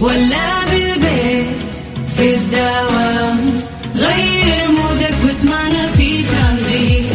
ولا 0.00 0.64
بالبيت 0.70 1.46
في 2.16 2.34
الدوام 2.34 3.38
غير 3.96 4.68
mood 4.68 5.06
ك 5.06 5.16
واسمعنا 5.26 5.86
في 5.96 6.22
ترانزيت. 6.22 7.06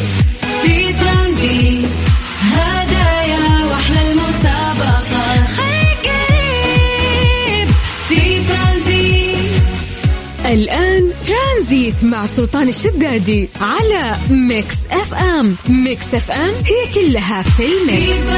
في 0.63 0.93
ترانزيت 0.93 1.89
هدايا 2.41 3.65
وأحلى 3.69 4.01
المسابقة. 4.11 5.45
خليك 5.55 6.05
قريب 6.05 7.67
في 8.09 8.21
ترانزيت. 8.47 9.61
الآن 10.45 11.03
ترانزيت 11.27 12.03
مع 12.03 12.14
سلطان 12.25 12.69
الشدادي 12.69 13.49
على 13.61 14.15
Mix 14.29 14.87
FM. 14.91 15.55
Mix 15.69 16.15
FM 16.15 16.53
هي 16.65 16.93
كلها 16.93 17.41
في 17.41 17.63
ال 17.63 17.77
mix. 17.77 18.31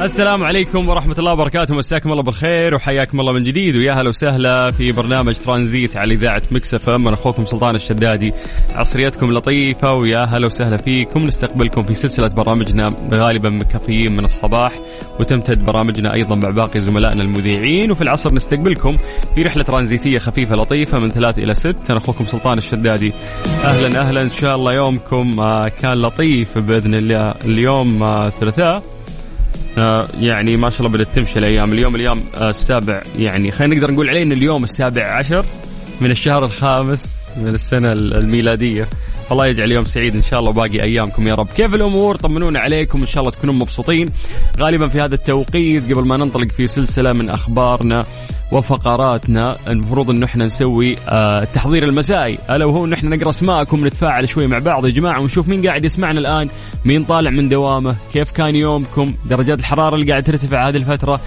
السلام 0.00 0.44
عليكم 0.44 0.88
ورحمة 0.88 1.14
الله 1.18 1.32
وبركاته. 1.32 1.74
مساكم 1.74 2.12
الله 2.12 2.22
بالخير 2.22 2.74
وحياكم 2.74 3.20
الله 3.20 3.32
من 3.32 3.44
جديد. 3.44 3.76
ويا 3.76 3.92
هلا 3.92 4.08
وسهلا 4.08 4.70
في 4.70 4.92
برنامج 4.92 5.34
ترانزيت 5.34 5.96
على 5.96 6.14
إذاعة 6.14 6.42
Mix 6.50 6.74
FM. 6.74 7.06
أنا 7.06 7.16
أخوكم 7.16 7.44
سلطان 7.44 7.74
الشدادي. 7.74 8.32
عصريتكم 8.74 9.32
لطيفة 9.32 9.94
ويا 9.94 10.24
هلا 10.24 10.46
وسهلا 10.46 10.76
فيكم. 10.76 11.22
نستقبلكم 11.22 11.82
في 11.82 11.94
سلسلة 11.94 12.28
برامجنا 12.28 12.88
غالبا 13.14 13.50
مكفيين 13.50 14.16
من 14.16 14.24
الصباح 14.24 14.72
وتمتد 15.20 15.64
برامجنا 15.64 16.14
أيضا 16.14 16.34
مع 16.34 16.50
باقي 16.50 16.80
زملائنا 16.80 17.22
المذيعين. 17.22 17.90
وفي 17.90 18.02
العصر 18.02 18.34
نستقبلكم 18.34 18.96
في 19.34 19.42
رحلة 19.42 19.62
ترانزيتية 19.62 20.18
خفيفة 20.18 20.54
لطيفة 20.54 20.98
من 20.98 21.10
ثلاث 21.10 21.38
إلى 21.38 21.54
ست. 21.54 21.90
أنا 21.90 21.98
أخوكم 21.98 22.26
سلطان 22.26 22.57
الشدادي. 22.58 23.12
أهلا 23.64 24.00
أهلا. 24.00 24.22
إن 24.22 24.30
شاء 24.30 24.54
الله 24.56 24.72
يومكم 24.72 25.40
آه، 25.40 25.68
كان 25.68 26.02
لطيف 26.02 26.58
بإذن 26.58 26.94
الله. 26.94 27.34
اليوم 27.44 28.02
آه، 28.02 28.30
ثلاثاء. 28.30 28.82
آه، 29.78 30.08
يعني 30.20 30.56
ما 30.56 30.70
شاء 30.70 30.80
الله 30.80 30.92
بدأت 30.92 31.08
تمشي 31.14 31.38
الأيام. 31.38 31.72
اليوم 31.72 31.96
اليوم 31.96 32.24
السابع. 32.40 33.02
يعني 33.18 33.50
خلينا 33.50 33.74
نقدر 33.74 33.90
نقول 33.90 34.08
عليه 34.08 34.22
أن 34.22 34.32
اليوم 34.32 34.64
السابع 34.64 35.02
عشر 35.02 35.44
من 36.00 36.10
الشهر 36.10 36.44
الخامس 36.44 37.16
من 37.36 37.54
السنة 37.54 37.92
الميلادية. 37.92 38.88
الله 39.32 39.46
يجعل 39.46 39.72
يوم 39.72 39.84
سعيد 39.84 40.14
إن 40.14 40.22
شاء 40.22 40.40
الله 40.40 40.50
وباقي 40.50 40.82
أيامكم 40.82 41.28
يا 41.28 41.34
رب. 41.34 41.48
كيف 41.56 41.74
الأمور؟ 41.74 42.16
طمنونا 42.16 42.60
عليكم. 42.60 43.00
إن 43.00 43.06
شاء 43.06 43.20
الله 43.20 43.30
تكونوا 43.30 43.54
مبسوطين. 43.54 44.10
غالبا 44.58 44.88
في 44.88 45.00
هذا 45.00 45.14
التوقيت 45.14 45.92
قبل 45.92 46.04
ما 46.06 46.16
ننطلق 46.16 46.48
في 46.52 46.66
سلسلة 46.66 47.12
من 47.12 47.30
أخبارنا 47.30 48.04
وفقراتنا. 48.52 49.56
المفروض 49.68 50.10
انه 50.10 50.26
إحنا 50.26 50.46
نسوي 50.46 50.96
آه 51.08 51.42
التحضير 51.42 51.84
المسائي. 51.84 52.38
ألا 52.50 52.64
وهو 52.64 52.84
إن 52.84 52.92
إحنا 52.92 53.16
نقرأ 53.16 53.28
أسماءكم 53.28 53.86
نتفاعل 53.86 54.28
شوي 54.28 54.46
مع 54.46 54.58
بعض 54.58 54.86
يا 54.86 54.90
جماعة 54.90 55.20
ونشوف 55.20 55.48
مين 55.48 55.66
قاعد 55.66 55.84
يسمعنا 55.84 56.20
الآن 56.20 56.48
مين 56.84 57.04
طالع 57.04 57.30
من 57.30 57.48
دوامه 57.48 57.96
كيف 58.12 58.30
كان 58.30 58.56
يومكم 58.56 59.14
درجات 59.30 59.58
الحرارة 59.58 59.94
اللي 59.94 60.10
قاعد 60.10 60.22
ترتفع 60.22 60.68
هذه 60.68 60.76
الفترة. 60.76 61.20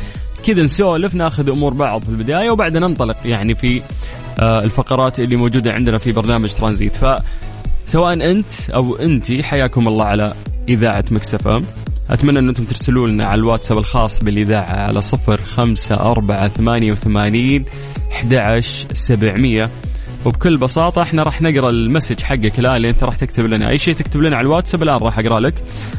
كذا 0.45 0.63
نسولف 0.63 1.16
ناخذ 1.16 1.50
أمور 1.50 1.73
بعض 1.73 2.03
في 2.03 2.09
البداية 2.09 2.50
وبعدين 2.50 2.81
ننطلق 2.81 3.17
يعني 3.25 3.56
في 3.56 3.81
آه 4.39 4.63
الفقرات 4.63 5.19
اللي 5.19 5.35
موجودة 5.35 5.72
عندنا 5.72 5.97
في 5.97 6.11
برنامج 6.11 6.53
ترانزيت. 6.53 6.95
ف 6.95 7.06
سواء 7.85 8.31
أنت 8.31 8.69
أو 8.69 8.95
انت 8.95 9.31
حياكم 9.41 9.88
الله 9.88 10.06
على 10.06 10.33
إذاعة 10.69 11.06
Mix 11.11 11.33
FM 11.33 11.47
أتمنى 12.12 12.40
أن 12.40 12.48
أنتم 12.48 12.64
ترسلوا 12.64 13.08
لنا 13.08 13.26
على 13.26 13.40
الواتساب 13.40 13.78
الخاص 13.78 14.23
بالإذاعة 14.23 14.88
على 14.88 15.02
صفر 15.02 15.42
خمسة 15.42 15.95
أربعة 15.95 16.48
ثمانية 16.48 16.92
وثمانين 16.92 17.66
سبعمية. 18.94 19.70
وبكل 20.26 20.58
بساطة 20.58 21.02
إحنا 21.02 21.23
راح 21.23 21.42
نقرأ 21.42 21.70
ال 21.70 21.76
message 21.76 22.22
حقك 22.22 22.59
الآن 22.59 22.76
اللي 22.76 22.90
أنت 22.90 23.03
راح 23.03 23.16
تكتب 23.16 23.45
لنا. 23.45 23.70
أي 23.70 23.78
شيء 23.78 23.95
تكتب 23.95 24.22
لنا 24.22 24.36
على 24.36 24.45
الواتساب 24.45 24.84
الآن 24.84 24.98
راح 24.98 25.20
أقرأ 25.20 25.40
لك. 25.40 25.53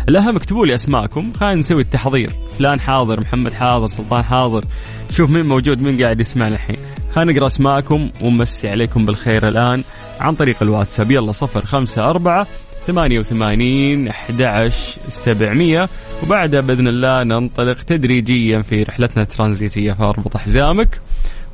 الأهم 0.09 0.37
اكتبوا 0.37 0.67
لي 0.67 0.75
أسماءكم. 0.75 1.33
خلينا 1.33 1.55
نسوي 1.55 1.83
التحضير. 1.83 2.31
فلان 2.59 2.81
حاضر 2.81 3.21
محمد 3.21 3.53
حاضر 3.53 3.87
سلطان 3.87 4.25
حاضر. 4.25 4.65
شوف 5.11 5.31
مين 5.31 5.47
موجود 5.47 5.83
مين 5.83 6.03
قاعد 6.03 6.21
يسمعنا 6.21 6.55
الحين. 6.55 6.77
خلينا 7.15 7.33
نقرأ 7.33 7.47
أسماءكم 7.47 8.11
ونمسي 8.21 8.69
عليكم 8.69 9.07
بالخير 9.07 9.49
الآن 9.49 9.85
عن 10.21 10.35
طريق 10.35 10.63
الواتساب. 10.63 11.11
يلا 11.11 11.33
صفر 11.33 11.67
خمسة 11.67 12.11
أربعة 12.11 12.47
ثمانية 12.87 13.19
وثمانين 13.19 14.09
أحد 14.09 14.71
سبعمية. 15.09 15.89
وبعدها 16.23 16.61
بإذن 16.61 16.89
الله 16.89 17.23
ننطلق 17.23 17.83
تدريجيا 17.83 18.63
في 18.63 18.83
رحلتنا 18.83 19.23
الترانزيتية 19.23 19.93
فاربط 19.93 20.37
حزامك 20.37 21.01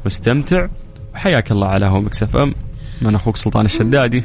واستمتع 0.05 0.69
وحياك 1.15 1.51
الله 1.51 1.67
على 1.67 1.87
هو 1.87 2.01
مكسف 2.01 2.37
أم 2.37 2.55
من 3.03 3.15
أخوك 3.15 3.37
سلطان 3.37 3.65
الشدادي. 3.65 4.25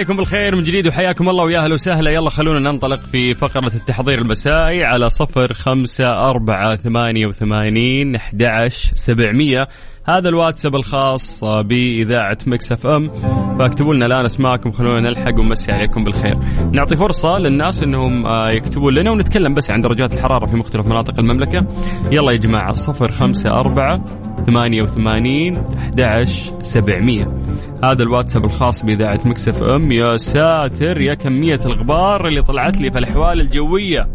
عليكم 0.00 0.16
بالخير 0.16 0.56
من 0.56 0.64
جديد 0.64 0.86
وحياكم 0.86 1.28
الله 1.28 1.44
ويا 1.44 1.58
أهلا 1.58 1.74
وسهلا. 1.74 2.10
يلا 2.10 2.30
خلونا 2.30 2.58
ننطلق 2.58 3.00
في 3.12 3.34
فقرة 3.34 3.66
التحضير 3.74 4.18
المسائي 4.18 4.84
على 4.84 5.10
صفر 5.10 5.52
خمسة 5.52 6.10
أربعة 6.30 6.76
ثمانية 6.76 7.26
وثمانين 7.26 8.14
أحد 8.14 8.42
سبعمية. 8.94 9.68
هذا 10.08 10.28
الواتساب 10.28 10.76
الخاص 10.76 11.44
بإذاعة 11.44 12.38
Mix 12.46 12.72
FM. 12.72 13.10
فاكتبوا 13.58 13.94
لنا 13.94 14.06
الآن 14.06 14.24
اسماءكم 14.24 14.70
خلونا 14.70 15.00
نلحق 15.00 15.38
ونمسي 15.38 15.72
عليكم 15.72 16.04
بالخير. 16.04 16.34
نعطي 16.72 16.96
فرصة 16.96 17.38
للناس 17.38 17.82
إنهم 17.82 18.26
آه، 18.26 18.50
يكتبون 18.50 18.94
لنا 18.94 19.10
ونتكلم 19.10 19.54
بس 19.54 19.70
عن 19.70 19.80
درجات 19.80 20.14
الحرارة 20.14 20.46
في 20.46 20.56
مختلف 20.56 20.86
مناطق 20.86 21.18
المملكة. 21.18 21.66
يلا 22.12 22.32
يا 22.32 22.36
جماعة 22.36 22.72
صفر 22.72 23.12
خمسة 23.12 23.50
أربعة 23.50 24.04
ثمانية 24.46 24.82
وثمانين 24.82 25.56
أحد 25.56 26.24
سبعمية. 26.62 27.28
هذا 27.84 28.02
الواتساب 28.02 28.44
الخاص 28.44 28.84
بإذاعة 28.84 29.20
مكسف 29.24 29.62
أم. 29.62 29.92
يا 29.92 30.16
ساتر 30.16 31.00
يا 31.00 31.14
كمية 31.14 31.60
الغبار 31.66 32.26
اللي 32.26 32.42
طلعت 32.42 32.80
لي 32.80 32.90
في 32.90 32.98
الأحوال 32.98 33.40
الجوية. 33.40 34.08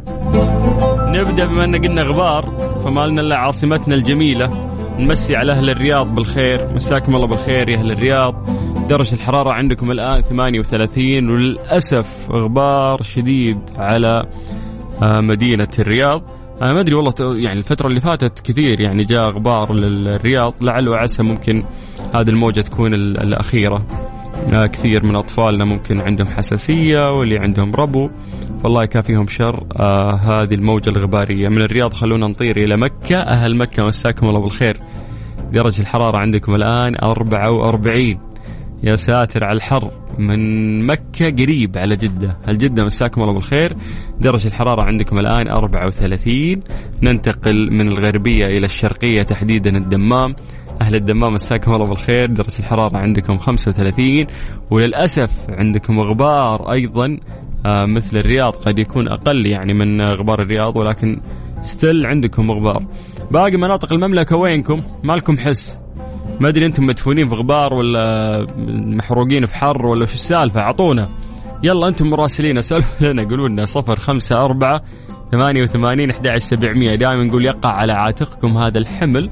نبدأ 1.07 1.45
بما 1.45 1.63
أن 1.63 1.75
قلنا 1.75 2.01
غبار 2.01 2.45
فما 2.83 3.05
لنا 3.05 3.21
إلا 3.21 3.37
عاصمتنا 3.37 3.95
الجميلة. 3.95 4.74
نمسي 4.99 5.35
على 5.35 5.51
أهل 5.51 5.69
الرياض 5.69 6.15
بالخير. 6.15 6.73
مساكم 6.73 7.15
الله 7.15 7.27
بالخير 7.27 7.69
يا 7.69 7.77
أهل 7.77 7.91
الرياض. 7.91 8.45
درجة 8.89 9.13
الحرارة 9.15 9.51
عندكم 9.53 9.91
الآن 9.91 10.21
38 10.21 11.29
وللأسف 11.29 12.31
غبار 12.31 13.01
شديد 13.01 13.59
على 13.77 14.23
آه، 15.03 15.19
مدينة 15.21 15.67
الرياض. 15.79 16.21
أنا 16.61 16.73
ما 16.73 16.79
أدري 16.81 16.95
والله 16.95 17.13
يعني 17.19 17.59
الفترة 17.59 17.87
اللي 17.87 17.99
فاتت 17.99 18.39
كثير 18.51 18.81
يعني 18.81 19.03
جاء 19.03 19.29
غبار 19.29 19.73
للرياض. 19.73 20.53
لعل 20.61 20.89
وعسى 20.89 21.23
ممكن 21.23 21.63
هذه 22.15 22.29
الموجة 22.29 22.61
تكون 22.61 22.93
ال- 22.93 23.19
الأخيرة. 23.23 23.85
آه، 24.53 24.65
كثير 24.65 25.05
من 25.05 25.15
أطفالنا 25.15 25.65
ممكن 25.65 26.01
عندهم 26.01 26.27
حساسية 26.27 27.11
واللي 27.11 27.37
عندهم 27.37 27.71
ربو. 27.75 28.09
والله 28.65 28.83
يكافيهم 28.83 29.27
شر. 29.27 29.63
آه 29.79 30.15
هذه 30.15 30.53
الموجة 30.53 30.89
الغبارية. 30.89 31.49
من 31.49 31.61
الرياض 31.61 31.93
خلونا 31.93 32.27
نطير 32.27 32.57
إلى 32.57 32.77
مكة. 32.77 33.17
أهل 33.17 33.57
مكة 33.57 33.83
مساكم 33.83 34.27
الله 34.27 34.39
بالخير. 34.41 34.79
درجة 35.51 35.81
الحرارة 35.81 36.17
عندكم 36.17 36.55
الآن 36.55 36.95
44 37.03 38.19
يا 38.83 38.95
ساتر 38.95 39.43
على 39.43 39.57
الحر. 39.57 39.91
من 40.19 40.85
مكة 40.85 41.29
قريب 41.29 41.77
على 41.77 41.95
جدة. 41.95 42.37
الجدة 42.47 42.85
مساكم 42.85 43.21
الله 43.21 43.33
بالخير. 43.33 43.75
درجة 44.19 44.47
الحرارة 44.47 44.81
عندكم 44.81 45.19
الآن 45.19 45.47
34 45.47 46.55
ننتقل 47.03 47.71
من 47.71 47.87
الغربية 47.87 48.45
إلى 48.45 48.65
الشرقية 48.65 49.23
تحديدا 49.23 49.77
الدمام. 49.77 50.35
أهل 50.81 50.95
الدمام 50.95 51.33
مساكم 51.33 51.73
الله 51.73 51.87
بالخير. 51.87 52.25
درجة 52.25 52.59
الحرارة 52.59 52.97
عندكم 52.97 53.37
35 53.37 54.27
وللأسف 54.71 55.31
عندكم 55.49 55.99
غبار 55.99 56.71
أيضا 56.71 57.17
مثل 57.65 58.17
الرياض 58.17 58.53
قد 58.53 58.79
يكون 58.79 59.07
أقل 59.07 59.45
يعني 59.45 59.73
من 59.73 60.01
غبار 60.01 60.41
الرياض 60.41 60.77
ولكن 60.77 61.21
ستيل 61.61 62.05
عندكم 62.05 62.51
غبار. 62.51 62.85
باقي 63.31 63.57
مناطق 63.57 63.93
المملكة 63.93 64.35
وينكم؟ 64.37 64.81
مالكم 65.03 65.37
حس؟ 65.37 65.81
ما 66.39 66.49
أدري 66.49 66.65
أنتم 66.65 66.85
مدفونين 66.85 67.27
في 67.29 67.35
غبار 67.35 67.73
ولا 67.73 68.45
محروقين 68.67 69.45
في 69.45 69.55
حر 69.55 69.85
ولا 69.85 70.05
شو 70.05 70.13
السالفة؟ 70.13 70.59
أعطونا. 70.59 71.09
يلا 71.63 71.87
أنتم 71.87 72.09
مراسلين 72.09 72.57
أسألوا 72.57 72.83
لنا 73.11 73.23
قولوا 73.23 73.49
لنا 73.49 73.65
صفر 73.65 73.99
خمسة 73.99 74.37
أربعة 74.37 74.81
ثمانية 75.31 75.61
وثمانين 75.61 76.09
أحد 76.09 76.27
عشر 76.27 76.45
سبعمية. 76.45 76.95
دائما 76.95 77.23
نقول 77.23 77.45
يقع 77.45 77.69
على 77.69 77.93
عاتقكم 77.93 78.57
هذا 78.57 78.77
الحمل. 78.77 79.29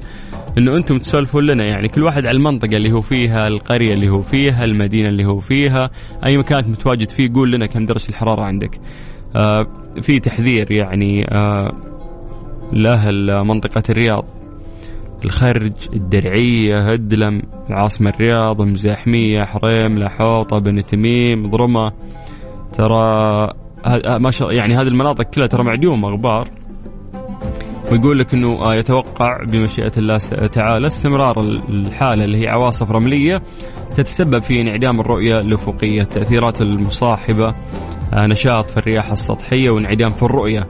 انه 0.58 0.76
أنتم 0.76 0.98
تسولفون 0.98 1.46
لنا 1.46 1.64
يعني 1.64 1.88
كل 1.88 2.02
واحد 2.02 2.26
على 2.26 2.36
المنطقة 2.36 2.76
اللي 2.76 2.92
هو 2.92 3.00
فيها 3.00 3.46
القرية 3.46 3.92
اللي 3.92 4.08
هو 4.08 4.22
فيها 4.22 4.64
المدينة 4.64 5.08
اللي 5.08 5.24
هو 5.24 5.38
فيها 5.38 5.90
أي 6.26 6.36
مكان 6.36 6.70
متواجد 6.70 7.10
فيه 7.10 7.32
قول 7.34 7.52
لنا 7.52 7.66
كم 7.66 7.84
درجة 7.84 8.08
الحرارة 8.08 8.42
عندك. 8.42 8.80
آه 9.36 9.66
في 10.00 10.20
تحذير 10.20 10.72
يعني 10.72 11.24
آه 11.30 11.72
لأهل 12.72 13.44
منطقة 13.44 13.82
الرياض. 13.90 14.24
الخرج 15.24 15.72
الدرعية 15.92 16.76
هدلم 16.76 17.42
العاصمة 17.70 18.10
الرياض 18.10 18.62
مزاحمية 18.62 19.44
حريم 19.44 19.98
لحوطة 19.98 20.58
بن 20.58 20.86
تميم 20.86 21.50
ضرمة. 21.50 21.92
ترى 22.72 23.48
ما 24.20 24.30
شاء 24.30 24.52
يعني 24.52 24.74
هذه 24.74 24.88
المناطق 24.88 25.24
كلها 25.24 25.46
ترى 25.46 25.64
معدومة 25.64 26.08
غبار. 26.08 26.48
ويقول 27.92 28.18
لك 28.18 28.34
إنه 28.34 28.62
آه، 28.62 28.74
يتوقع 28.74 29.44
بمشيئة 29.44 29.92
الله 29.98 30.16
تعالى 30.52 30.86
استمرار 30.86 31.40
ال- 31.40 31.60
الحالة 31.86 32.24
اللي 32.24 32.42
هي 32.42 32.48
عواصف 32.48 32.90
رملية 32.90 33.42
تتسبب 33.96 34.42
في 34.42 34.60
انعدام 34.60 35.00
الرؤية 35.00 35.40
الأفقية 35.40 36.02
التأثيرات 36.02 36.60
المصاحبة 36.60 37.54
آه، 38.14 38.26
نشاط 38.26 38.64
في 38.70 38.76
الرياح 38.76 39.10
السطحية 39.12 39.70
وانعدام 39.70 40.10
في 40.12 40.22
الرؤية. 40.22 40.66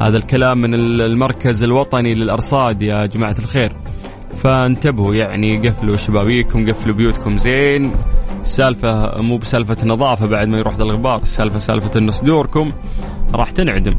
هذا 0.00 0.16
الكلام 0.16 0.58
من 0.60 0.74
ال- 0.74 1.00
المركز 1.02 1.62
الوطني 1.64 2.14
للأرصاد 2.14 2.82
يا 2.82 3.06
جماعة 3.06 3.36
الخير. 3.38 3.72
فانتبهوا 4.42 5.14
يعني 5.14 5.56
قفلوا 5.68 5.96
شبابيكم 5.96 6.68
قفلوا 6.68 6.96
بيوتكم 6.96 7.36
زين. 7.36 7.92
السالفة 8.40 9.22
مو 9.22 9.36
بسالفة 9.36 9.86
نظافة 9.86 10.26
بعد 10.26 10.48
ما 10.48 10.58
يروح 10.58 10.74
الغبار 10.76 11.22
السالفة 11.22 11.58
سالفة 11.58 11.90
أن 12.00 12.10
صدوركم 12.10 12.72
راح 13.34 13.50
تنعدم. 13.50 13.94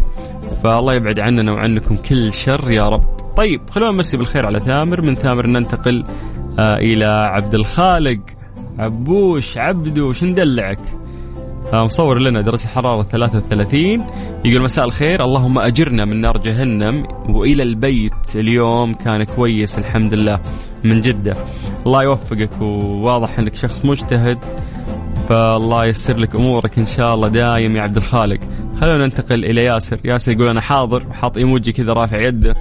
فالله 0.66 0.94
يبعد 0.94 1.20
عننا 1.20 1.52
وعنكم 1.52 1.96
كل 1.96 2.34
شر 2.34 2.72
يا 2.72 2.84
رب. 2.84 3.04
طيب 3.38 3.70
خلونا 3.70 3.92
نمسي 3.92 4.18
بالخير 4.18 4.46
على 4.46 4.60
ثامر. 4.60 5.02
من 5.02 5.16
ثامر 5.16 5.48
ننتقل 5.48 6.04
آه 6.60 6.76
إلى 6.76 7.06
عبد 7.06 7.56
الخالق. 7.56 8.20
عبوش 8.80 9.58
عبدو 9.58 10.14
ندلعك؟ 10.24 10.80
آه 11.74 11.84
مصور 11.84 12.22
لنا 12.22 12.42
درجة 12.42 12.64
الحرارة 12.64 13.04
33 13.04 14.06
يقول 14.46 14.64
مساء 14.64 14.86
الخير. 14.86 15.24
اللهم 15.24 15.60
أجرنا 15.60 16.06
من 16.06 16.22
نار 16.22 16.38
جهنم 16.38 17.08
وإلى 17.30 17.64
البيت. 17.64 18.36
اليوم 18.36 18.94
كان 18.94 19.24
كويس 19.24 19.80
الحمد 19.80 20.14
لله. 20.14 20.40
من 20.84 21.02
جدة. 21.02 21.34
الله 21.86 22.04
يوفقك 22.04 22.62
وواضح 22.62 23.40
أنك 23.40 23.56
شخص 23.56 23.86
مجتهد. 23.86 24.38
فالله 25.30 25.86
ييسر 25.86 26.20
لك 26.20 26.36
أمورك 26.36 26.78
إن 26.78 26.86
شاء 26.86 27.14
الله 27.14 27.30
دايم 27.30 27.76
يا 27.76 27.82
عبد 27.82 27.96
الخالق. 27.96 28.40
خلونا 28.82 29.06
ننتقل 29.06 29.46
إلى 29.46 29.64
ياسر. 29.64 30.00
ياسر 30.06 30.32
يقول 30.32 30.48
أنا 30.48 30.62
حاضر 30.62 31.14
حاط 31.14 31.38
إيموجي 31.38 31.72
كذا 31.72 31.94
رافع 31.94 32.20
يده. 32.20 32.54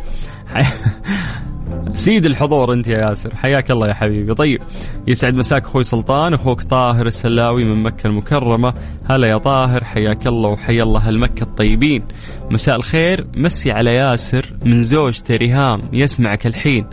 سيد 1.93 2.27
الحضور 2.27 2.73
أنت 2.73 2.89
يا 2.89 2.99
ياسر. 2.99 3.35
حياك 3.35 3.71
الله 3.71 3.89
يا 3.89 3.95
حبيبي. 3.95 4.35
طيب 4.35 4.61
يسعد 5.07 5.35
مساك 5.37 5.63
أخوي 5.63 5.83
سلطان. 5.83 6.35
أخوك 6.35 6.63
طاهر 6.63 7.07
السلاوي 7.07 7.65
من 7.65 7.83
مكة 7.83 8.07
المكرمة. 8.07 8.75
هلا 9.11 9.29
يا 9.29 9.39
طاهر. 9.39 9.85
حياك 9.85 10.27
الله 10.27 10.51
وحيا 10.51 10.83
الله 10.83 11.09
المكه 11.09 11.43
الطيبين. 11.43 12.03
مساء 12.51 12.77
الخير. 12.77 13.27
مسي 13.37 13.71
على 13.71 13.91
ياسر 13.91 14.57
من 14.67 14.83
زوجته 14.83 15.37
ريهام 15.37 15.81
يسمعك 15.93 16.47
الحين. 16.47 16.87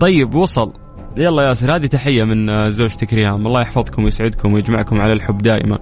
طيب 0.00 0.34
وصل. 0.34 0.81
يلا 1.16 1.48
ياسر 1.48 1.76
هذه 1.76 1.86
تحية 1.86 2.24
من 2.24 2.48
آه، 2.48 2.68
زوجتك 2.68 3.12
ريهام. 3.14 3.46
الله 3.46 3.60
يحفظكم 3.60 4.04
ويسعدكم 4.04 4.54
ويجمعكم 4.54 5.00
على 5.00 5.12
الحب 5.12 5.38
دائما. 5.38 5.78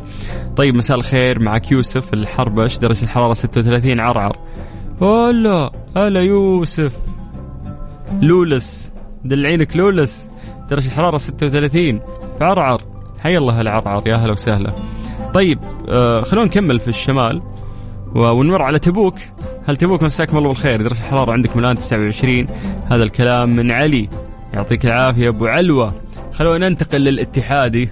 طيب 0.56 0.74
مساء 0.74 0.96
الخير 0.96 1.42
معك 1.42 1.72
يوسف 1.72 2.14
الحربش 2.14 2.78
درجة 2.78 3.02
الحرارة 3.02 3.32
36 3.32 4.00
عرعر. 4.00 4.36
هلا 5.02 5.70
هلا 5.96 6.20
يوسف. 6.20 6.96
لولس 8.22 8.92
دلعينك 9.24 9.76
لولس. 9.76 10.30
درجة 10.70 10.86
الحرارة 10.86 11.16
36 11.16 11.98
في 12.38 12.44
عرعر. 12.44 12.82
حي 13.20 13.36
الله 13.36 13.60
العرعر 13.60 14.02
يا 14.08 14.16
هلا 14.16 14.32
وسهلا. 14.32 14.72
طيب 15.34 15.58
آه 15.88 16.20
خلونا 16.20 16.46
نكمل 16.46 16.78
في 16.78 16.88
الشمال 16.88 17.42
ونمر 18.14 18.62
على 18.62 18.78
تبوك. 18.78 19.14
هل 19.68 19.76
تبوك 19.76 20.02
مساكم 20.02 20.38
الله 20.38 20.48
بالخير. 20.48 20.82
درجة 20.82 21.00
الحرارة 21.00 21.32
عندكم 21.32 21.58
الآن 21.58 21.74
29 21.74 22.46
هذا 22.90 23.02
الكلام 23.02 23.56
من 23.56 23.72
علي. 23.72 24.08
يعطيك 24.54 24.84
العافية 24.86 25.28
أبو 25.28 25.46
علوة. 25.46 25.94
خلونا 26.32 26.68
ننتقل 26.68 26.98
للاتحادي 26.98 27.90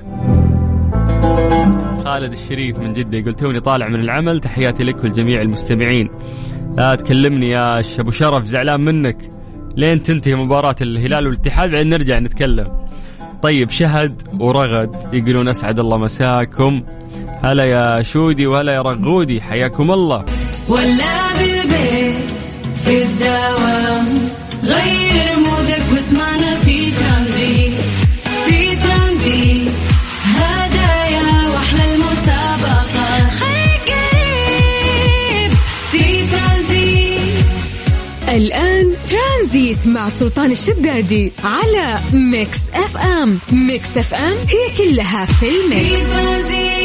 خالد 2.04 2.32
الشريف 2.32 2.78
من 2.78 2.92
جدة 2.92 3.18
يقول 3.18 3.34
توني 3.34 3.60
طالع 3.60 3.88
من 3.88 4.00
العمل 4.00 4.40
تحياتي 4.40 4.82
لك 4.82 5.04
ولجميع 5.04 5.42
المستمعين. 5.42 6.08
لا 6.76 6.94
تكلمني 6.94 7.50
يا 7.50 7.82
أبو 7.98 8.10
شرف 8.10 8.44
زعلان 8.44 8.80
منك. 8.80 9.30
لين 9.76 10.02
تنتهي 10.02 10.34
مباراة 10.34 10.76
الهلال 10.82 11.26
والاتحاد 11.26 11.70
بعدين 11.70 11.88
نرجع 11.88 12.18
نتكلم. 12.18 12.72
طيب 13.42 13.70
شهد 13.70 14.22
ورغد 14.40 14.96
يقولون 15.12 15.48
أسعد 15.48 15.78
الله 15.78 15.98
مساكم. 15.98 16.82
هلا 17.42 17.64
يا 17.64 18.02
شودي 18.02 18.46
وهلا 18.46 18.72
يا 18.72 18.82
رغودي 18.82 19.40
حياكم 19.40 19.90
الله. 19.90 20.24
ولا 20.68 21.32
بالبيت 21.38 22.30
في 22.74 23.02
الدوام. 23.02 23.67
الآن 38.38 38.94
ترانزيت 39.10 39.86
مع 39.86 40.08
سلطان 40.08 40.52
الشدادي 40.52 41.32
على 41.44 41.98
Mix 42.12 42.58
FM. 42.74 43.38
Mix 43.52 43.96
FM 43.96 44.32
هي 44.32 44.76
كلها 44.76 45.24
في 45.24 45.34
في 45.34 45.48
ال 45.48 45.64
mix 45.64 46.12
ترانزيت. 46.12 46.78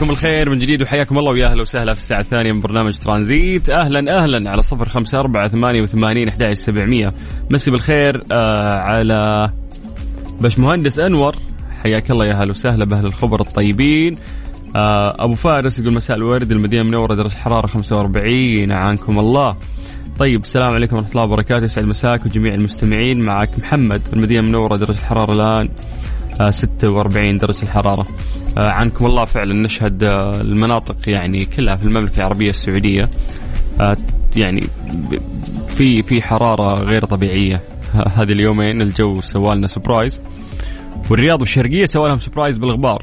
عليكم 0.00 0.14
الخير 0.14 0.50
من 0.50 0.58
جديد 0.58 0.82
وحياكم 0.82 1.18
الله 1.18 1.32
ويا 1.32 1.46
أهلا 1.46 1.62
وسهلا 1.62 1.94
في 1.94 1.98
الساعة 1.98 2.20
الثانية 2.20 2.52
من 2.52 2.60
برنامج 2.60 2.98
ترانزيت. 2.98 3.70
أهلا 3.70 4.22
أهلا 4.22 4.50
على 4.50 4.62
صفر 4.62 4.88
خمسة 4.88 5.20
أربعة 5.20 5.48
ثمانية 5.48 5.82
وثمانين 5.82 6.28
أحد 6.28 6.52
سبعمية. 6.52 7.12
مسي 7.50 7.70
بالخير 7.70 8.22
آه 8.32 8.78
على 8.78 9.50
باش 10.40 10.58
مهندس 10.58 10.98
أنور. 10.98 11.34
حياك 11.82 12.10
الله 12.10 12.26
يا 12.26 12.32
أهلا 12.32 12.50
وسهلا 12.50 12.84
بأهل 12.84 13.06
الخبر 13.06 13.40
الطيبين. 13.40 14.16
آه 14.76 15.24
أبو 15.24 15.34
فارس 15.34 15.78
يقول 15.78 15.94
مساء 15.94 16.16
الورد 16.16 16.52
المدينة 16.52 16.82
المنورة 16.82 17.14
درجة 17.14 17.26
الحرارة 17.26 17.66
45 17.66 18.70
أعانكم 18.70 19.18
الله. 19.18 19.56
طيب 20.18 20.40
السلام 20.40 20.74
عليكم 20.74 20.96
ورحمة 20.96 21.10
الله 21.10 21.24
وبركاته. 21.24 21.64
يسعد 21.64 21.84
مساك 21.84 22.26
وجميع 22.26 22.54
المستمعين. 22.54 23.20
معك 23.20 23.58
محمد 23.58 24.02
المدينة 24.12 24.40
المنورة 24.40 24.76
درجة 24.76 24.98
الحرارة 24.98 25.32
الآن 25.32 25.68
46 26.50 27.38
درجة 27.38 27.62
الحرارة. 27.62 28.06
آه، 28.58 28.70
عنكم 28.70 29.06
الله 29.06 29.24
فعلا 29.24 29.54
نشهد 29.54 30.02
آه، 30.02 30.40
المناطق 30.40 31.08
يعني 31.08 31.44
كلها 31.44 31.76
في 31.76 31.84
المملكة 31.84 32.16
العربية 32.16 32.50
السعودية 32.50 33.10
آه، 33.80 33.96
يعني 34.36 34.60
في 35.66 36.02
في 36.02 36.22
حرارة 36.22 36.74
غير 36.82 37.04
طبيعية. 37.04 37.62
هذه 37.92 38.32
اليومين 38.32 38.82
الجو 38.82 39.20
سوالنا 39.20 39.66
surprise 39.66 40.22
والرياض 41.10 41.40
والشرقية 41.40 41.84
سوالهم 41.84 42.18
surprise 42.18 42.58
بالغبار. 42.58 43.02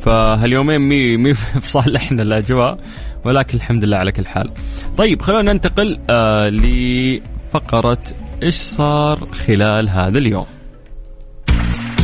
فهاليومين 0.00 0.80
مي 0.80 1.16
مي 1.16 1.34
في 1.34 1.68
صالحنا 1.78 2.22
الأجواء 2.22 2.78
ولكن 3.24 3.56
الحمد 3.56 3.84
لله 3.84 3.96
على 3.96 4.12
كل 4.12 4.26
حال. 4.26 4.50
طيب 4.96 5.22
خلونا 5.22 5.52
ننتقل 5.52 5.98
آه 6.10 6.48
لفقرة 6.48 8.02
إيش 8.42 8.54
صار 8.54 9.26
خلال 9.26 9.88
هذا 9.88 10.18
اليوم. 10.18 10.46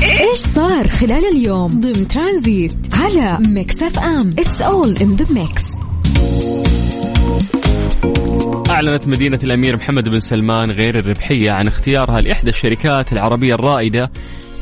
إيش 0.02 0.38
صار 0.38 0.88
خلال 0.88 1.25
اليوم 1.33 1.67
ضمن 1.67 2.09
ترانزيت 2.09 2.73
على 2.93 3.38
Mix 3.49 3.83
FM؟ 3.83 4.31
It's 4.38 4.61
all 4.61 4.97
in 4.97 5.17
the 5.17 5.26
mix 5.31 5.64
أعلنت 8.71 9.09
مدينة 9.09 9.38
الأمير 9.45 9.76
محمد 9.76 10.09
بن 10.09 10.21
سلمان 10.21 10.71
غير 10.71 10.99
الربحية 10.99 11.50
عن 11.50 11.67
اختيارها 11.67 12.21
لإحدى 12.21 12.50
الشركات 12.50 13.12
العربية 13.12 13.55
الرائدة 13.55 14.11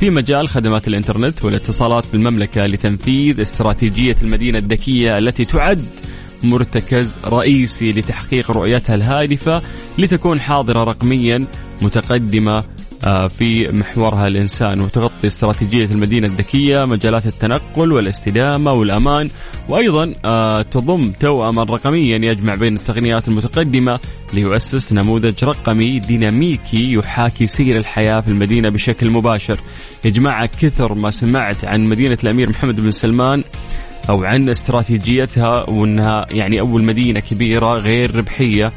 في 0.00 0.10
مجال 0.10 0.48
خدمات 0.48 0.88
الإنترنت 0.88 1.44
والاتصالات 1.44 2.04
بالمملكة 2.12 2.66
لتنفيذ 2.66 3.42
استراتيجية 3.42 4.16
المدينة 4.22 4.58
الذكية 4.58 5.18
التي 5.18 5.44
تعد 5.44 5.82
مرتكز 6.42 7.18
رئيسي 7.24 7.92
لتحقيق 7.92 8.50
رؤيتها 8.50 8.94
الهادفة 8.94 9.62
لتكون 9.98 10.40
حاضرة 10.40 10.84
رقميا 10.84 11.44
متقدمة 11.82 12.64
في 13.06 13.68
محورها 13.72 14.26
الإنسان 14.26 14.80
وتغطي 14.80 15.26
استراتيجية 15.26 15.84
المدينة 15.84 16.26
الذكية 16.26 16.84
مجالات 16.84 17.26
التنقل 17.26 17.92
والاستدامة 17.92 18.72
والأمان 18.72 19.28
وأيضا 19.68 20.14
آه، 20.24 20.62
تضم 20.62 21.10
توأما 21.20 21.62
رقميا 21.62 22.16
يجمع 22.16 22.54
بين 22.54 22.76
التقنيات 22.76 23.28
المتقدمة 23.28 23.98
ليؤسس 24.34 24.92
نموذج 24.92 25.44
رقمي 25.44 25.98
ديناميكي 25.98 26.92
يحاكي 26.92 27.46
سير 27.46 27.76
الحياة 27.76 28.20
في 28.20 28.28
المدينة 28.28 28.68
بشكل 28.70 29.10
مباشر. 29.10 29.60
يا 30.04 30.10
جماعة 30.10 30.50
كثر 30.60 30.94
ما 30.94 31.10
سمعت 31.10 31.64
عن 31.64 31.84
مدينة 31.84 32.18
الأمير 32.24 32.50
محمد 32.50 32.80
بن 32.80 32.90
سلمان 32.90 33.44
أو 34.10 34.24
عن 34.24 34.48
استراتيجيتها 34.48 35.70
وإنها 35.70 36.26
يعني 36.30 36.60
أول 36.60 36.84
مدينة 36.84 37.20
كبيرة 37.20 37.76
غير 37.76 38.16
ربحية. 38.16 38.66
آه، 38.66 38.72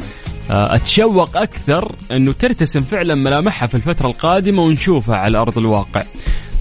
أتشوق 0.50 1.38
أكثر 1.38 1.96
أنه 2.12 2.32
ترتسم 2.32 2.82
فعلا 2.82 3.16
ملامحها 3.16 3.68
في 3.68 3.76
الفترة 3.76 4.08
القادمة 4.08 4.64
ونشوفها 4.64 5.16
على 5.16 5.38
أرض 5.38 5.58
الواقع. 5.58 6.04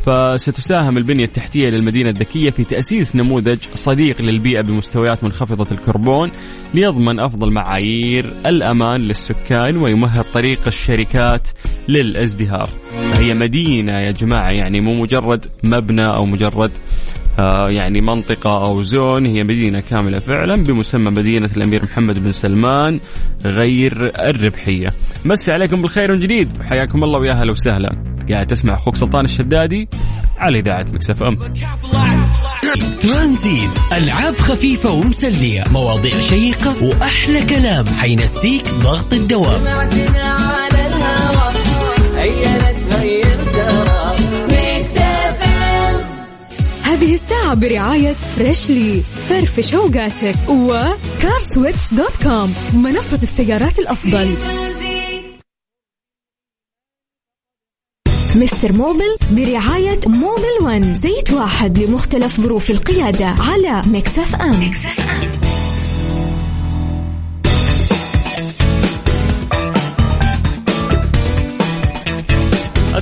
فستساهم 0.07 0.97
البنية 0.97 1.25
التحتية 1.25 1.68
للمدينة 1.68 2.11
الذكية 2.11 2.50
في 2.50 2.64
تأسيس 2.64 3.16
نموذج 3.16 3.59
صديق 3.75 4.23
للبيئة 4.23 4.61
بمستويات 4.61 5.25
منخفضة 5.25 5.66
الكربون 5.73 6.30
ليضمن 6.75 7.21
أفضل 7.21 7.50
معايير 7.50 8.33
الأمان 8.47 9.00
للسكان 9.00 9.76
ويمهد 9.76 10.25
طريق 10.35 10.61
الشركات 10.66 11.49
للازدهار 11.88 12.71
هي 13.14 13.35
مدينة 13.35 13.92
يا 13.92 14.11
جماعة 14.11 14.50
يعني 14.50 14.80
مو 14.80 14.95
مجرد 14.95 15.47
مبنى 15.64 16.07
أو 16.07 16.26
مجرد 16.26 16.71
آه، 16.71 17.27
يعني 17.68 18.00
منطقة 18.00 18.66
أو 18.66 18.83
زون 18.83 19.26
هي 19.26 19.45
مدينة 19.45 19.80
كاملة 19.80 20.18
فعلا 20.18 20.64
بمسمى 20.64 21.11
مدينة 21.11 21.50
الأمير 21.57 21.85
محمد 21.85 22.18
بن 22.18 22.33
سلمان 22.33 23.00
غير 23.45 24.12
الربحية. 24.18 24.88
مسي 25.25 25.52
عليكم 25.52 25.83
بالخير 25.83 26.12
من 26.12 26.21
جديد. 26.21 26.49
وحياكم 26.61 27.04
الله 27.04 27.18
ويا 27.18 27.33
هلا 27.33 27.50
وسهلا. 27.50 28.18
قاعد 28.30 28.47
تسمع 28.47 28.75
أخوك 28.75 28.97
سلطان 28.97 29.25
الشدادي 29.25 29.88
على 30.38 30.59
إذاعة 30.59 30.87
Mix 30.93 31.23
FM. 31.23 31.37
ترانزيت 33.00 33.71
ألعاب 33.92 34.38
خفيفة 34.38 34.90
ومسلية 34.90 35.62
مواضيع 35.73 36.21
شيقة 36.21 36.85
وأحلى 36.85 37.47
كلام 37.47 37.87
حينسيك 37.87 38.68
ضغط 38.71 39.12
الدوام. 39.12 39.64
هذه 46.99 47.14
الساعة 47.14 47.55
برعاية 47.55 48.12
Freshly 48.12 49.02
فرفش 49.28 49.75
اوقاتك 49.75 50.35
و 50.49 50.63
CarSwitch 50.63 51.95
dot 51.95 52.23
com 52.23 52.55
منصة 52.75 53.19
السيارات 53.23 53.78
الأفضل. 53.78 54.28
Mister 58.37 58.73
Mobil 58.73 59.17
برعاية 59.31 60.00
Mobil 60.07 60.59
One 60.62 60.95
زيت 60.95 61.31
واحد 61.31 61.78
لمختلف 61.78 62.40
ظروف 62.40 62.71
القيادة 62.71 63.26
على 63.26 63.83
Mix 63.87 64.35
FM. 64.35 64.73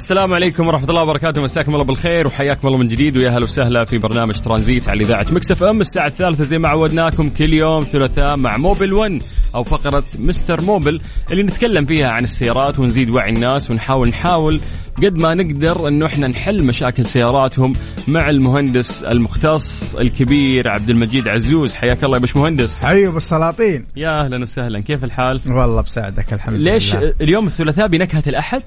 السلام 0.07 0.35
عليكم 0.35 0.69
ورحمة 0.69 0.89
الله 0.91 1.03
وبركاته. 1.03 1.43
مساكم 1.43 1.75
الله 1.75 1.85
بالخير 1.85 2.27
وحياكم 2.27 2.69
الله 2.69 2.79
من 2.79 2.89
جديد. 2.89 3.17
ويا 3.17 3.31
هلا 3.31 3.45
وسهلا 3.45 3.85
في 3.85 3.99
برنامج 3.99 4.41
ترانزيت 4.41 4.89
على 4.89 5.03
إذاعة 5.03 5.27
Mix 5.31 5.63
FM. 5.63 5.81
الساعة 5.81 6.07
الثالثة 6.07 6.45
زي 6.45 6.59
ما 6.59 6.69
عودناكم 6.69 7.29
كل 7.29 7.53
يوم 7.53 7.81
ثلاثاء 7.81 8.37
مع 8.37 8.57
Mobil 8.57 8.93
1 8.93 9.23
أو 9.55 9.63
فقرة 9.63 10.05
مستر 10.19 10.61
موبل 10.61 11.01
اللي 11.31 11.43
نتكلم 11.43 11.85
فيها 11.85 12.11
عن 12.11 12.25
السيارات 12.25 12.79
ونزيد 12.79 13.11
وعي 13.11 13.31
الناس 13.31 13.71
ونحاول 13.71 14.09
نحاول 14.09 14.61
قد 14.97 15.19
ما 15.19 15.35
نقدر 15.35 15.89
إنه 15.89 16.07
إحنا 16.07 16.29
نحل 16.29 16.65
مشاكل 16.65 17.07
سياراتهم 17.07 17.73
مع 18.09 18.31
المهندس 18.31 19.03
المختص 19.03 19.95
الكبير 19.95 20.69
عبد 20.69 20.91
المجيد 20.91 21.29
عزوز. 21.29 21.75
حياك 21.75 22.05
الله 22.05 22.17
يا 22.17 22.21
باش 22.21 22.37
مهندس. 22.37 22.81
حيو 22.85 23.13
بالسلاطين 23.13 23.87
يا 23.97 24.25
أهلا 24.25 24.43
وسهلا. 24.43 24.81
كيف 24.81 25.05
الحال؟ 25.05 25.41
والله 25.47 25.81
بساعدك 25.83 26.33
الحمد 26.33 26.55
لله. 26.55 26.73
ليش 26.73 26.95
اليوم 26.95 27.47
الثلاثاء 27.47 27.87
بنكهة 27.87 28.23
الأحد؟ 28.27 28.63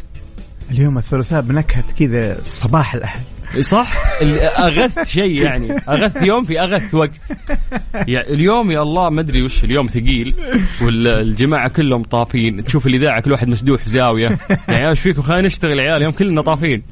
اليوم 0.71 0.97
الثلاثاء 0.97 1.41
بنكهة 1.41 1.83
كذا 1.99 2.37
صباح 2.41 2.95
الأحد. 2.95 3.21
صح؟ 3.59 3.93
اغث 4.59 5.07
شيء 5.07 5.41
يعني. 5.41 5.71
اغث 5.71 6.23
يوم 6.23 6.43
في 6.43 6.61
اغث 6.61 6.93
وقت. 6.95 7.31
يعني 7.93 8.33
اليوم 8.33 8.71
يا 8.71 8.81
الله 8.81 9.09
ما 9.09 9.21
أدري 9.21 9.43
وش 9.43 9.63
اليوم 9.63 9.87
ثقيل. 9.87 10.33
والجماعه 10.81 11.69
كلهم 11.69 12.03
طافين. 12.03 12.63
تشوف 12.63 12.87
الإذاعة 12.87 13.21
كل 13.21 13.31
واحد 13.31 13.47
مسدوح 13.47 13.89
زاوية. 13.89 14.37
يعني 14.67 14.89
إيش 14.89 14.99
فيكم؟ 14.99 15.21
خلينا 15.21 15.47
نشتغل 15.47 15.79
عيال. 15.79 15.95
اليوم 15.95 16.11
كلنا 16.11 16.41
طافين. 16.41 16.83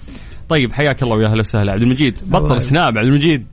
طيب 0.50 0.74
حياك 0.74 1.04
الله 1.04 1.16
ويا 1.16 1.28
أهلا 1.28 1.40
وسهلا. 1.40 1.72
عبد 1.72 1.82
المجيد 1.82 2.18
بطل 2.26 2.62
سناب 2.62 2.98
عبد 2.98 3.08
المجيد. 3.08 3.46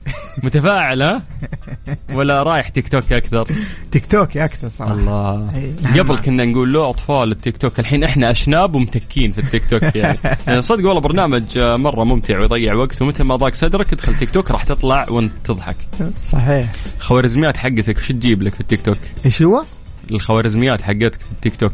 متفاعل 0.43 1.03
ها؟ 1.03 1.23
ولا 2.17 2.43
رايح 2.43 2.69
تيك 2.69 2.89
توك 2.89 3.13
أكثر؟ 3.13 3.47
تيك 3.91 4.07
توك 4.07 4.37
أكثر 4.37 4.69
صراحة. 4.69 4.93
الله. 4.93 5.51
إي، 5.55 5.75
نعم. 5.83 5.99
قبل 5.99 6.19
كنا 6.19 6.45
نقول 6.45 6.73
له 6.73 6.91
أطفال 6.91 7.33
التيك 7.33 7.57
توك 7.57 7.81
الحين 7.81 8.05
إحنا 8.05 8.31
أشناب 8.31 8.75
ومتكين 8.75 9.33
في 9.33 9.39
التيك 9.39 9.67
توك 9.71 9.97
يعني. 9.97 10.19
يعني 10.47 10.63
صدق 10.63 10.87
والله 10.87 11.01
برنامج 11.01 11.59
آه، 11.59 11.77
مرة 11.77 12.05
ممتع 12.05 12.41
ويضيع 12.41 12.75
وقت 12.75 13.03
ومتى 13.03 13.25
ما 13.25 13.37
ضاق 13.37 13.55
صدرك 13.55 13.93
ادخل 13.93 14.15
تيك 14.15 14.31
توك 14.31 14.51
راح 14.51 14.65
تطلع 14.65 15.07
وانت 15.11 15.33
تضحك. 15.45 15.77
صحيح. 16.25 16.73
خوارزميات 16.99 17.57
حقتك 17.57 17.97
وش 17.97 18.09
تجيب 18.09 18.43
لك 18.43 18.55
في 18.55 18.61
التيك 18.61 18.83
توك؟ 18.83 18.99
إيش 19.27 19.43
هو؟ 19.43 19.65
الخوارزميات 20.11 20.83
حقتك 20.83 21.21
في 21.21 21.33
التيك 21.33 21.57
توك. 21.57 21.73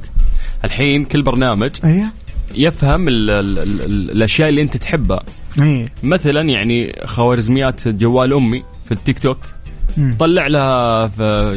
الحين 0.65 1.05
كل 1.05 1.23
برنامج 1.23 1.71
أيوه 1.85 2.07
يفهم 2.55 3.09
ال 3.09 3.31
ال 3.31 3.59
ال 3.59 3.81
ال 3.83 4.11
الأشياء 4.11 4.49
اللي 4.49 4.63
أنت 4.63 4.77
تحبها 4.77 5.21
إيه 5.63 5.93
مثلا 6.03 6.41
يعني 6.43 6.93
خوارزميات 7.05 7.89
جوال 7.89 8.33
أمي 8.35 8.63
في 8.85 8.93
التيك 8.93 9.19
توك 9.19 9.39
مم. 9.97 10.15
طلع 10.19 10.47
لها 10.47 11.09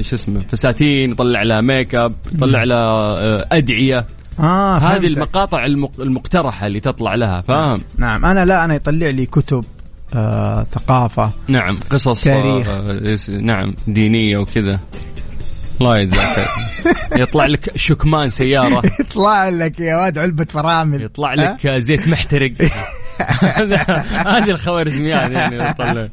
شو 0.01 0.15
اسمه 0.15 0.41
فساتين 0.50 1.09
يطلع 1.12 1.43
لها 1.43 1.62
make 1.62 1.95
up 1.95 2.13
يطلع 2.35 2.63
لها 2.63 2.77
آه، 2.77 3.45
أدعية 3.51 4.05
آه 4.39 4.77
هذه. 4.77 5.07
المقاطع 5.07 5.65
المق- 5.65 6.00
المقترحة 6.00 6.67
اللي 6.67 6.79
تطلع 6.79 7.15
لها 7.15 7.41
فاهم 7.41 7.81
نعم 7.97 8.25
أنا 8.25 8.45
لا 8.45 8.65
أنا 8.65 8.75
يطلع 8.75 9.07
لي 9.09 9.25
كتب 9.25 9.65
آه 10.15 10.63
ثقافة 10.71 11.31
نعم 11.47 11.77
قصص 11.89 12.23
تاريخ. 12.23 12.67
آه، 12.67 13.41
نعم 13.41 13.75
دينية 13.88 14.38
وكذا 14.38 14.79
خير. 16.11 16.45
يطلع 17.21 17.45
لك 17.45 17.77
شكمان 17.77 18.29
سيارة. 18.29 18.81
يطلع 18.99 19.49
لك 19.49 19.79
يا 19.79 19.95
واد 19.95 20.17
علبة 20.17 20.45
فرامل. 20.45 21.03
يطلع 21.03 21.33
لك 21.33 21.67
زيت 21.67 22.07
محترق. 22.07 22.51
هذه 24.27 24.49
الخوارزميات 24.49 25.31
يعني 25.31 25.69
يطلع 25.69 26.07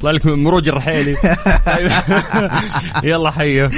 يطلع 0.00 0.10
لك 0.10 0.26
مروج 0.26 0.68
الرحيلي. 0.68 1.16
يلا 3.10 3.30
حيه 3.30 3.70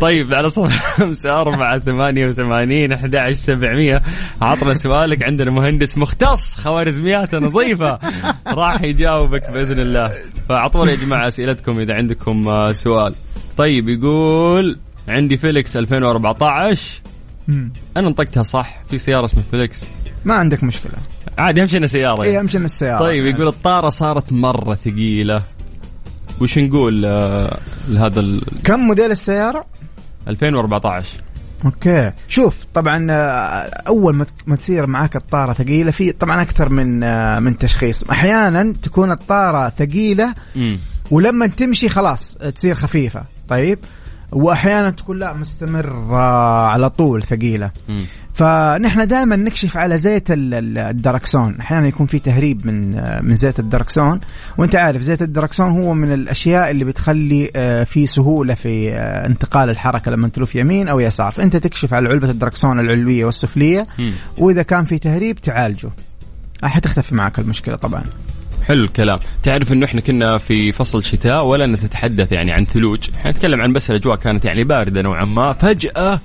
طيب 0.00 0.34
على 0.34 0.48
صفر 0.48 0.68
خمسة 0.68 1.40
أربعة 1.40 1.78
ثمانية 1.78 2.24
وثمانين 2.24 2.92
أحد 2.92 3.14
عشر 3.14 3.32
سبعمية. 3.32 4.02
عطنا 4.42 4.74
سؤالك 4.74 5.22
عندنا 5.22 5.50
مهندس 5.50 5.98
مختص. 5.98 6.54
خوارزميات 6.54 7.34
نظيفة. 7.34 7.98
راح 8.46 8.82
يجاوبك 8.82 9.50
بإذن 9.50 9.80
الله. 9.80 10.12
فأعطونا 10.48 10.90
يا 10.90 10.96
جماعة 10.96 11.28
أسئلتكم 11.28 11.80
إذا 11.80 11.94
عندكم 11.94 12.48
آه، 12.48 12.72
سؤال. 12.72 13.14
طيب 13.56 13.88
يقول 13.88 14.78
عندي 15.08 15.36
فيليكس 15.36 15.76
2014 15.76 17.00
مم. 17.48 17.72
أنا 17.96 18.08
نطقتها 18.08 18.42
صح 18.42 18.82
في 18.90 18.98
سيارة 18.98 19.24
اسمها 19.24 19.44
فيليكس. 19.50 19.84
ما 20.24 20.34
عندك 20.34 20.64
مشكلة. 20.64 20.92
عادي 21.38 21.60
أهم 21.60 21.66
شيء 21.66 21.78
إنها 21.78 21.88
سيارة 21.88 22.22
إيه 22.22 22.28
يعني. 22.28 22.40
امشي 22.40 22.58
السيارة 22.58 22.98
طيب 22.98 23.24
يقول 23.24 23.48
الطارة 23.48 23.88
صارت 23.88 24.32
مرة 24.32 24.74
ثقيلة. 24.74 25.42
وش 26.40 26.58
نقول 26.58 27.04
آه، 27.04 27.58
لهذا 27.88 28.20
ال 28.20 28.42
كم 28.64 28.80
موديل 28.80 29.10
السيارة؟ 29.10 29.64
2014 30.28 31.08
أوكي. 31.64 32.10
شوف 32.28 32.54
طبعا 32.74 33.06
آه، 33.10 33.14
أول 33.88 34.24
ما 34.46 34.56
تصير 34.56 34.86
معاك 34.86 35.16
الطارة 35.16 35.52
ثقيلة 35.52 35.90
في 35.90 36.12
طبعا 36.12 36.42
أكثر 36.42 36.68
من 36.68 37.02
آه، 37.04 37.38
من 37.40 37.58
تشخيص. 37.58 38.04
أحيانا 38.04 38.74
تكون 38.82 39.10
الطارة 39.10 39.68
ثقيلة 39.68 40.34
ولما 41.10 41.46
تمشي 41.46 41.88
خلاص 41.88 42.34
تصير 42.34 42.74
خفيفة. 42.74 43.22
طيب؟ 43.48 43.78
وأحيانا 44.32 44.90
تكون 44.90 45.18
لا 45.18 45.32
مستمرة 45.32 46.16
على 46.66 46.90
طول 46.90 47.22
ثقيلة. 47.22 47.70
فنحن 48.34 49.06
دائما 49.06 49.36
نكشف 49.36 49.76
على 49.76 49.98
زيت 49.98 50.30
ال- 50.30 50.54
ال- 50.54 50.78
الدركسون. 50.78 51.56
أحيانا 51.60 51.86
يكون 51.88 52.06
في 52.06 52.18
تهريب 52.18 52.66
من 52.66 52.90
من 53.28 53.34
زيت 53.34 53.58
الدركسون. 53.58 54.20
وأنت 54.58 54.76
عارف 54.76 55.02
زيت 55.02 55.22
الدركسون 55.22 55.66
هو 55.70 55.94
من 55.94 56.12
الأشياء 56.12 56.70
اللي 56.70 56.84
بتخلي 56.84 57.50
آه، 57.56 57.84
في 57.84 58.06
سهولة 58.06 58.54
في 58.54 58.92
آه، 58.92 59.26
انتقال 59.26 59.70
الحركة 59.70 60.10
لما 60.10 60.28
تلف 60.28 60.54
يمين 60.54 60.88
أو 60.88 61.00
يسار. 61.00 61.32
فأنت 61.32 61.56
تكشف 61.56 61.94
على 61.94 62.08
علبة 62.08 62.30
الدركسون 62.30 62.80
العلوية 62.80 63.24
والسفلية. 63.24 63.86
وإذا 64.38 64.62
كان 64.62 64.84
في 64.84 64.98
تهريب 64.98 65.36
تعالجه. 65.36 65.90
حتختفي 66.62 67.14
معك 67.14 67.38
المشكلة 67.38 67.76
طبعا. 67.76 68.02
حلو 68.66 68.84
الكلام. 68.84 69.18
تعرف 69.42 69.72
إنه 69.72 69.86
إحنا 69.86 70.00
كنا 70.00 70.38
في 70.38 70.72
فصل 70.72 71.02
شتاء 71.02 71.46
ولا 71.46 71.66
نتحدث 71.66 72.32
يعني 72.32 72.52
عن 72.52 72.64
ثلوج. 72.64 73.10
إحنا 73.16 73.30
نتكلم 73.30 73.60
عن 73.60 73.72
بس 73.72 73.90
الأجواء 73.90 74.16
كانت 74.16 74.44
يعني 74.44 74.64
باردة 74.64 75.02
نوعا 75.02 75.24
ما. 75.24 75.52
فجأة 75.52 76.20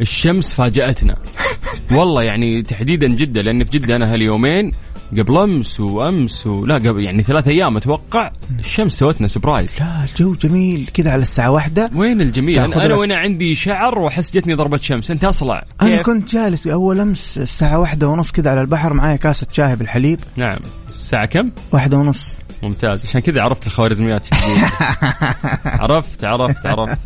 الشمس 0.00 0.54
فاجأتنا. 0.54 1.16
والله 1.96 2.22
يعني 2.22 2.62
تحديدا 2.62 3.08
جده 3.08 3.40
لأن 3.40 3.64
في 3.64 3.78
جدة 3.78 3.96
أنا 3.96 4.12
هاليومين 4.12 4.72
قبل 5.18 5.38
أمس 5.38 5.80
وأمس 5.80 6.46
ولا 6.46 6.74
قبل 6.74 7.04
يعني 7.04 7.22
ثلاث 7.22 7.48
أيام 7.48 7.76
أتوقع 7.76 8.30
الشمس 8.58 8.92
سوتنا 8.92 9.26
سبرايز. 9.28 9.76
لا 9.80 10.04
الجو 10.04 10.34
جميل 10.34 10.90
كذا 10.94 11.10
على 11.10 11.22
الساعة 11.22 11.50
واحدة. 11.50 11.90
وين 11.94 12.20
الجميل؟ 12.20 12.58
أنا, 12.58 12.86
أنا 12.86 12.94
وأنا 12.94 13.16
عندي 13.16 13.54
شعر 13.54 13.98
وأحس 13.98 14.36
جتني 14.36 14.54
ضربة 14.54 14.78
شمس. 14.78 15.10
أنت 15.10 15.24
أصلع. 15.24 15.64
أنا؟ 15.82 16.02
كنت 16.02 16.32
جالس 16.32 16.66
أول 16.66 17.00
أمس 17.00 17.38
الساعة 17.38 17.78
واحدة 17.78 18.08
ونص 18.08 18.32
كذا 18.32 18.50
على 18.50 18.60
البحر 18.60 18.94
معايا 18.94 19.16
كاسة 19.16 19.46
شاي 19.52 19.76
بالحليب. 19.76 20.20
نعم. 20.36 20.58
الساعة 21.04 21.26
كم؟ 21.26 21.50
واحدة 21.72 21.96
ونص. 21.96 22.36
ممتاز. 22.62 23.04
عشان 23.06 23.20
كذا 23.20 23.42
عرفت 23.42 23.66
الخوارزميات. 23.66 24.22
عرفت 25.64 26.24
عرفت 26.24 26.66
عرفت. 26.66 26.98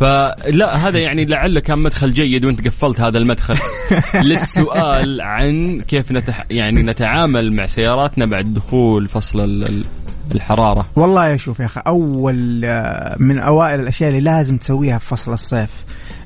فلا 0.00 0.76
هذا 0.88 0.98
يعني 0.98 1.24
لعله 1.24 1.60
كان 1.60 1.78
مدخل 1.78 2.12
جيد 2.12 2.44
وانت 2.44 2.66
قفلت 2.68 3.00
هذا 3.00 3.18
المدخل. 3.18 3.54
للسؤال 4.24 5.20
عن 5.20 5.80
كيف 5.80 6.12
نتح 6.12 6.44
يعني 6.50 6.82
نتعامل 6.82 7.52
مع 7.52 7.66
سياراتنا 7.66 8.26
بعد 8.26 8.54
دخول 8.54 9.08
فصل 9.08 9.40
ال- 9.40 9.64
ال- 9.66 9.84
الحرارة. 10.34 10.86
والله 10.96 11.28
يا 11.28 11.36
شوف 11.36 11.60
يا 11.60 11.64
أخي 11.66 11.80
أول 11.86 12.64
آه، 12.64 13.16
من 13.18 13.38
أوائل 13.38 13.80
الأشياء 13.80 14.10
اللي 14.10 14.20
لازم 14.20 14.56
تسويها 14.56 14.98
في 14.98 15.06
فصل 15.06 15.32
الصيف 15.32 15.70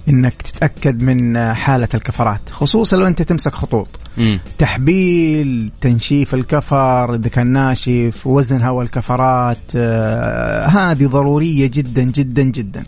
إنك 0.09 0.43
تتأكد 0.43 1.03
من 1.03 1.53
حالة 1.55 1.89
الكفرات 1.95 2.51
خصوصا 2.51 2.97
لو 2.97 3.07
أنت 3.07 3.23
تمسك 3.23 3.55
خطوط. 3.55 3.89
مم. 4.17 4.41
تحبيل 4.59 5.71
تنشيف 5.81 6.35
الكفر 6.35 7.15
إذا 7.15 7.29
كان 7.29 7.47
ناشف 7.47 8.27
وزن 8.27 8.63
هواء 8.63 8.85
الكفرات 8.85 9.59
آه، 9.77 10.67
هذه 10.67 11.07
ضرورية 11.07 11.71
جدا 11.73 12.03
جدا 12.03 12.43
جدا. 12.43 12.85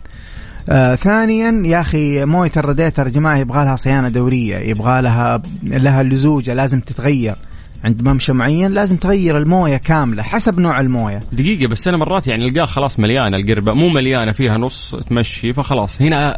آه 0.69 0.95
ثانيا 0.95 1.67
يا 1.67 1.81
أخي 1.81 2.25
موية 2.25 2.51
الراديتر 2.57 3.07
يا 3.07 3.11
جماعة 3.11 3.37
يبغى 3.37 3.65
لها 3.65 3.75
صيانة 3.75 4.09
دورية 4.09 4.57
يبغى 4.57 5.01
لها 5.01 5.41
لها 5.63 6.03
لزوجة 6.03 6.53
لازم 6.53 6.79
تتغير. 6.79 7.35
عند 7.85 8.01
ممشى 8.07 8.33
معين 8.33 8.71
لازم 8.71 8.97
تغير 8.97 9.37
الموية 9.37 9.77
كاملة 9.77 10.23
حسب 10.23 10.59
نوع 10.59 10.79
الموية. 10.79 11.19
دقيقة 11.31 11.67
بس 11.67 11.87
أنا 11.87 11.97
مرات 11.97 12.27
يعني 12.27 12.45
ألقاه 12.45 12.65
خلاص 12.65 12.99
مليانة 12.99 13.37
القربة 13.37 13.73
مو 13.73 13.89
مليانة 13.89 14.31
فيها 14.31 14.57
نص 14.57 14.95
تمشي 15.09 15.53
فخلاص. 15.53 16.01
هنا 16.01 16.35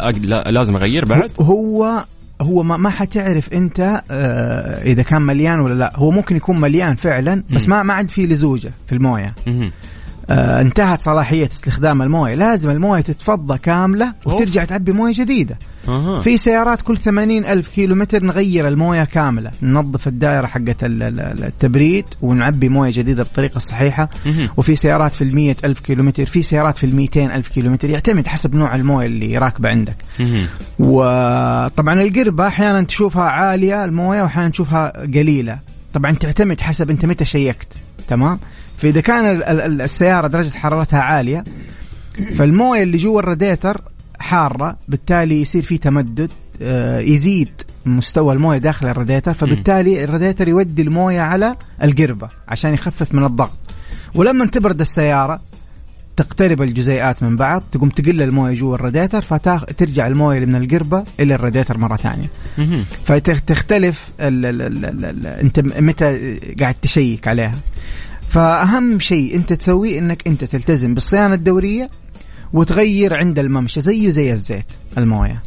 لازم 0.47 0.75
أغير 0.75 1.05
بعد. 1.05 1.31
هو 1.39 2.03
هو 2.41 2.63
ما, 2.63 2.77
ما 2.77 2.89
حتعرف 2.89 3.53
أنت 3.53 4.01
آه 4.11 4.83
إذا 4.83 5.03
كان 5.03 5.21
مليان 5.21 5.59
ولا 5.59 5.73
لا. 5.73 5.91
هو 5.95 6.11
ممكن 6.11 6.35
يكون 6.35 6.59
مليان 6.59 6.95
فعلا 6.95 7.43
بس 7.49 7.67
ما 7.69 7.83
ما 7.83 7.93
عاد 7.93 8.09
فيه 8.09 8.25
لزوجة 8.25 8.71
في 8.87 8.93
الموية. 8.93 9.35
انتهت 10.29 10.99
صلاحية 11.01 11.49
استخدام 11.51 12.01
الموية. 12.01 12.35
لازم 12.35 12.69
الموية 12.69 13.01
تتفضى 13.01 13.57
كاملة. 13.57 14.13
وترجع 14.25 14.63
تعبي 14.63 14.91
موية 14.91 15.13
جديدة. 15.15 15.57
في 16.21 16.37
سيارات 16.37 16.81
كل 16.81 16.97
80 16.97 17.45
ألف 17.45 17.67
كيلو 17.67 17.95
متر 17.95 18.23
نغير 18.23 18.67
الموية 18.67 19.03
كاملة. 19.03 19.51
ننظف 19.61 20.07
الدائرة 20.07 20.45
حقت 20.45 20.83
ال- 20.83 21.03
ال- 21.03 21.43
التبريد 21.43 22.05
ونعبي 22.21 22.69
موية 22.69 22.91
جديدة 22.93 23.23
بالطريقة 23.23 23.55
الصحيحه 23.57 24.09
مهم. 24.25 24.47
وفي 24.57 24.75
سيارات 24.75 25.15
في 25.15 25.23
المية 25.23 25.55
ألف 25.65 25.79
كيلو 25.79 26.03
متر 26.03 26.25
في 26.25 26.43
سيارات 26.43 26.77
في 26.77 26.85
الميتين 26.85 27.31
ألف 27.31 27.47
كيلو 27.47 27.69
متر 27.71 27.89
يعتمد 27.89 28.27
حسب 28.27 28.55
نوع 28.55 28.75
الموية 28.75 29.05
اللي 29.07 29.37
راكبة 29.37 29.69
عندك. 29.69 29.95
وطبعا 30.79 32.01
القربة 32.01 32.47
أحيانا 32.47 32.81
تشوفها 32.83 33.23
عالية 33.23 33.85
الموية 33.85 34.21
واحيانا 34.21 34.49
تشوفها 34.49 35.01
قليلة. 35.01 35.59
طبعا 35.93 36.11
تعتمد 36.11 36.61
حسب 36.61 36.89
أنت 36.89 37.05
متى 37.05 37.25
شيكت. 37.25 37.67
تمام؟ 38.07 38.39
فإذا 38.77 39.01
كان 39.01 39.25
ال- 39.25 39.43
ال- 39.43 39.81
السيارة 39.81 40.27
درجة 40.27 40.57
حرارتها 40.57 40.99
عالية 40.99 41.43
فالموية 42.37 42.83
اللي 42.83 42.97
جوا 42.97 43.19
الراديتر 43.19 43.81
حارة 44.19 44.77
بالتالي 44.87 45.41
يصير 45.41 45.61
في 45.61 45.77
تمدد 45.77 46.31
آه، 46.61 46.99
يزيد 46.99 47.49
مستوى 47.85 48.33
الموية 48.33 48.57
داخل 48.57 48.87
الراديتر 48.87 49.33
فبالتالي 49.33 50.03
الراديتر 50.03 50.47
يودي 50.47 50.81
الموية 50.81 51.21
على 51.21 51.55
القربة 51.83 52.29
عشان 52.47 52.73
يخفف 52.73 53.13
من 53.13 53.23
الضغط. 53.23 53.57
ولما 54.15 54.45
تبرد 54.45 54.81
السيارة 54.81 55.39
تقترب 56.17 56.61
الجزيئات 56.61 57.23
من 57.23 57.35
بعض 57.35 57.63
تقوم 57.71 57.89
تقل 57.89 58.21
الموية 58.21 58.55
جوا 58.55 58.75
الراديتر 58.75 59.21
فترجع 59.21 60.07
الموية 60.07 60.45
من 60.45 60.55
القربة 60.55 61.03
إلى 61.19 61.35
الراديتر 61.35 61.77
مرة 61.77 61.95
ثانية. 61.95 62.27
مهم. 62.57 62.83
فتختلف 63.05 64.09
ال 64.19 64.45
ال 64.45 64.61
ال 64.61 64.85
ال 64.85 65.05
ال 65.05 65.27
انت 65.27 65.59
متى 65.59 66.35
قاعد 66.59 66.75
تشيك 66.81 67.27
عليها. 67.27 67.55
فأهم 68.29 68.99
شيء 68.99 69.35
أنت 69.35 69.53
تسويه 69.53 69.99
إنك 69.99 70.27
أنت 70.27 70.43
تلتزم 70.43 70.93
بالصيانة 70.93 71.33
الدورية 71.33 71.89
وتغير 72.53 73.13
عند 73.17 73.39
الممشى 73.39 73.81
زيه 73.81 74.09
زي 74.09 74.33
الزيت 74.33 74.65
الموية. 74.97 75.43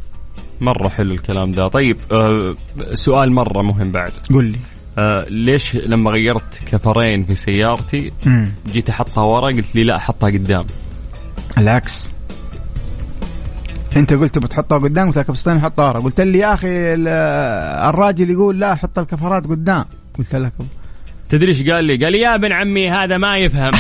مرة 0.61 0.89
حلو 0.89 1.15
الكلام 1.15 1.53
ده. 1.53 1.69
طيب 1.69 1.97
آه 2.13 2.55
سؤال 2.95 3.33
مرة 3.33 3.63
مهم 3.63 3.93
بعد. 3.93 4.13
قل 4.31 4.45
لي. 4.45 4.59
آه 4.99 5.27
ليش 5.29 5.77
لما 5.77 6.11
غيرت 6.11 6.61
كفرين 6.67 7.25
في 7.25 7.35
سيارتي 7.35 8.13
مم. 8.27 8.49
جيت 8.73 8.89
أحطها 8.91 9.23
ورا؟ 9.25 9.47
قلت 9.47 9.75
لي 9.77 9.83
لا 9.83 9.97
أحطها 9.97 10.31
قدام. 10.31 10.65
العكس. 11.59 12.11
أنت 13.97 14.15
قلت 14.15 14.39
بتحطها 14.39 14.79
قدام 14.79 15.07
قلت 15.09 15.19
لك 15.19 15.31
بسطين 15.31 15.61
حطها 15.61 15.85
ورا. 15.89 16.01
قلت 16.01 16.21
لي 16.21 16.39
يا 16.39 16.55
أخي 16.55 16.95
ال- 16.95 17.09
الراجل 17.89 18.31
يقول 18.31 18.61
لا 18.61 18.75
حط 18.75 18.99
الكفرات 18.99 19.47
قدام. 19.47 19.85
قلت 20.19 20.37
لك 20.37 20.53
تدري 21.31 21.49
إيش 21.49 21.63
قال 21.63 21.85
لي؟ 21.85 22.05
قال 22.05 22.13
لي 22.13 22.19
يا 22.19 22.35
ابن 22.35 22.53
عمي 22.53 22.91
هذا 22.91 23.17
ما 23.17 23.37
يفهم. 23.37 23.71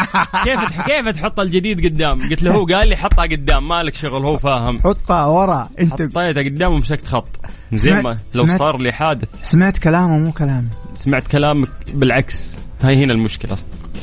كيف 0.44 0.60
كيف 0.86 1.08
تحط 1.14 1.40
الجديد 1.40 1.84
قدام؟ 1.86 2.20
قلت 2.30 2.42
له 2.42 2.52
هو 2.54 2.64
قال 2.64 2.88
لي 2.88 2.96
حطها 2.96 3.24
قدام 3.24 3.68
مالك 3.68 3.94
شغل 3.94 4.24
هو 4.24 4.38
فاهم. 4.38 4.78
حطها 4.84 5.26
ورا. 5.26 5.68
أنت 5.80 5.92
حطيتها 5.92 6.42
قدام 6.42 6.72
ومسكت 6.72 7.06
خط. 7.06 7.28
زين 7.72 7.94
سمعت- 7.94 8.04
ما 8.04 8.16
لو 8.34 8.42
سمعت- 8.46 8.58
صار 8.58 8.78
لي 8.78 8.92
حادث. 8.92 9.28
سمعت 9.42 9.78
كلامه 9.78 10.18
مو 10.18 10.32
كلامي 10.32 10.68
سمعت 10.94 11.26
كلامك 11.28 11.68
بالعكس. 11.94 12.56
هاي 12.82 13.04
هنا 13.04 13.12
المشكلة. 13.12 13.56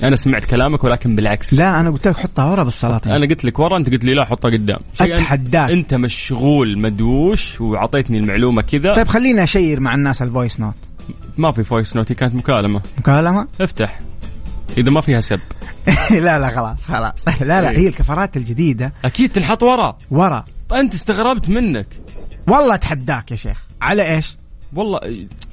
أنا 0.03 0.15
سمعت 0.15 0.45
كلامك 0.45 0.83
ولكن 0.83 1.15
بالعكس. 1.15 1.53
لا 1.53 1.79
أنا 1.79 1.89
قلت 1.89 2.07
لك 2.07 2.17
حطها 2.17 2.45
ورا 2.45 2.63
بالسلاطين 2.63 3.11
أنا 3.11 3.27
قلت 3.29 3.45
لك 3.45 3.59
ورا 3.59 3.77
أنت 3.77 3.89
قلت 3.89 4.05
لي 4.05 4.13
لا 4.13 4.25
حطها 4.25 4.51
قدام. 4.51 4.79
أتحداك. 5.01 5.71
أنت 5.71 5.93
مشغول 5.93 6.79
مدوش 6.79 7.61
وعطيتني 7.61 8.17
المعلومة 8.19 8.61
كذا. 8.61 8.93
طيب 8.93 9.07
خليني 9.07 9.43
اشير 9.43 9.79
مع 9.79 9.95
الناس 9.95 10.21
ال 10.21 10.28
voice 10.28 10.59
note 10.59 10.73
ما 11.37 11.51
في 11.51 11.63
voice 11.63 11.95
note 11.95 12.13
كانت 12.13 12.35
مكالمة. 12.35 12.81
مكالمة؟ 12.97 13.47
افتح. 13.61 13.99
إذا 14.77 14.91
ما 14.91 15.01
فيها 15.01 15.21
سب. 15.21 15.39
لا 16.11 16.39
لا 16.39 16.49
خلاص 16.49 16.85
خلاص. 16.85 17.27
لا 17.41 17.61
لا 17.61 17.69
إيه. 17.69 17.77
هي 17.77 17.87
الكفرات 17.87 18.37
الجديدة. 18.37 18.93
أكيد 19.05 19.31
تنحط 19.31 19.63
ورا 19.63 19.97
ورا. 20.11 20.45
أنت 20.73 20.93
استغربت 20.93 21.49
منك. 21.49 21.87
والله 22.47 22.75
أتحداك 22.75 23.31
يا 23.31 23.35
شيخ. 23.35 23.63
على 23.81 24.15
إيش؟ 24.15 24.37
والله 24.75 24.99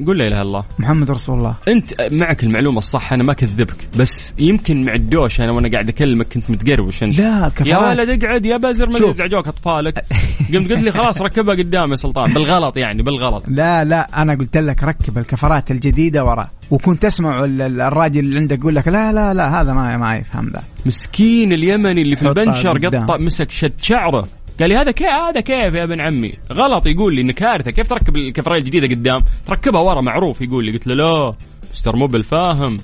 قول 0.06 0.18
لا 0.18 0.26
إله 0.26 0.36
إلا 0.36 0.42
الله. 0.42 0.64
محمد 0.78 1.10
رسول 1.10 1.38
الله. 1.38 1.54
أنت 1.68 1.94
معك 2.12 2.44
المعلومة 2.44 2.78
الصح 2.78 3.12
أنا 3.12 3.24
ما 3.24 3.32
كذبك 3.32 3.88
بس 3.98 4.34
يمكن 4.38 4.84
مع 4.84 4.94
الدوش 4.94 5.40
أنا 5.40 5.52
وأنا 5.52 5.68
قاعد 5.70 5.88
أكلمك 5.88 6.26
كنت 6.32 6.50
متقروش 6.50 7.02
أنت. 7.02 7.18
لا 7.18 7.24
يا 7.24 7.46
الكفرات 7.46 7.98
ولد 7.98 8.24
اقعد 8.24 8.46
يا 8.46 8.56
بزر 8.56 8.88
ما. 8.90 8.98
يزعجوك 9.08 9.48
أطفالك. 9.48 10.04
قمت 10.54 10.70
قلت 10.72 10.82
لي 10.82 10.92
خلاص 10.92 11.22
ركبها 11.22 11.54
قدام 11.54 11.90
يا 11.90 11.96
سلطان 11.96 12.32
بالغلط 12.32 12.76
يعني 12.76 13.02
بالغلط. 13.02 13.44
لا 13.48 13.84
لا 13.84 14.22
أنا 14.22 14.34
قلت 14.34 14.56
لك 14.56 14.82
ركب 14.84 15.18
الكفرات 15.18 15.70
الجديدة 15.70 16.24
ورا 16.24 16.48
وكنت 16.70 17.04
أسمع 17.04 17.44
ال- 17.44 17.62
ال- 17.62 17.80
الراجل 17.80 18.20
اللي 18.20 18.38
عندك 18.38 18.58
يقول 18.58 18.74
لك 18.74 18.88
لا 18.88 19.12
لا 19.12 19.34
لا 19.34 19.60
هذا 19.60 19.72
ما 19.72 19.96
ما 19.96 20.16
يفهم 20.16 20.48
ذا. 20.54 20.62
مسكين 20.86 21.52
اليمني 21.52 22.02
اللي 22.02 22.16
في 22.16 22.22
البنشر. 22.28 22.78
قطع 22.86 23.16
مسك 23.16 23.50
شد 23.50 23.72
شعره. 23.82 24.26
قال 24.60 24.68
لي 24.68 24.76
هذا 24.76 24.90
كيف 24.90 25.06
هذا 25.08 25.40
كيف 25.40 25.74
يا 25.74 25.84
ابن 25.84 26.00
عمي؟ 26.00 26.32
غلط 26.52 26.86
يقول 26.86 27.14
لي 27.14 27.20
انه 27.20 27.32
كارثة. 27.32 27.70
كيف 27.70 27.88
تركب 27.88 28.16
الكفريه 28.16 28.58
الجديده 28.58 28.86
قدام؟ 28.86 29.22
تركبها 29.46 29.80
ورا 29.80 30.00
معروف 30.00 30.40
يقول 30.40 30.64
لي. 30.64 30.72
قلت 30.72 30.86
له 30.86 30.94
لا 30.94 31.34
مستر 31.72 31.96
موبل 31.96 32.22
فاهم 32.22 32.76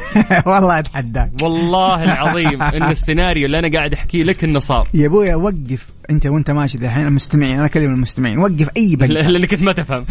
والله 0.46 0.78
أتحداك. 0.78 1.30
والله 1.42 2.04
العظيم 2.04 2.62
إن 2.76 2.82
السيناريو 2.82 3.46
اللي 3.46 3.58
أنا 3.58 3.70
قاعد 3.78 3.92
أحكيه 3.92 4.22
لك 4.22 4.44
إنه 4.44 4.58
صار. 4.58 4.88
يا 4.94 5.06
أبويا 5.06 5.36
وقف 5.36 5.86
أنت 6.10 6.26
وأنت 6.26 6.50
ماشي 6.50 6.78
الحين. 6.78 7.06
المستمعين 7.06 7.54
أنا 7.56 7.66
أكلم 7.66 7.94
المستمعين. 7.94 8.38
وقف 8.38 8.68
أي 8.76 8.96
بنشر. 8.96 9.20
اللي 9.20 9.46
كنت 9.46 9.62
ما 9.62 9.72
تفهم. 9.72 10.04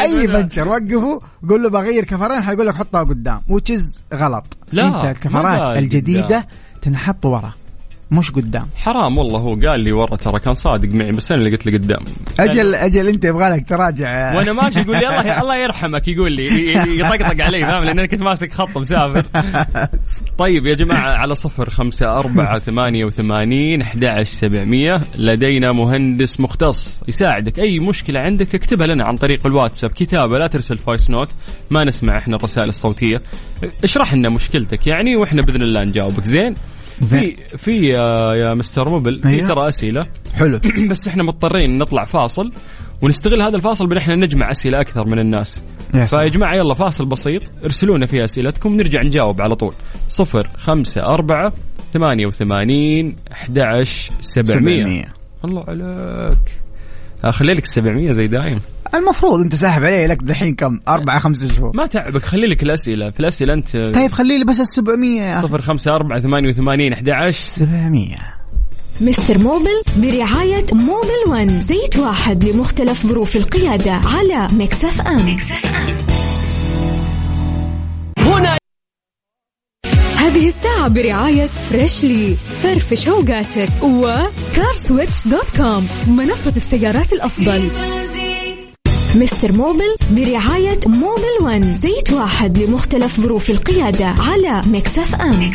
أي. 0.00 0.26
بنشر. 0.26 0.68
وقفه 0.68 1.20
قول 1.48 1.62
له 1.62 1.70
بغير 1.70 2.04
كفرين 2.04 2.40
حيقول 2.42 2.66
لك 2.66 2.74
حطها 2.74 3.02
قدام. 3.02 3.40
وتشز 3.48 4.02
غلط. 4.14 4.44
لا، 4.72 4.86
أنت 4.86 5.16
الكفرات 5.16 5.78
الجديدة. 5.78 6.46
تنحط 6.82 7.26
ورا. 7.26 7.52
مش 8.12 8.30
قدام. 8.30 8.66
حرام 8.76 9.18
والله 9.18 9.38
هو 9.38 9.54
قال 9.54 9.80
لي 9.80 9.92
ورا 9.92 10.16
ترى 10.16 10.40
كان 10.40 10.52
صادق 10.52 10.88
معي 10.88 11.10
بس 11.10 11.32
أنا 11.32 11.40
اللي 11.40 11.50
قلت 11.50 11.66
له 11.66 11.72
قدام. 11.78 12.00
أجل 12.40 12.74
أجل 12.74 13.08
أنت 13.08 13.24
يبغى 13.24 13.48
لك 13.48 13.68
تراجع. 13.68 14.36
وأنا 14.36 14.52
ماشي 14.52 14.80
يقول 14.80 14.96
لي 14.96 15.08
الله 15.08 15.40
الله 15.40 15.56
يرحمك 15.56 16.08
يقول 16.08 16.32
لي 16.32 16.74
يطقطق 17.00 17.44
علي 17.44 17.60
فاهم؟ 17.60 17.84
لأن 17.84 17.98
أنا 17.98 18.06
كنت 18.06 18.22
ماسك 18.22 18.52
خط 18.52 18.78
مسافر. 18.78 19.24
طيب 20.38 20.66
يا 20.66 20.74
جماعة 20.74 21.10
على 21.10 21.34
صفر 21.34 21.70
خمسة 21.70 22.06
أربعة 22.18 22.58
ثمانية 22.68 23.04
وثمانين 23.04 23.82
أحد 23.82 24.04
عشر 24.04 24.24
سبعمية. 24.24 25.00
لدينا 25.16 25.72
مهندس 25.72 26.40
مختص 26.40 27.00
يساعدك. 27.08 27.58
أي 27.58 27.78
مشكلة 27.78 28.20
عندك 28.20 28.54
اكتبها 28.54 28.86
لنا 28.86 29.04
عن 29.04 29.16
طريق 29.16 29.46
الواتساب. 29.46 29.90
كتابة 29.90 30.38
لا 30.38 30.46
ترسل 30.46 30.78
voice 30.78 31.10
note. 31.10 31.28
ما 31.70 31.84
نسمع 31.84 32.18
إحنا 32.18 32.36
الرسائل 32.36 32.68
الصوتية. 32.68 33.20
اشرح 33.84 34.14
لنا 34.14 34.28
مشكلتك 34.28 34.86
يعني 34.86 35.16
وإحنا 35.16 35.42
بإذن 35.42 35.62
الله 35.62 35.84
نجاوبك. 35.84 36.24
زين؟ 36.24 36.54
في. 37.00 37.36
في 37.58 37.86
يا, 37.86 38.34
يا 38.34 38.54
مستر 38.54 38.88
موبل 38.88 39.20
في 39.22 39.28
أيوه. 39.28 39.48
ترى 39.48 39.68
أسئلة. 39.68 40.06
حلو. 40.34 40.60
بس 40.90 41.08
إحنا 41.08 41.22
مضطرين 41.22 41.78
نطلع 41.78 42.04
فاصل 42.04 42.52
ونستغل 43.02 43.42
هذا 43.42 43.56
الفاصل 43.56 43.86
بأن 43.86 43.98
إحنا 43.98 44.14
نجمع 44.16 44.50
أسئلة 44.50 44.80
أكثر 44.80 45.06
من 45.06 45.18
الناس. 45.18 45.62
يا 45.94 46.06
فيا. 46.06 46.26
جماعة 46.26 46.56
يلا 46.56 46.74
فاصل 46.74 47.06
بسيط. 47.06 47.42
ارسلوا 47.64 47.96
لنا 47.96 48.06
فيه 48.06 48.24
أسئلتكم 48.24 48.76
نرجع 48.76 49.00
نجاوب 49.02 49.42
على 49.42 49.54
طول. 49.54 49.74
صفر 50.08 50.48
خمسة 50.58 51.02
أربعة 51.06 51.52
ثمانية 51.92 52.26
وثمانين 52.26 53.16
أحد 53.32 53.58
عشر 53.58 54.12
سبعمية. 54.20 54.82
700 54.84 55.04
الله 55.44 55.64
عليك. 55.68 56.38
خلي 57.30 57.52
لك 57.52 57.66
700 57.66 58.12
زي 58.12 58.26
دايم. 58.26 58.60
المفروض 58.94 59.40
انت 59.40 59.54
ساحب 59.54 59.84
علي 59.84 60.06
لك 60.06 60.18
دحين 60.22 60.54
كم؟ 60.54 60.80
أربعة 60.88 61.18
خمسة 61.18 61.48
شهور. 61.48 61.72
ما 61.74 61.86
تعبك 61.86 62.24
خلي 62.24 62.46
لك 62.46 62.62
الأسئلة. 62.62 63.10
في 63.10 63.20
الأسئلة 63.20 63.54
أنت 63.54 63.76
طيب 63.76 64.12
خلي 64.12 64.38
لي 64.38 64.44
بس 64.44 64.60
ال 64.60 64.66
700 64.68 65.20
يا 65.20 65.32
أخي. 65.32 65.42
صفر 65.42 65.62
خمسة 65.62 65.94
أربعة 65.94 66.20
ثمانية 66.20 66.48
وثمانين 66.48 66.92
أحد 66.92 67.10
عشر. 67.10 67.38
700 67.40 68.16
Mister 69.00 69.38
Mobil 69.38 69.82
برعاية 69.96 70.66
Mobil 70.72 71.22
One 71.28 71.48
زيت 71.58 71.96
واحد 71.96 72.44
لمختلف 72.44 73.06
ظروف 73.06 73.36
القيادة 73.36 73.92
على 73.92 74.48
Mix 74.52 75.00
FM. 75.00 75.36
هنا 78.18 78.56
هذه 80.16 80.48
الساعة 80.48 80.88
برعاية 80.88 81.46
Freshly. 81.46 82.34
فرفش 82.62 83.08
اوقاتك 83.08 83.68
و 83.82 83.97
CarSwitch 83.97 85.28
dot 85.28 85.56
com 85.56 85.88
منصة 86.06 86.52
السيارات 86.56 87.12
الأفضل. 87.12 87.62
Mister 89.16 89.52
Mobil 89.52 89.96
برعاية 90.10 90.80
Mobil 90.86 91.42
One 91.42 91.74
زيت 91.74 92.12
واحد 92.12 92.58
لمختلف 92.58 93.20
ظروف 93.20 93.50
القيادة 93.50 94.06
على 94.06 94.62
Mix 94.66 95.14
FM. 95.14 95.52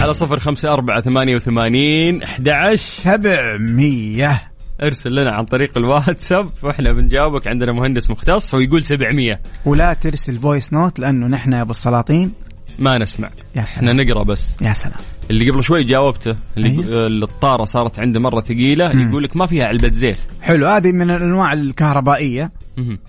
على 0.00 0.14
صفر 0.14 0.40
خمسة 0.40 0.72
أربعة 0.72 1.00
ثمانية 1.00 1.36
وثمانين 1.36 2.22
أحد 2.22 2.48
عشر 2.48 2.76
700 2.76 4.40
ارسل 4.82 5.14
لنا 5.14 5.32
عن 5.32 5.44
طريق 5.44 5.78
الواتساب. 5.78 6.48
وإحنا 6.62 6.92
بنجاوبك 6.92 7.46
عندنا 7.46 7.72
مهندس 7.72 8.10
مختص 8.10 8.54
ويقول 8.54 8.84
700 8.84 9.40
ولا 9.64 9.92
ترسل 9.92 10.38
voice 10.38 10.72
note 10.72 10.98
لأنه 10.98 11.26
نحن 11.26 11.52
يا 11.52 11.62
أبو 11.62 11.70
السلاطين 11.70 12.32
ما 12.78 12.98
نسمع. 12.98 13.30
يا 13.56 13.60
إحنا 13.60 13.92
سلام. 13.92 14.00
نقرأ 14.00 14.22
بس. 14.22 14.56
يا 14.62 14.72
سلام. 14.72 15.00
اللي 15.30 15.50
قبل 15.50 15.64
شوي 15.64 15.84
جاوبته 15.84 16.36
اللي. 16.56 16.68
اللي 17.06 17.24
الطارة 17.24 17.64
صارت 17.64 17.98
عنده 17.98 18.20
مرة 18.20 18.40
ثقيلة. 18.40 18.84
يقول 18.84 19.22
لك 19.22 19.36
ما 19.36 19.46
فيها 19.46 19.66
علبة 19.66 19.88
زيت. 19.88 20.16
حلو. 20.42 20.66
هذه 20.66 20.92
من 20.92 21.10
الأنواع 21.10 21.52
الكهربائية. 21.52 22.52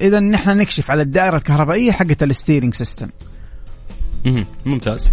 إذا 0.02 0.20
نحن 0.20 0.58
نكشف 0.58 0.92
على 0.92 1.02
الدائرة 1.02 1.38
الكهربائية 1.38 1.92
حقت 1.92 2.24
ال 2.24 2.30
steering 2.30 2.74
system. 2.74 3.10
ممتاز. 4.66 5.12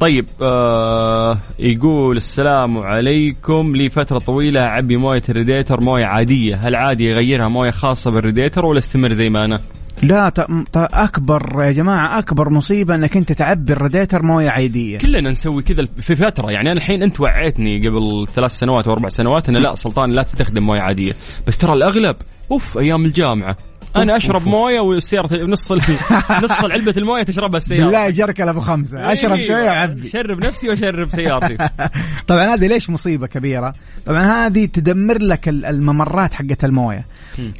طيب 0.00 0.26
آه 0.42 1.38
يقول 1.58 2.16
السلام 2.16 2.78
عليكم. 2.78 3.76
لي 3.76 3.90
فترة 3.90 4.18
طويلة 4.18 4.60
أعبي 4.60 4.96
موية 4.96 5.22
الريديتر 5.28 5.80
موية 5.80 6.04
عادية. 6.06 6.56
هل 6.56 6.74
عادي 6.74 7.04
يغيرها 7.04 7.48
موية 7.48 7.70
خاصة 7.70 8.10
بالريديتر 8.10 8.66
ولا 8.66 8.78
استمر 8.78 9.12
زي 9.12 9.28
ما 9.28 9.44
أنا؟ 9.44 9.60
لا. 10.02 10.32
أكبر 10.76 11.62
يا 11.64 11.72
جماعة 11.72 12.18
أكبر 12.18 12.50
مصيبة 12.50 12.94
إنك 12.94 13.16
أنت 13.16 13.32
تعبي 13.32 13.72
الراديتر 13.72 14.22
مويه 14.22 14.50
عاديه 14.50 14.98
كلنا 14.98 15.30
نسوي 15.30 15.62
كذا 15.62 15.86
في 16.00 16.14
فترة 16.14 16.50
يعني 16.50 16.70
أنا 16.70 16.78
الحين 16.78 17.02
أنت 17.02 17.20
وعيتني 17.20 17.88
قبل 17.88 18.26
ثلاث 18.34 18.50
سنوات 18.50 18.88
وأربع 18.88 19.08
سنوات 19.08 19.48
انه 19.48 19.58
لا 19.58 19.74
سلطان 19.74 20.10
لا 20.12 20.22
تستخدم 20.22 20.62
موية 20.62 20.80
عادية. 20.80 21.12
بس 21.46 21.58
ترى 21.58 21.72
الأغلب 21.72 22.16
أوف 22.50 22.78
أيام 22.78 23.04
الجامعة. 23.04 23.56
أنا 23.96 24.16
أشرب 24.16 24.48
موية 24.48 24.80
والسياره 24.80 25.44
نص 25.44 25.72
ال... 25.72 25.80
نص 26.42 26.52
علبة 26.52 26.94
الموية 26.96 27.22
تشربها 27.22 27.56
السيارة. 27.56 27.84
بالله 27.84 28.10
جركل 28.10 28.48
أبو 28.48 28.60
خمسة. 28.60 29.12
أشرب 29.12 29.32
إيه، 29.38 29.46
شوية 29.46 29.64
وعبي. 29.64 30.08
شرب 30.08 30.44
نفسي 30.44 30.68
وأشرب 30.68 31.08
سيارتي. 31.10 31.56
طبعا 32.28 32.54
هذه 32.54 32.66
ليش 32.66 32.90
مصيبة 32.90 33.26
كبيرة؟ 33.26 33.74
طبعا 34.06 34.46
هذه 34.46 34.64
تدمر 34.66 35.18
لك 35.22 35.48
ال- 35.48 35.64
الممرات 35.64 36.34
حقت 36.34 36.64
الموية. 36.64 37.04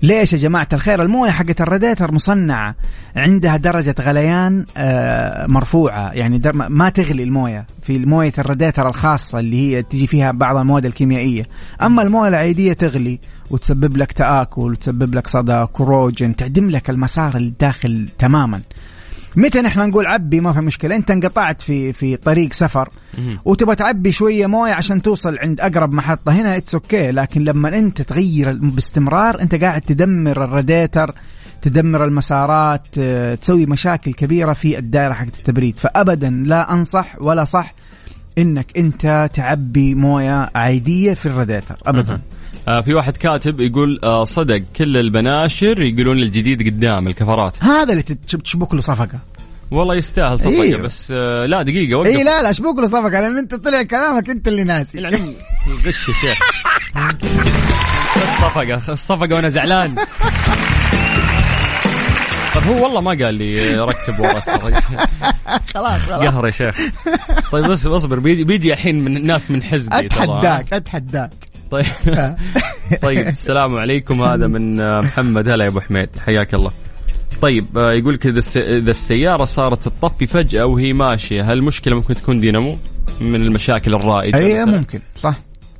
ليش 0.02 0.32
يا 0.32 0.38
جماعة 0.38 0.68
الخير؟ 0.72 1.02
الموية 1.02 1.30
حقت 1.30 1.60
الراديتر 1.60 2.12
مصنعة. 2.12 2.74
عندها 3.16 3.56
درجة 3.56 3.94
غليان 4.00 4.66
آه، 4.76 5.46
مرفوعة. 5.46 6.12
يعني 6.12 6.38
در- 6.38 6.68
ما 6.68 6.88
تغلي 6.88 7.22
الموية. 7.22 7.66
في 7.82 7.98
موية 7.98 8.32
الراديتر 8.38 8.88
الخاصة 8.88 9.38
اللي 9.38 9.56
هي 9.76 9.82
تجي 9.82 10.06
فيها 10.06 10.32
بعض 10.32 10.56
المواد 10.56 10.86
الكيميائية. 10.86 11.46
أما 11.82 12.02
الموية 12.02 12.28
العادية 12.28 12.72
تغلي 12.72 13.18
وتسبب 13.50 13.96
لك 13.96 14.12
تآكل 14.12 14.62
وتسبب 14.72 15.14
لك 15.14 15.28
صدى 15.28 15.64
corrosion 15.72 16.36
تعدم 16.36 16.70
لك 16.70 16.90
المسار 16.90 17.36
الداخل 17.36 18.08
تماما. 18.18 18.60
متى 19.36 19.60
نحن 19.60 19.80
نقول 19.80 20.06
عبي 20.06 20.40
ما 20.40 20.52
في 20.52 20.60
مشكلة؟ 20.60 20.96
انت 20.96 21.10
انقطعت 21.10 21.62
في 21.62 21.92
في 21.92 22.16
طريق 22.16 22.52
سفر. 22.52 22.88
وتبغى 23.44 23.76
تعبي 23.76 24.12
شوية 24.12 24.46
موية 24.46 24.72
عشان 24.72 25.02
توصل 25.02 25.38
عند 25.38 25.60
أقرب 25.60 25.94
محطة. 25.94 26.32
هنا 26.32 26.56
it's 26.56 26.74
okay 26.74 27.10
لكن 27.10 27.44
لما 27.44 27.78
انت 27.78 28.02
تغير 28.02 28.58
باستمرار 28.60 29.40
انت 29.40 29.54
قاعد 29.54 29.80
تدمر 29.80 30.44
الراديتر 30.44 31.14
تدمر 31.62 32.04
المسارات 32.04 32.86
آه، 32.98 33.34
تسوي 33.34 33.66
مشاكل 33.66 34.12
كبيرة 34.12 34.52
في 34.52 34.78
الدائرة 34.78 35.12
حقت 35.12 35.38
التبريد. 35.38 35.78
فابدا 35.78 36.30
لا 36.30 36.72
أنصح 36.72 37.16
ولا 37.20 37.44
صح 37.44 37.74
إنك 38.38 38.78
انت 38.78 39.30
تعبي 39.34 39.94
موية 39.94 40.50
عادية 40.54 41.14
في 41.14 41.26
الراديتر. 41.26 41.76
ابدا. 41.86 42.20
في 42.82 42.94
واحد 42.94 43.16
كاتب 43.16 43.60
يقول 43.60 44.00
آه 44.04 44.24
صدق 44.24 44.62
كل 44.76 44.96
البناشر 44.96 45.82
يقولون 45.82 46.18
الجديد 46.18 46.62
قدام 46.62 47.06
الكفرات. 47.08 47.64
هذا 47.64 47.92
اللي 47.92 48.02
تشبك 48.44 48.74
له 48.74 48.80
صفقة. 48.80 49.18
والله 49.70 49.94
يستاهل 49.94 50.40
صفقة 50.40 50.62
أيوه. 50.62 50.82
بس 50.82 51.12
آه 51.16 51.44
لا 51.44 51.62
دقيقة 51.62 51.98
وقف. 51.98 52.06
اي 52.06 52.24
لا 52.24 52.42
لا 52.42 52.50
اشبك 52.50 52.78
له 52.78 52.86
صفقة 52.86 53.08
لأن 53.20 53.38
أنت 53.38 53.54
طلع 53.54 53.82
كلامك 53.82 54.30
أنت 54.30 54.48
اللي 54.48 54.64
ناسي. 54.64 54.98
العلم 54.98 55.34
غش 55.86 56.08
يا 56.08 56.14
شيخ. 56.14 56.38
الصفقة 58.16 58.92
الصفقة 58.92 59.34
وأنا 59.34 59.48
زعلان. 59.48 59.94
طيب 62.54 62.64
هو 62.64 62.84
والله 62.84 63.00
ما 63.00 63.24
قال 63.24 63.34
لي 63.34 63.74
ركب 63.74 64.20
ورا 64.20 64.40
خلاص 65.74 66.10
قهر 66.10 66.46
يا 66.46 66.50
شيخ. 66.50 66.76
طيب 67.52 67.64
بس 67.64 67.86
اصبر 67.86 68.18
بيجي, 68.18 68.44
بيجي 68.44 68.72
الحين 68.72 69.04
من 69.04 69.26
ناس 69.26 69.50
من 69.50 69.62
حزبي. 69.62 70.06
أتحداك 70.06 70.72
أتحداك. 70.72 71.30
طيب. 71.74 72.36
طيب 73.02 73.28
السلام 73.28 73.76
عليكم. 73.76 74.22
هذا 74.22 74.46
من 74.46 74.98
محمد. 75.00 75.48
هلا 75.48 75.64
يا 75.64 75.70
أبو 75.70 75.80
حميد. 75.80 76.08
حياك 76.26 76.54
الله. 76.54 76.70
طيب 77.42 77.78
آه، 77.78 77.92
يقول 77.92 78.18
الس- 78.38 78.56
إذا 78.56 78.90
السيارة 78.90 79.44
صارت 79.44 79.88
تطفي 79.88 80.26
فجأة 80.26 80.66
وهي 80.66 80.92
ماشية 80.92 81.42
هل 81.42 81.58
المشكلة 81.58 81.96
ممكن 81.96 82.14
تكون 82.14 82.40
دينامو؟ 82.40 82.76
من 83.20 83.42
المشاكل 83.42 83.94
الرائجه 83.94 84.38
أي؟ 84.38 84.64
ممكن 84.64 85.00
صح. 85.16 85.34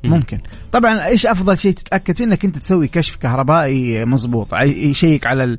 ممكن. 0.09 0.39
طبعا 0.71 1.05
إيش 1.07 1.25
أفضل 1.25 1.57
شيء 1.57 1.71
تتأكد 1.73 2.15
فيه؟ 2.15 2.23
إنك 2.23 2.45
أنت 2.45 2.57
تسوي 2.57 2.87
كشف 2.87 3.15
كهربائي 3.15 4.05
مزبوط 4.05 4.53
عي- 4.53 4.89
يشيك 4.89 5.27
على 5.27 5.55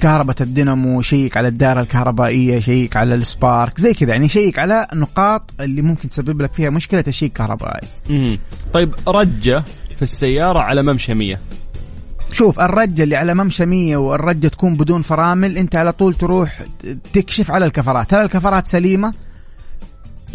كهرباء 0.00 0.36
الدينامو 0.40 1.02
شيك 1.02 1.36
على 1.36 1.48
الدائرة 1.48 1.80
الكهربائية 1.80 2.60
شيك 2.60 2.96
على 2.96 3.14
السبارك 3.14 3.80
زي 3.80 3.94
كذا. 3.94 4.10
يعني 4.12 4.28
شيك 4.28 4.58
على 4.58 4.86
النقاط 4.92 5.50
اللي 5.60 5.82
ممكن 5.82 6.08
تسبب 6.08 6.42
لك 6.42 6.52
فيها 6.52 6.70
مشكلة 6.70 7.00
تشيك 7.00 7.32
كهربائي. 7.32 7.88
مم. 8.10 8.38
طيب 8.72 8.94
رجة 9.08 9.64
في 9.96 10.02
السيارة 10.02 10.60
على 10.60 10.82
ممشى 10.82 11.14
100 11.14 11.36
شوف 12.32 12.60
الرجة 12.60 13.02
اللي 13.02 13.16
على 13.16 13.34
ممشى 13.34 13.66
100 13.66 13.96
والرجة 13.96 14.48
تكون 14.48 14.76
بدون 14.76 15.02
فرامل 15.02 15.58
أنت 15.58 15.76
على 15.76 15.92
طول 15.92 16.14
تروح 16.14 16.60
تكشف 17.12 17.50
على 17.50 17.66
الكفرات. 17.66 18.14
هل 18.14 18.20
الكفرات 18.20 18.66
سليمة 18.66 19.12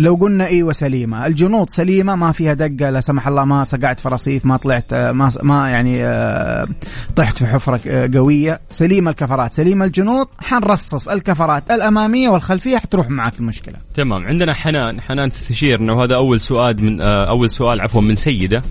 لو 0.02 0.16
قلنا 0.16 0.46
أيوه 0.48 0.74
سليمه 0.74 1.26
الجنوط 1.26 1.70
سليمة 1.70 2.16
ما 2.16 2.32
فيها 2.32 2.54
دقة 2.54 2.90
لا 2.90 3.02
سمح 3.02 3.28
الله 3.28 3.46
ما 3.46 3.64
صقعت 3.64 4.00
في 4.00 4.10
رصيف 4.10 4.46
ما 4.46 4.58
طلعت 4.58 4.94
آه، 4.94 5.12
ما 5.12 5.32
ما 5.44 5.70
يعني 5.70 6.06
آه، 6.06 6.68
طحت 7.16 7.38
في 7.38 7.48
حفرة 7.48 7.80
آه، 7.88 8.10
قوية. 8.14 8.60
سليمة 8.72 9.12
الكفرات. 9.12 9.54
سليمة 9.54 9.86
الجنوط 9.86 10.30
حنرصص. 10.40 11.10
الكفرات 11.10 11.72
الأمامية 11.72 12.30
والخلفية 12.30 12.78
حتروح 12.78 13.10
معك 13.10 13.40
المشكلة. 13.40 13.76
تمام. 13.96 14.26
عندنا 14.26 14.54
حنان 14.54 15.02
حنان 15.02 15.30
تستشير 15.32 15.80
انه 15.80 16.04
هذا 16.04 16.16
أول 16.16 16.42
سؤال 16.42 16.86
من 16.86 17.02
أول 17.02 17.50
سؤال 17.50 17.82
عفوا 17.82 18.02
من 18.02 18.16
سيدة. 18.16 18.62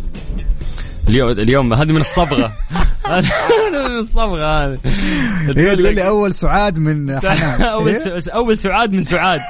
اليوم 1.11 1.31
اليوم 1.31 1.75
هذه 1.75 1.93
من 1.93 2.01
الصبغة. 2.01 2.53
من 3.73 3.99
الصبغة 3.99 4.65
هذه. 4.65 4.79
هي 5.57 5.77
تقول 5.77 5.95
لي 5.95 6.07
أول 6.07 6.35
سعاد 6.35 6.79
من 6.79 7.21
حنان. 7.21 7.63
أول 7.77 7.95
إيه؟ 7.95 8.23
أول 8.35 8.59
سعاد 8.59 8.93
من 8.93 9.03
سعاد. 9.03 9.41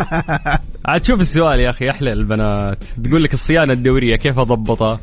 عاد 0.86 1.04
شوف 1.04 1.20
السؤال 1.20 1.60
يا 1.60 1.70
أخي 1.70 1.90
أحلى 1.90 2.12
البنات. 2.12 2.84
تقول 3.04 3.24
لك 3.24 3.32
الصيانة 3.32 3.72
الدورية 3.72 4.16
كيف 4.16 4.38
أضبطها؟ 4.38 5.00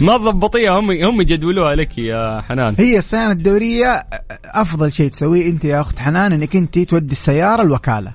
ما 0.00 0.18
تضبطيها 0.18 0.80
هم 0.80 0.90
هم 0.90 1.20
يجدولوها 1.20 1.74
لك 1.74 1.98
يا 1.98 2.40
حنان. 2.40 2.74
هي 2.78 2.98
الصيانة 2.98 3.32
الدورية 3.32 4.06
أفضل 4.44 4.92
شيء 4.92 5.10
تسويه 5.10 5.46
أنت 5.46 5.64
يا 5.64 5.80
أخت 5.80 5.98
حنان 5.98 6.32
إنك 6.32 6.56
أنت 6.56 6.78
تودي 6.78 7.12
السيارة 7.12 7.62
الوكالة. 7.62 8.12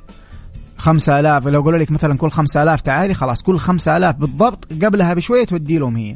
5000 0.81 1.47
لو 1.47 1.61
قالوا 1.61 1.79
لك 1.79 1.91
مثلا 1.91 2.17
كل 2.17 2.31
5000 2.31 2.81
تعالي 2.81 3.13
خلاص 3.13 3.41
كل 3.41 3.59
5000 3.59 4.15
بالضبط 4.15 4.67
قبلها 4.83 5.13
بشوية 5.13 5.45
تودي 5.45 5.77
لهم 5.77 5.95
هي. 5.97 6.15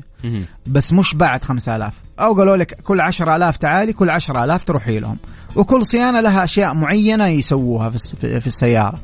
بس 0.68 0.94
مش 0.94 1.16
بعد 1.16 1.44
5000 1.44 1.94
أو 2.20 2.34
قالوا 2.34 2.58
لك 2.58 2.78
كل 2.84 3.02
10000 3.02 3.58
تعالي 3.58 3.94
كل 3.94 4.10
10000 4.10 4.64
تروحي 4.64 5.00
لهم. 5.00 5.18
وكل 5.56 5.86
صيانة 5.86 6.22
لها 6.22 6.44
أشياء 6.44 6.74
معينة 6.74 7.28
يسووها 7.28 7.90
في 7.90 8.40
في 8.42 8.48
السيارة. 8.48 9.00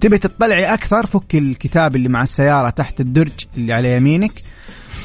تبي 0.00 0.18
تطلعي 0.18 0.74
أكثر 0.74 1.06
فك 1.06 1.34
الكتاب 1.34 1.96
اللي 1.96 2.08
مع 2.08 2.22
السيارة 2.22 2.70
تحت 2.70 3.00
الدرج 3.00 3.32
اللي 3.56 3.72
على 3.72 3.96
يمينك 3.96 4.32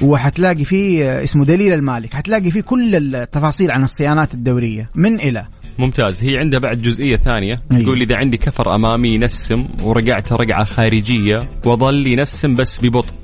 وحتلاقي 0.04 0.66
فيه 0.66 1.12
آه، 1.12 1.24
اسمه 1.24 1.46
دليل 1.46 1.74
المالك. 1.74 2.14
حتلاقي 2.14 2.52
فيه 2.52 2.62
كل 2.62 3.16
التفاصيل 3.16 3.72
عن 3.72 3.84
الصيانات 3.84 4.34
الدورية 4.34 4.90
من 4.96 5.16
إلى. 5.20 5.46
ممتاز 5.82 6.24
هي 6.24 6.38
عندها 6.38 6.60
بعد 6.60 6.82
جزئية 6.82 7.18
ثانية 7.18 7.60
أيوة. 7.72 7.84
تقول 7.84 8.02
إذا 8.02 8.18
عندي 8.18 8.38
كفر 8.38 8.76
أمامي 8.76 9.10
ينسم 9.10 9.66
ورجعت 9.84 10.34
رقعة 10.34 10.64
خارجية 10.64 11.40
وظل 11.66 12.08
ينسم 12.08 12.56
بس 12.56 12.86
ببطء 12.86 13.21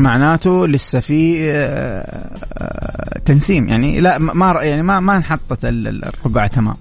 معناته 0.00 0.66
لسه 0.66 1.00
في 1.00 1.50
آه، 1.50 2.30
آه، 2.58 3.18
تنسيم 3.24 3.68
يعني 3.68 4.00
لا 4.00 4.18
ما- 4.18 4.58
يعني 4.62 4.82
ما 4.82 5.00
ما 5.00 5.16
انحطت 5.16 5.64
ال- 5.64 5.88
ال- 5.88 6.04
الرقعه 6.04 6.46
تمام 6.46 6.76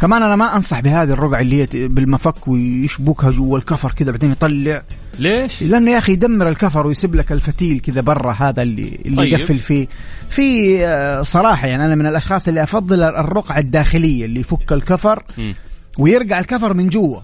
كمان 0.00 0.22
أنا 0.22 0.36
ما 0.36 0.56
أنصح 0.56 0.80
بهذه 0.80 1.10
الرقعه 1.10 1.40
اللي 1.40 1.62
هي 1.62 1.88
بالمفك 1.88 2.48
ويشبكها 2.48 3.30
جوا 3.30 3.58
الكفر 3.58 3.92
كذا 3.92 4.10
بعدين 4.10 4.30
يطلع 4.32 4.82
ليش؟ 5.18 5.62
لأنه 5.62 5.90
يا 5.90 5.98
أخي 5.98 6.12
يدمر 6.12 6.48
الكفر 6.48 6.86
ويسيب 6.86 7.14
لك 7.14 7.32
الفتيل 7.32 7.80
كذا 7.80 8.00
برا 8.00 8.32
هذا 8.32 8.62
اللي 8.62 8.98
اللي 9.06 9.16
طيب. 9.16 9.32
يقفل 9.32 9.58
فيه 9.58 9.86
في 10.30 10.78
آه، 10.86 11.22
صراحة 11.22 11.66
يعني 11.66 11.84
أنا 11.84 11.94
من 11.94 12.06
الأشخاص 12.06 12.48
اللي 12.48 12.62
أفضل 12.62 13.02
الرقعة 13.02 13.58
الداخلية 13.58 14.24
اللي 14.24 14.40
يفك 14.40 14.72
الكفر 14.72 15.22
مم. 15.38 15.54
ويرجع 15.98 16.38
الكفر 16.38 16.74
من 16.74 16.88
جوا 16.88 17.20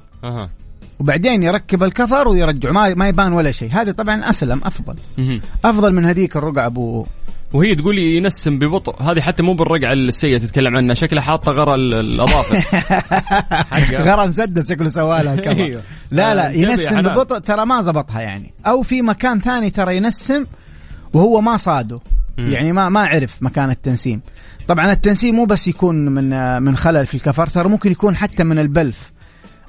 وبعدين 1.01 1.43
يركب 1.43 1.83
الكفر 1.83 2.29
ويرجع. 2.29 2.71
ما 2.73 2.95
ما 2.95 3.09
يبان 3.09 3.33
ولا 3.33 3.51
شيء. 3.51 3.71
هذه 3.73 3.91
طبعا 3.91 4.29
أسلم 4.29 4.61
أفضل. 4.65 4.95
أفضل 5.65 5.93
من 5.95 6.05
هذيك 6.05 6.37
الرقعة 6.37 6.67
أبو. 6.67 7.07
وهي 7.53 7.75
تقول 7.75 7.95
لي 7.97 8.17
ينسم 8.17 8.59
ببطء. 8.59 9.03
هذه 9.03 9.21
حتى 9.21 9.43
مو 9.43 9.55
بالرقعة 9.55 9.93
السيئة 9.93 10.39
تتكلم 10.39 10.77
عنها. 10.77 10.95
شكلها 10.95 11.23
حاطة 11.23 11.75
ال- 11.75 11.95
الأظافر. 11.95 12.63
غرام 14.07 14.29
مسدس 14.29 14.69
شكله 14.69 14.89
سوالها 14.89 15.35
الكفر 15.35 15.51
أيوه. 15.65 15.83
لا 16.11 16.35
لا 16.35 16.47
آه، 16.49 16.51
يا 16.51 16.69
ينسم. 16.71 17.03
ببطء 17.03 17.39
ترى 17.39 17.67
ما 17.67 17.81
زبطها 17.81 18.21
يعني. 18.21 18.53
أو 18.67 18.83
في 18.83 19.03
مكان 19.03 19.41
ثاني 19.41 19.71
ترى 19.71 19.97
ينسم 19.97 20.45
وهو 21.13 21.41
ما 21.41 21.57
صاده. 21.57 22.01
يعني 22.39 22.73
ما 22.73 22.89
ما 22.89 23.01
عرف 23.01 23.43
مكان 23.43 23.71
التنسيم. 23.71 24.21
طبعا 24.69 24.93
التنسيم 24.93 25.35
مو 25.35 25.45
بس 25.45 25.69
يكون 25.69 25.97
من 26.09 26.63
من 26.63 26.77
خلل 26.77 27.07
في 27.07 27.15
الكفر 27.15 27.47
ترى 27.47 27.69
ممكن 27.69 27.93
يكون 27.93 28.17
حتى 28.17 28.45
من 28.45 28.59
البلف. 28.59 29.13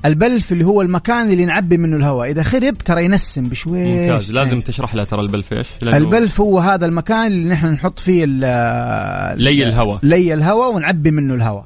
البلف 0.05 0.51
اللي 0.51 0.65
هو 0.65 0.81
المكان 0.81 1.31
اللي 1.31 1.45
نعبي 1.45 1.77
منه 1.77 1.97
الهواء. 1.97 2.31
إذا 2.31 2.43
خرب 2.43 2.77
ترى 2.77 3.05
ينسم 3.05 3.43
بشويش. 3.43 3.87
ممتاز. 3.87 4.31
لازم 4.31 4.61
تشرح 4.61 4.95
لها 4.95 5.05
ترى 5.05 5.21
البلف 5.21 5.53
إيش؟ 5.53 5.67
البلف 5.83 6.41
هو 6.41 6.59
هذا 6.59 6.85
المكان 6.85 7.27
اللي 7.27 7.49
نحن 7.49 7.67
نحط 7.67 7.99
فيه 7.99 8.25
ال- 8.27 9.41
لي 9.43 9.63
الهواء. 9.67 9.99
لي 10.03 10.33
الهواء 10.33 10.73
ونعبي 10.73 11.11
منه 11.11 11.33
الهواء. 11.33 11.65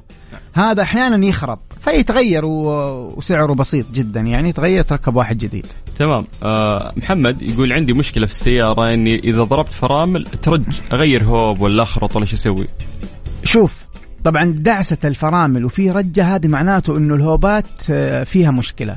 هذا 0.54 0.82
أحيانا 0.82 1.26
يخرب 1.26 1.58
فيتغير 1.80 2.44
وسعره 2.44 3.54
بسيط 3.54 3.86
جدا. 3.92 4.20
يعني 4.20 4.48
يتغير 4.48 4.82
تركب 4.82 5.16
واحد 5.16 5.38
جديد. 5.38 5.66
تمام. 5.98 6.26
آه 6.42 6.92
محمد 6.96 7.42
يقول 7.42 7.72
عندي 7.72 7.92
مشكلة 7.92 8.26
في 8.26 8.32
السيارة 8.32 8.94
إني 8.94 9.18
إذا 9.18 9.42
ضربت 9.42 9.72
فرامل 9.72 10.24
ترج 10.24 10.62
أغير 10.92 11.22
هوب 11.22 11.60
ولا 11.60 11.82
أخرط 11.82 12.16
ولا 12.16 12.24
شو 12.24 12.36
أسوي؟ 12.36 12.66
شوف 13.44 13.85
طبعا 14.26 14.44
دعسة 14.58 14.96
الفرامل 15.04 15.64
وفي 15.64 15.90
رجة 15.90 16.34
هذه 16.34 16.46
معناته 16.48 16.96
إنه 16.96 17.14
الهوبات 17.14 17.66
آه، 17.90 18.24
فيها 18.24 18.50
مشكلة. 18.50 18.96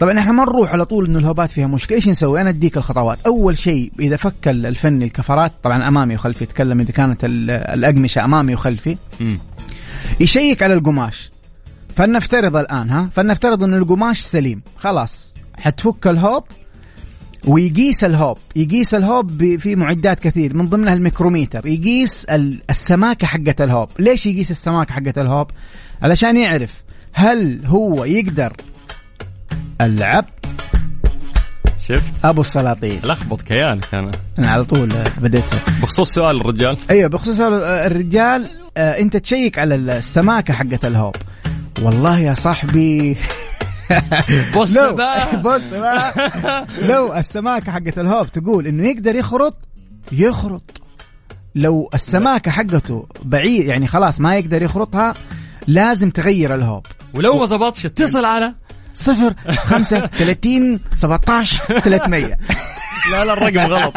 طبعا 0.00 0.18
إحنا 0.18 0.32
ما 0.32 0.42
نروح 0.44 0.72
على 0.72 0.84
طول 0.84 1.06
إنه 1.06 1.18
الهوبات 1.18 1.50
فيها 1.50 1.66
مشكلة، 1.66 1.96
إيش 1.96 2.08
نسوي؟ 2.08 2.40
أنا 2.40 2.50
أديك 2.50 2.76
الخطوات، 2.76 3.18
أول 3.26 3.58
شيء 3.58 3.92
إذا 4.00 4.16
فك 4.16 4.48
ال- 4.48 4.66
الفني 4.66 5.04
الكفرات 5.04 5.52
طبعا 5.62 5.88
أمامي 5.88 6.14
وخلفي 6.14 6.44
يتكلم 6.44 6.80
إذا 6.80 6.92
كانت 6.92 7.24
ال- 7.24 7.50
الأقمشة 7.50 8.24
أمامي 8.24 8.54
وخلفي،. 8.54 8.96
يشيك 10.20 10.62
على 10.62 10.74
القماش. 10.74 11.30
فلنفترض 11.96 12.56
الآن 12.56 12.90
ها؟ 12.90 13.08
فلنفترض 13.12 13.64
إنه 13.64 13.76
القماش 13.76 14.20
سليم. 14.20 14.62
خلاص. 14.78 15.34
حتفك 15.60 16.06
الهوب 16.06 16.44
ويقيس 17.46 18.04
الهوب. 18.04 18.38
يقيس 18.56 18.94
الهوب 18.94 19.56
في 19.56 19.76
معدات 19.76 20.20
كثير 20.20 20.56
من 20.56 20.68
ضمنها 20.68 20.94
الميكروميتر. 20.94 21.66
يقيس 21.66 22.24
ال- 22.24 22.62
السماكة 22.70 23.26
حقه 23.26 23.54
الهوب. 23.60 23.88
ليش 23.98 24.26
يقيس 24.26 24.50
السماكة 24.50 24.92
حقه 24.94 25.12
الهوب؟ 25.22 25.46
علشان 26.02 26.36
يعرف 26.36 26.74
هل 27.12 27.60
هو 27.66 28.04
يقدر 28.04 28.52
العب 29.80 30.24
شفت؟ 31.88 32.24
أبو 32.24 32.40
السلاطين. 32.40 33.00
لخبط 33.04 33.42
كيانك 33.42 33.94
أنا 33.94 34.10
أنا 34.38 34.48
على 34.50 34.64
طول 34.64 34.88
بديت. 35.18 35.44
بخصوص 35.82 36.14
سؤال 36.14 36.40
الرجال. 36.40 36.76
أيوه 36.90 37.08
بخصوص 37.08 37.40
الرجال 37.40 38.46
آه، 38.76 38.98
أنت 38.98 39.16
تشيك 39.16 39.58
على 39.58 39.74
السماكة 39.74 40.54
حقه 40.54 40.78
الهوب. 40.84 41.16
والله 41.82 42.18
يا 42.18 42.34
صاحبي. 42.34 43.16
بص 44.56 44.76
لو 44.76 44.94
بقى. 44.94 45.36
بص 45.42 45.70
بقى 45.74 46.66
لو 46.82 47.14
السماكة 47.14 47.72
حقت 47.72 47.98
الهوب 47.98 48.32
تقول 48.32 48.66
إنه 48.66 48.88
يقدر 48.88 49.14
يخرط 49.14 49.56
يخرط 50.12 50.80
لو 51.54 51.90
السماكة 51.94 52.50
حقته 52.50 53.06
بعيد 53.22 53.66
يعني 53.66 53.86
خلاص 53.86 54.20
ما 54.20 54.36
يقدر 54.36 54.62
يخرطها 54.62 55.14
لازم 55.66 56.10
تغير 56.10 56.54
الهوب 56.54 56.86
ولو 57.14 57.38
ما 57.38 57.46
زبطش 57.46 57.86
اتصل 57.86 58.24
على 58.24 58.54
صفر 58.94 59.34
خمسة 59.50 60.06
ثلاثين 60.06 60.80
سبعة 60.96 61.20
عشر 61.28 61.80
ثلاثمية 61.80 62.38
لا 63.12 63.24
لا 63.24 63.32
الرقم 63.32 63.58
غلط 63.58 63.94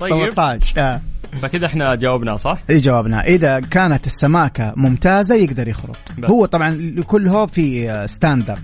طيب. 0.00 0.12
17 0.12 0.80
آه. 0.80 1.00
فكذا 1.42 1.66
إحنا 1.66 1.94
جاوبنا 1.94 2.36
صح؟ 2.36 2.58
اي 2.70 2.76
جوابنا 2.80 3.24
إذا 3.24 3.60
كانت 3.60 4.06
السماكة 4.06 4.72
ممتازة 4.76 5.34
يقدر 5.34 5.68
يخرط 5.68 5.96
بس. 6.18 6.30
هو 6.30 6.46
طبعا 6.46 6.70
لكل 6.70 7.28
هوب 7.28 7.48
في 7.48 7.90
آه، 7.90 8.06
standard 8.06 8.58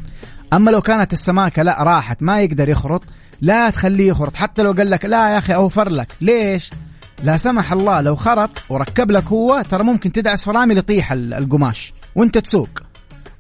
أما 0.53 0.71
لو 0.71 0.81
كانت 0.81 1.13
السماكة 1.13 1.63
لا 1.63 1.83
راحت 1.83 2.23
ما 2.23 2.41
يقدر 2.43 2.69
يخرط 2.69 3.03
لا 3.41 3.71
تخليه 3.71 4.09
يخرط. 4.09 4.37
حتى 4.37 4.63
لو 4.63 4.73
قال 4.73 4.91
لك 4.91 5.05
لا 5.05 5.31
يا 5.33 5.39
أخي 5.39 5.55
أوفر 5.55 5.89
لك. 5.91 6.09
ليش؟ 6.21 6.71
لا 7.25 7.37
سمح 7.37 7.73
الله 7.73 8.01
لو 8.01 8.17
خرط 8.17 8.51
وركب 8.69 9.11
لك 9.11 9.25
هو 9.25 9.63
ترى 9.71 9.83
ممكن 9.85 10.13
تدعس 10.13 10.45
فرامل 10.45 10.79
يطيح 10.79 11.13
ال- 11.13 11.35
القماش 11.35 11.93
وأنت 12.15 12.39
تسوق. 12.39 12.69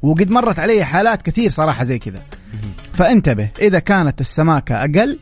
وقد 0.02 0.30
مرت 0.30 0.58
علي 0.58 0.84
حالات 0.84 1.22
كثير 1.22 1.50
صراحة 1.50 1.84
زي 1.84 1.98
كذا. 1.98 2.22
فانتبه 2.92 3.48
إذا 3.60 3.78
كانت 3.78 4.20
السماكة 4.20 4.74
أقل 4.74 5.18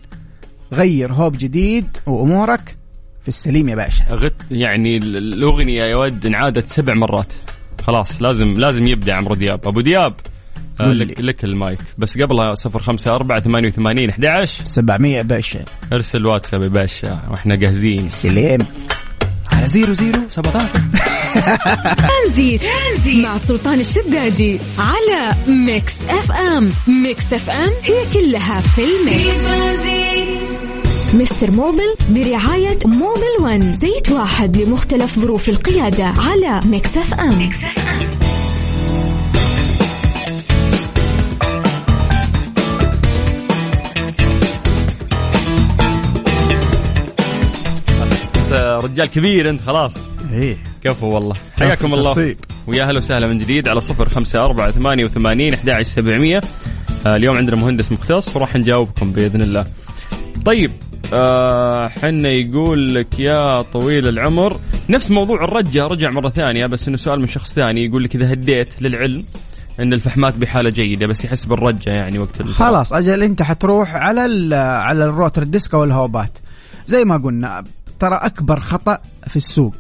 غير 0.73 1.13
هوب 1.13 1.39
جديد 1.39 1.97
وأمورك 2.07 2.75
في 3.23 3.29
السليم 3.29 3.69
يا 3.69 3.75
باشا. 3.75 4.05
غت 4.11 4.35
يعني 4.51 4.97
ال- 4.97 5.17
الأغنية 5.17 5.83
يا 5.85 5.97
ود 5.97 6.27
انعادت 6.27 6.69
سبع 6.69 6.95
مرات. 6.95 7.33
خلاص 7.83 8.23
لازم 8.23 8.55
لازم 8.55 8.87
يبدأ 8.87 9.15
عمرو 9.15 9.35
دياب. 9.35 9.67
أبو 9.69 9.81
دياب 9.81 10.15
آه. 10.81 10.91
لك, 10.91 11.21
لك 11.21 11.45
المايك. 11.45 11.79
بس 11.99 12.19
قبلها 12.19 12.55
054 12.67 13.41
88 13.41 14.09
11 14.11 14.65
700 14.65 15.23
باشا 15.23 15.65
ارسل 15.93 16.27
واتساب 16.27 16.63
يا 16.63 16.69
باشا 16.69 17.21
وإحنا 17.31 17.55
جاهزين. 17.55 18.09
سليم. 18.09 18.67
على 19.53 19.69
00 19.69 19.95
17 20.31 20.69
ترانزيت. 21.97 22.63
مع 23.25 23.37
سلطان 23.37 23.81
الشدادي 23.81 24.59
على 24.79 25.33
Mix 25.49 25.95
FM. 26.09 26.71
Mix 27.03 27.33
FM 27.33 27.71
هي 27.83 28.13
كلها 28.13 28.61
في 28.61 28.83
ال 28.85 28.97
mix. 28.97 29.47
مستر 31.15 31.51
موبل 31.51 31.95
برعاية 32.11 32.79
Mobil 32.85 33.37
1. 33.41 33.73
زيت 33.73 34.11
واحد 34.13 34.57
لمختلف 34.57 35.19
ظروف 35.19 35.49
القيادة 35.49 36.05
على 36.05 36.61
Mix 36.67 36.97
FM. 36.97 37.41
انت 37.41 38.26
رجال 48.97 49.11
كبير 49.11 49.51
انت 49.51 49.61
خلاص. 49.61 49.95
إيه. 50.33 50.57
كفو 50.85 51.07
والله. 51.15 51.35
حياكم 51.61 51.95
الله. 51.95 52.13
طيب. 52.15 52.37
ويا 52.67 52.85
هلا 52.85 52.99
وسهلا 52.99 53.27
من 53.27 53.39
جديد 53.39 53.69
على 53.69 53.81
صفر 53.81 54.09
خمسة 54.09 54.45
أربعة 54.45 54.71
ثمانية 54.71 55.05
وثمانين 55.05 55.55
أحد 55.55 55.83
سبعمية. 55.83 56.41
اليوم 57.07 57.37
عندنا 57.37 57.57
مهندس 57.57 57.93
مختص 57.93 58.37
وراح 58.37 58.57
نجاوبكم 58.57 59.13
بإذن 59.13 59.41
الله. 59.43 59.65
طيب 60.45 60.71
آه 61.13 61.89
حنا 61.89 62.29
يقول 62.29 62.95
لك 62.95 63.19
يا 63.19 63.63
طويل 63.63 64.09
العمر 64.09 64.61
نفس 64.89 65.11
موضوع 65.11 65.45
الرجة 65.45 65.87
رجع 65.87 66.11
مرة 66.11 66.29
ثانية 66.29 66.67
بس 66.67 66.89
إنه 66.89 66.97
سؤال 66.97 67.21
من 67.21 67.27
شخص 67.27 67.53
ثاني 67.53 67.85
يقول 67.85 68.05
لك 68.05 68.15
إذا 68.15 68.33
هديت 68.33 68.83
للعلم 68.83 69.25
إن 69.81 69.93
الفحمات 69.93 70.37
بحالة 70.37 70.71
جيدة 70.71 71.07
بس 71.07 71.25
يحس 71.25 71.45
بالرجة 71.47 71.91
يعني 71.91 72.19
وقت 72.19 72.41
ال- 72.41 72.55
خلاص 72.55 72.93
أجل 72.93 73.23
أنت 73.23 73.43
حتروح 73.43 73.95
على 73.95 74.57
على 74.57 75.05
ال 75.05 75.11
rotor 75.11 75.43
disc 75.45 75.75
أو 75.75 75.85
الهوبات 75.85 76.39
زي 76.87 77.05
ما 77.05 77.17
قلنا 77.17 77.65
ترى 78.01 78.15
أكبر 78.15 78.61
خطأ 78.61 78.99
في 79.27 79.37
السوق. 79.37 79.75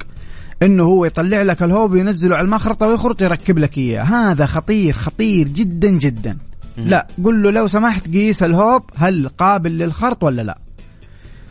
إنه 0.63 0.85
هو 0.85 1.05
يطلع 1.05 1.43
لك 1.43 1.63
الهوب 1.63 1.93
وينزله 1.93 2.37
على 2.37 2.45
المخرطة 2.45 2.87
ويخرط 2.87 3.23
يركب 3.23 3.59
لك 3.59 3.79
إياه. 3.79 4.03
هذا 4.03 4.47
خطير 4.47 4.93
خطير 4.93 5.49
جدا 5.49 5.91
جدا. 5.91 6.39
لا 6.77 7.07
قل 7.25 7.43
له 7.43 7.51
لو 7.51 7.67
سمحت 7.67 8.09
قيس 8.09 8.43
الهوب 8.43 8.83
هل 8.97 9.29
قابل 9.29 9.79
للخرط 9.79 10.25
ولا 10.25 10.43
لا؟ 10.43 10.59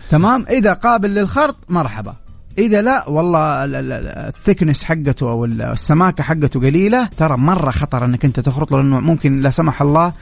تمام؟ 0.10 0.46
إذا 0.50 0.74
قابل 0.74 1.16
للخرط 1.16 1.56
مرحبا. 1.70 2.16
إذا 2.58 2.82
لا 2.82 3.10
والله 3.10 3.64
ال- 3.64 3.76
ال- 3.76 3.92
ال- 3.92 4.08
الثكنس 4.08 4.84
حقته 4.84 5.30
أو 5.30 5.46
ال- 5.46 5.62
السماكة 5.62 6.24
حقته 6.24 6.60
قليلة. 6.60 7.06
ترى 7.06 7.38
مرة 7.38 7.72
خطر 7.72 8.06
إنك 8.06 8.26
أنت 8.26 8.40
تخرط 8.40 8.72
له 8.72 8.78
لأنه 8.78 9.00
ممكن 9.00 9.42
لا 9.42 9.50
سمح 9.50 9.82
الله 9.82 10.14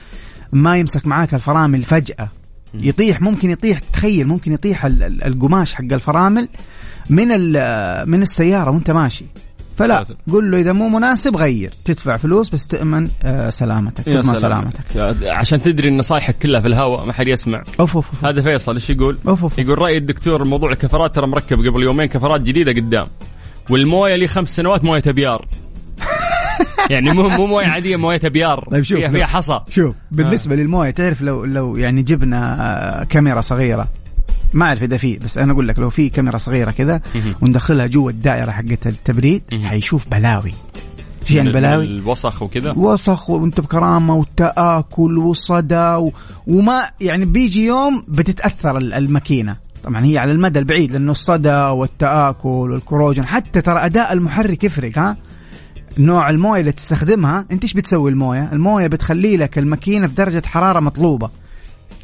ما 0.52 0.78
يمسك 0.78 1.08
معاك 1.08 1.34
الفرامل 1.34 1.84
فجأة. 1.84 2.28
يطيح 2.74 3.22
ممكن 3.22 3.50
يطيح 3.50 3.80
تخيل 3.80 4.28
ممكن 4.28 4.52
يطيح 4.54 4.86
ال- 4.86 5.04
ال- 5.04 5.24
القماش 5.24 5.74
حق 5.74 5.84
الفرامل 5.94 6.48
من 7.10 7.28
من 8.10 8.22
السيارة 8.22 8.72
وانت 8.72 8.92
ماشي 8.92 9.26
فلا. 9.78 10.06
قل 10.32 10.52
له 10.52 10.60
إذا 10.60 10.72
مو 10.72 10.90
مناسب 10.90 11.38
غير 11.38 11.74
تدفع 11.86 12.18
فلوس 12.18 12.50
بس 12.50 12.68
تأمن 12.68 13.10
آه، 13.24 13.50
سلامتك 13.50 14.04
تضمن 14.04 14.22
سلام. 14.24 14.36
سلامتك 14.36 15.24
عشان 15.28 15.62
تدري 15.62 15.90
إن 15.90 15.98
نصايحك 15.98 16.38
كلها 16.38 16.62
في 16.62 16.68
الهواء 16.68 17.06
ما 17.06 17.14
حد 17.14 17.28
يسمع 17.28 17.64
أوف 17.80 17.96
أوف 17.96 18.08
أوف. 18.10 18.26
هذا 18.26 18.42
فيصل 18.42 18.74
إيش 18.74 18.90
يقول؟ 18.90 19.18
أوف 19.28 19.44
أوف. 19.44 19.60
يقول 19.60 19.78
رأي 19.80 19.98
الدكتور 19.98 20.44
موضوع 20.48 20.72
الكفرات 20.72 21.16
ترى 21.16 21.28
مركب 21.28 21.58
قبل 21.58 21.84
يومين 21.84 22.06
كفرات 22.08 22.42
جديدة 22.42 22.72
قدام 22.72 23.06
والموية 23.70 24.16
لي 24.16 24.28
خمس 24.28 24.56
سنوات 24.56 24.84
موية 24.84 25.04
أبيار 25.08 25.46
يعني 26.90 27.14
مو 27.14 27.30
مو 27.30 27.48
موية 27.48 27.66
عادية 27.68 27.96
موية 27.96 28.20
ابيار 28.26 28.68
طيب 28.72 28.84
شوف 28.84 29.00
فيها, 29.00 29.26
حصى. 29.26 29.60
شوف 29.70 29.96
بالنسبة 30.12 30.56
للموية 30.56 30.90
تعرف 30.92 31.22
لو 31.22 31.46
لو 31.46 31.78
يعني 31.78 32.02
جبنا 32.04 32.58
آه، 33.02 33.04
كاميرا 33.04 33.42
صغيرة. 33.42 33.88
ما 34.54 34.66
أعرف 34.66 34.84
إذا 34.84 34.98
في 34.98 35.18
بس 35.18 35.38
أنا 35.38 35.52
أقول 35.52 35.68
لك 35.68 35.80
لو 35.80 35.90
في 35.90 36.10
كاميرا 36.10 36.38
صغيرة 36.38 36.72
كذا. 36.72 37.02
وندخلها 37.42 37.86
جوا 37.88 38.12
الدائرة 38.12 38.52
حقت 38.52 38.88
التبريد. 38.88 39.42
حيشوف 39.64 40.10
بلاوي. 40.10 40.54
في 41.26 41.36
يعني 41.36 41.52
بلاوي؟ 41.52 41.86
الوسخ 41.86 42.42
وكذا؟ 42.42 42.72
وسخ 42.78 43.30
وأنت 43.30 43.60
بكرامة 43.62 44.16
وتآكل 44.16 45.18
وصدى 45.18 45.76
و... 45.96 46.12
وما 46.48 46.84
يعني 47.02 47.26
بيجي 47.26 47.66
يوم 47.66 48.04
بتتأثر 48.08 48.78
ال- 48.78 48.94
الماكينة. 48.94 49.56
طبعا 49.84 50.06
هي 50.06 50.18
على 50.18 50.32
المدى 50.32 50.60
البعيد 50.60 50.92
لأنه 50.92 51.12
الصدى 51.12 51.50
والتآكل 51.56 52.50
والكروجن 52.50 53.26
حتى 53.26 53.62
ترى 53.62 53.86
أداء 53.86 54.14
المحرك 54.14 54.64
يفرق 54.64 54.98
ها؟ 54.98 55.18
نوع 55.98 56.30
الموية 56.30 56.60
اللي 56.60 56.72
تستخدمها 56.72 57.46
انت 57.52 57.64
إيش 57.64 57.74
بتسوي 57.74 58.12
الموية؟ 58.12 58.50
الموية 58.54 58.88
بتخلي 58.88 59.38
لك 59.38 59.58
الماكينة 59.58 60.08
في 60.08 60.16
درجة 60.16 60.42
حرارة 60.46 60.80
مطلوبة. 60.80 61.30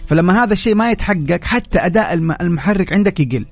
فلما 0.08 0.43
هذا 0.43 0.54
الشيء 0.54 0.75
ما 0.75 0.91
يتحقق 0.91 1.39
حتى 1.43 1.80
أداء 1.80 2.13
الم- 2.13 2.36
المحرك 2.41 2.93
عندك 2.93 3.19
يقل. 3.19 3.45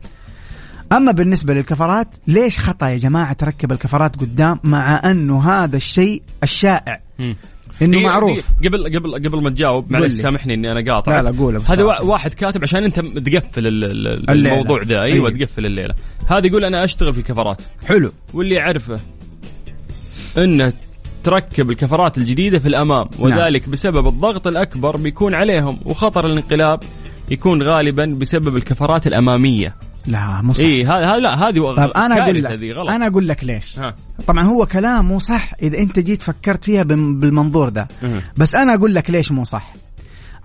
أما 0.91 1.11
بالنسبة 1.11 1.53
للكفرات 1.53 2.07
ليش 2.27 2.59
خطأ 2.59 2.87
يا 2.87 2.97
جماعة 2.97 3.33
تركب 3.33 3.71
الكفرات 3.71 4.15
قدام 4.15 4.59
مع 4.63 5.11
أنه 5.11 5.49
هذا 5.49 5.77
الشيء 5.77 6.21
الشائع. 6.43 6.99
إنه 7.81 7.99
معروف. 7.99 8.47
قبل 8.65 8.97
قبل 8.97 9.27
قبل 9.27 9.43
ما 9.43 9.49
تجاوب 9.49 9.91
معلش. 9.91 10.13
سامحني 10.13 10.53
إني 10.53 10.71
أنا 10.71 10.93
قاطع 10.93 11.21
لا 11.21 11.29
لا 11.29 11.37
قول 11.39 11.61
هذا 11.69 11.83
واحد 11.83 12.33
كاتب 12.33 12.63
عشان 12.63 12.83
أنت 12.83 12.99
تقفل. 12.99 13.67
الموضوع 14.29 14.83
ده. 14.83 15.01
أيوه 15.03 15.15
أيوة. 15.15 15.29
تقفل 15.29 15.65
الليلة. 15.65 15.93
هذا 16.27 16.47
يقول 16.47 16.65
أنا 16.65 16.83
أشتغل 16.83 17.13
في 17.13 17.19
الكفرات. 17.19 17.61
حلو. 17.85 18.11
واللي 18.33 18.55
يعرفه 18.55 18.99
انه 20.37 20.73
تركب 21.23 21.71
الكفرات 21.71 22.17
الجديدة 22.17 22.59
في 22.59 22.67
الأمام 22.67 23.07
وذلك 23.19 23.69
بسبب 23.69 24.07
الضغط 24.07 24.47
الأكبر 24.47 24.97
بيكون 24.97 25.35
عليهم 25.35 25.79
وخطر 25.85 26.25
الانقلاب 26.25 26.79
يكون 27.31 27.63
غالبا 27.63 28.05
بسبب 28.05 28.55
الكفرات 28.55 29.07
الأمامية. 29.07 29.75
لا 30.07 30.41
مو 30.41 30.53
صح. 30.53 30.63
إي 30.63 30.85
هذا 30.85 31.19
لا 31.19 31.35
هذه 31.35 31.73
طيب 31.73 31.89
أنا 31.89 32.23
أقول 32.23 32.43
لك 32.43 32.61
غلط. 32.77 32.89
أنا 32.89 33.07
أقول 33.07 33.27
لك 33.27 33.43
ليش. 33.43 33.79
ها. 33.79 33.95
طبعا 34.27 34.43
هو 34.43 34.65
كلام 34.65 35.05
مو 35.05 35.19
صح 35.19 35.53
إذا 35.61 35.77
أنت 35.77 35.99
جيت 35.99 36.21
فكرت 36.21 36.63
فيها 36.63 36.83
بالمنظور 36.83 37.69
ده. 37.69 37.87
مه. 38.03 38.21
بس 38.37 38.55
أنا 38.55 38.75
أقول 38.75 38.95
لك 38.95 39.09
ليش 39.09 39.31
مو 39.31 39.43
صح. 39.43 39.73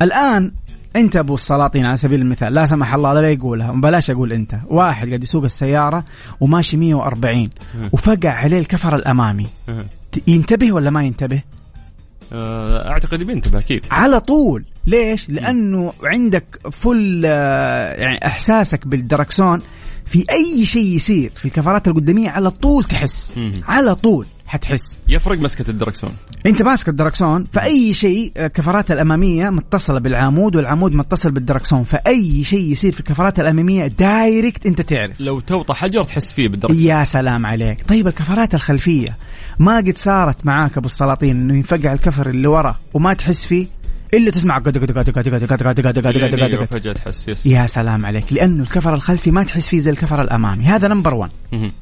الآن 0.02 0.52
انت 0.96 1.16
ابو 1.16 1.34
السلاطين 1.34 1.86
على 1.86 1.96
سبيل 1.96 2.20
المثال 2.20 2.54
لا 2.54 2.66
سمح 2.66 2.94
الله 2.94 3.14
لا 3.14 3.30
يقولها 3.30 3.72
بلاش 3.72 4.10
أقول 4.10 4.32
أنت. 4.32 4.54
واحد 4.66 5.08
قاعد 5.08 5.22
يسوق 5.22 5.44
السيارة 5.44 6.04
وماشي 6.40 6.76
140 6.76 7.50
وفقع 7.92 8.30
عليه 8.30 8.58
الكفر 8.58 8.96
الأمامي. 8.96 9.46
ينتبه 10.26 10.72
ولا 10.72 10.90
ما 10.90 11.04
ينتبه؟ 11.04 11.42
آه، 12.32 12.90
أعتقد 12.90 13.22
بينتبه 13.22 13.58
أكيد. 13.58 13.86
على 13.90 14.20
طول. 14.20 14.64
ليش؟ 14.86 15.30
لأنه 15.30 15.92
عندك 16.04 16.44
فل 16.72 17.22
آه، 17.26 17.94
يعني 17.94 18.26
إحساسك 18.26 18.86
بالدركسون 18.86 19.60
في 20.04 20.24
أي 20.30 20.64
شيء 20.64 20.86
يصير 20.86 21.32
في 21.36 21.44
الكفرات 21.44 21.88
القدامية 21.88 22.30
على 22.30 22.50
طول 22.50 22.84
تحس. 22.84 23.32
على 23.68 23.94
طول. 23.94 24.26
حتحس. 24.52 24.96
يفرق 25.08 25.38
مسكة 25.38 25.70
الدركسون. 25.70 26.10
انت 26.46 26.62
ماسك 26.62 26.88
الدركسون 26.88 27.44
فأي 27.52 27.94
شيء 27.94 28.32
آه، 28.36 28.46
كفرات 28.46 28.90
الأمامية 28.90 29.50
متصلة 29.50 29.98
بالعمود 30.00 30.56
والعمود 30.56 30.92
متصل 30.92 31.30
بالدركسون 31.30 31.82
فأي 31.82 32.44
شيء 32.44 32.72
يصير 32.72 32.92
في 32.92 33.00
الكفرات 33.00 33.40
الأمامية 33.40 33.86
direct 33.86 34.66
انت 34.66 34.80
تعرف. 34.80 35.20
لو 35.20 35.40
توطى 35.40 35.74
حجر 35.74 36.04
تحس 36.04 36.32
فيه 36.32 36.48
بالدركسون. 36.48 36.82
يا 36.82 37.04
سلام 37.04 37.46
عليك. 37.46 37.88
طيب 37.88 38.06
الكفرات 38.06 38.54
الخلفية 38.54 39.16
ما 39.58 39.76
قد 39.76 39.96
صارت 39.96 40.46
معاك 40.46 40.78
أبو 40.78 40.86
السلاطين 40.86 41.36
إنه 41.36 41.54
ينفقع 41.54 41.92
الكفر 41.92 42.30
اللي 42.30 42.48
ورا 42.48 42.76
وما 42.94 43.14
تحس 43.14 43.46
فيه؟ 43.46 43.66
إلا 44.14 44.30
تسمع 44.30 44.58
قد 44.58 44.78
قد 44.78 44.92
قد 44.92 45.10
قد 45.10 45.28
قد 45.28 45.28
قد 45.28 45.52
قد 45.52 45.86
قد 45.86 45.86
قد 45.86 45.98
قد 45.98 46.34
لين 46.34 46.60
قد. 46.60 46.64
فجأة 46.64 46.92
تحس 46.92 47.46
يا 47.46 47.66
سلام 47.66 48.06
عليك. 48.06 48.32
لأنه 48.32 48.62
الكفر 48.62 48.94
الخلفي 48.94 49.30
ما 49.30 49.42
تحس 49.42 49.68
فيه 49.68 49.78
زي 49.78 49.90
الكفر 49.90 50.22
الأمامي. 50.22 50.64
هذا 50.64 50.88
number 50.88 51.14
1 51.14 51.30
مهم. 51.52 51.72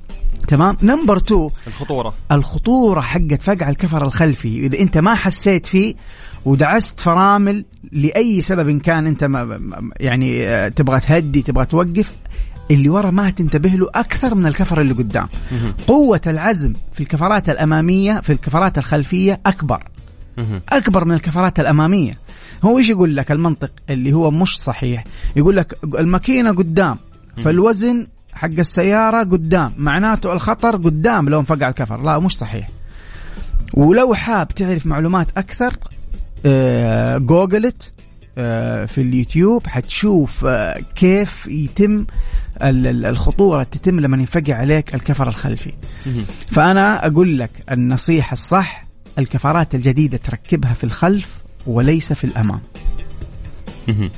تمام؟ 0.50 0.76
نمبر 0.82 1.16
2 1.16 1.50
الخطورة. 1.66 2.14
الخطورة 2.32 3.00
حقت 3.00 3.42
فقع 3.42 3.68
الكفر 3.68 4.06
الخلفي. 4.06 4.66
إذا 4.66 4.78
أنت 4.78 4.98
ما 4.98 5.14
حسيت 5.14 5.66
فيه 5.66 5.94
ودعست 6.44 7.00
فرامل 7.00 7.64
لأي 7.92 8.40
سبب 8.40 8.80
كان 8.80 9.06
أنت 9.06 9.24
ما 9.24 9.60
يعني 10.00 10.48
آه، 10.48 10.68
تبغى 10.68 11.00
تهدي 11.00 11.42
تبغى 11.42 11.66
توقف 11.66 12.12
اللي 12.70 12.88
ورا 12.88 13.10
ما 13.10 13.30
تنتبه 13.30 13.70
له 13.70 13.88
أكثر 13.94 14.34
من 14.34 14.46
الكفر 14.46 14.80
اللي 14.80 14.94
قدام. 14.94 15.28
قوة 15.86 16.20
العزم 16.26 16.72
في 16.92 17.00
الكفرات 17.00 17.50
الأمامية 17.50 18.20
في 18.20 18.32
الكفرات 18.32 18.78
الخلفية 18.78 19.40
أكبر. 19.46 19.82
أكبر 20.68 21.04
من 21.04 21.14
الكفرات 21.14 21.60
الأمامية. 21.60 22.12
هو 22.64 22.78
إيش 22.78 22.88
يقول 22.88 23.16
لك؟ 23.16 23.32
المنطق 23.32 23.70
اللي 23.90 24.12
هو 24.12 24.30
مش 24.30 24.60
صحيح. 24.60 25.04
يقول 25.36 25.56
لك 25.56 25.78
الماكينة 25.84 26.52
قدام 26.52 26.96
فالوزن 27.44 28.06
حق 28.40 28.48
السيارة 28.58 29.18
قدام. 29.22 29.72
معناته 29.76 30.32
الخطر 30.32 30.76
قدام 30.76 31.28
لو 31.28 31.40
انفقع 31.40 31.68
الكفر. 31.68 32.02
لا 32.02 32.18
مش 32.18 32.36
صحيح. 32.38 32.68
ولو 33.74 34.14
حاب 34.14 34.48
تعرف 34.48 34.86
معلومات 34.86 35.26
أكثر 35.36 35.76
آه، 36.46 37.18
جوجلت 37.18 37.92
آه، 38.38 38.84
في 38.84 39.00
اليوتيوب. 39.00 39.66
حتشوف 39.66 40.44
آه، 40.44 40.80
كيف 40.94 41.46
يتم 41.46 42.06
ال- 42.62 42.86
ال- 42.86 43.06
الخطورة 43.06 43.62
تتم 43.62 44.00
لما 44.00 44.16
ينفقع 44.16 44.54
عليك 44.54 44.94
الكفر 44.94 45.28
الخلفي. 45.28 45.72
مهم. 46.06 46.24
فأنا 46.50 47.06
أقول 47.06 47.38
لك 47.38 47.50
النصيحة 47.70 48.32
الصح 48.32 48.84
الكفرات 49.18 49.74
الجديدة 49.74 50.18
تركبها 50.18 50.72
في 50.74 50.84
الخلف 50.84 51.28
وليس 51.66 52.12
في 52.12 52.24
الأمام. 52.24 52.60
مهم. 53.88 54.10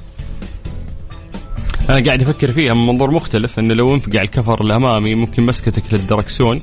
أنا 1.91 2.05
قاعد 2.05 2.23
أفكر 2.23 2.53
فيها 2.53 2.75
من 2.75 2.87
منظور 2.87 3.11
مختلف 3.11 3.59
إنه 3.59 3.75
لو 3.75 3.95
انفقع 3.95 4.23
الكفر 4.23 4.61
الامامي 4.65 5.15
ممكن 5.15 5.43
مسكتك 5.47 5.83
للدركسون 5.95 6.61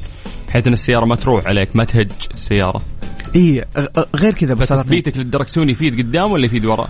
بحيث 0.48 0.68
إن 0.68 0.74
السيارة 0.74 1.06
ما 1.06 1.16
تروح 1.16 1.46
عليك 1.48 1.76
ما 1.76 1.84
تهج 1.84 2.12
السيارة 2.34 2.82
غ- 3.78 4.06
غير 4.16 4.34
كذا 4.34 4.54
بصراحة 4.54 4.84
فتثبيتك 4.84 5.18
للدركسون 5.18 5.70
يفيد 5.70 5.98
قدام 5.98 6.32
ولا 6.32 6.46
يفيد 6.46 6.66
ورا؟ 6.66 6.88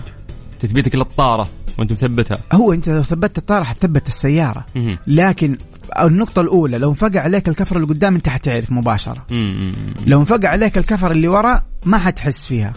تثبيتك 0.60 0.94
للطارة 0.94 1.48
وأنت 1.78 1.92
مثبتها 1.92 2.38
هو 2.52 2.72
أنت 2.72 2.88
لو 2.88 3.02
ثبتت 3.02 3.38
الطارة 3.38 3.62
حتثبت 3.64 4.08
السيارة 4.08 4.64
مهم. 4.74 4.98
لكن 5.06 5.56
النقطة 6.00 6.40
الأولى 6.42 6.78
لو 6.78 6.88
انفقع 6.90 7.20
عليك 7.20 7.48
الكفر 7.48 7.76
اللي 7.76 7.86
قدام 7.88 8.14
أنت 8.14 8.28
حتعرف 8.28 8.72
مباشرة 8.72 9.26
مم. 9.30 9.72
لو 10.06 10.20
انفقع 10.20 10.48
عليك 10.48 10.78
الكفر 10.78 11.10
اللي 11.10 11.28
ورا 11.28 11.62
ما 11.84 11.98
حتحس 11.98 12.46
فيها 12.46 12.72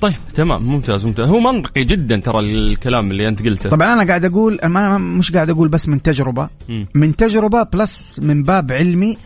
طيب 0.00 0.14
تمام 0.34 0.62
ممتاز 0.62 1.06
ممتاز. 1.06 1.28
هو 1.28 1.40
منطقي 1.40 1.84
جدا 1.84 2.16
ترى 2.16 2.40
الكلام 2.40 3.10
اللي 3.10 3.28
أنت 3.28 3.42
قلته. 3.42 3.70
طبعا 3.70 3.94
أنا 3.94 4.08
قاعد 4.08 4.24
أقول 4.24 4.58
ما 4.64 4.98
مش 4.98 5.32
قاعد 5.32 5.50
أقول 5.50 5.68
بس 5.68 5.88
من 5.88 6.02
تجربة. 6.02 6.48
مم. 6.68 6.86
من 6.94 7.16
تجربة 7.16 7.62
plus 7.62 8.20
من 8.22 8.42
باب 8.42 8.72
علمي 8.72 9.16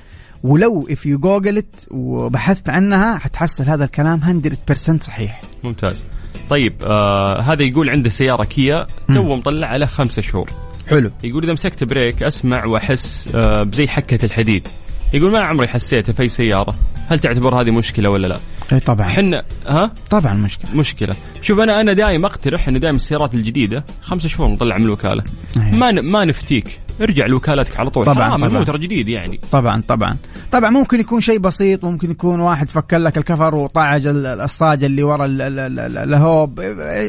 ولو 0.43 0.89
you 0.91 1.19
google 1.19 1.59
it 1.59 1.89
وبحثت 1.91 2.69
عنها 2.71 3.19
حتحصل 3.19 3.65
هذا 3.65 3.85
الكلام 3.85 4.43
100% 4.71 5.01
صحيح. 5.01 5.41
ممتاز. 5.65 6.05
طيب 6.51 6.75
آه 6.83 7.41
هذا 7.41 7.63
يقول 7.63 7.91
عنده 7.91 8.11
سيارة 8.11 8.45
كيا 8.45 8.87
تو 9.15 9.37
مطلع 9.37 9.77
له 9.77 9.87
خمسة 9.87 10.23
شهور. 10.23 10.51
حلو. 10.89 11.11
يقول 11.25 11.43
إذا 11.45 11.53
مسكت 11.53 11.85
brake 11.85 12.23
أسمع 12.23 12.65
وأحس 12.65 13.29
آه، 13.35 13.63
بزي 13.63 13.89
حكة 13.89 14.25
الحديد. 14.25 14.69
يقول 15.15 15.33
ما 15.33 15.43
عمري 15.43 15.69
حسيته 15.69 16.13
في 16.13 16.29
سيارة. 16.29 16.75
هل 17.09 17.19
تعتبر 17.19 17.61
هذه 17.61 17.71
مشكلة 17.71 18.11
ولا 18.11 18.27
لا؟ 18.27 18.39
اي 18.73 18.81
طبعا. 18.81 19.09
حنا 19.09 19.43
ها؟ 19.67 19.91
طبعا 20.11 20.35
مشكلة. 20.35 20.75
مشكلة. 20.77 21.15
شوف 21.43 21.59
أنا 21.61 21.81
أنا 21.81 21.93
دايم 21.93 22.25
أقترح 22.25 22.69
إنه 22.69 22.79
دايم 22.79 22.95
السيارات 22.95 23.35
الجديدة 23.35 23.85
خمسة 24.03 24.29
شهور 24.29 24.49
نطلع 24.51 24.77
من 24.77 24.83
الوكالة. 24.85 25.25
أيوة. 25.57 25.79
ما 25.79 25.93
ن- 25.93 26.01
ما 26.01 26.25
نفتيك. 26.25 26.79
ارجع 27.03 27.27
لوكالتك 27.27 27.81
على 27.81 27.91
طول. 27.91 28.05
طبعاً، 28.05 28.25
حرام 28.29 28.37
طبعاً. 28.37 28.49
الموتر 28.51 28.77
جديد 28.77 29.09
يعني. 29.09 29.41
طبعا 29.53 29.83
طبعا. 29.89 30.17
طبعا 30.53 30.71
ممكن 30.71 31.01
يكون 31.01 31.21
شيء 31.21 31.39
بسيط 31.39 31.85
ممكن 31.85 32.11
يكون 32.11 32.41
واحد 32.41 32.69
فك 32.69 32.95
لك 32.95 33.19
الكفر 33.19 33.55
وطعج 33.55 34.07
ال- 34.07 34.27
الصاجه 34.27 34.87
اللي 34.87 35.03
ورا 35.03 35.25
ال- 35.25 35.43
ال- 35.43 35.59
ال- 35.59 35.79
ال- 35.81 35.99
الهوب. 35.99 36.61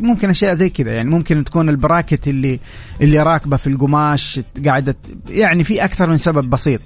ممكن 0.04 0.30
أشياء 0.30 0.54
زي 0.54 0.70
كذا 0.70 0.92
يعني. 0.92 1.10
ممكن 1.10 1.44
تكون 1.44 1.70
ال 1.70 1.77
bracket 1.77 2.28
اللي 2.28 2.60
اللي 3.02 3.20
راكبة 3.20 3.58
في 3.58 3.68
القماش 3.68 4.40
قاعدة 4.66 4.96
يعني 5.30 5.64
في 5.64 5.84
أكثر 5.84 6.10
من 6.10 6.18
سبب 6.18 6.50
بسيط. 6.50 6.82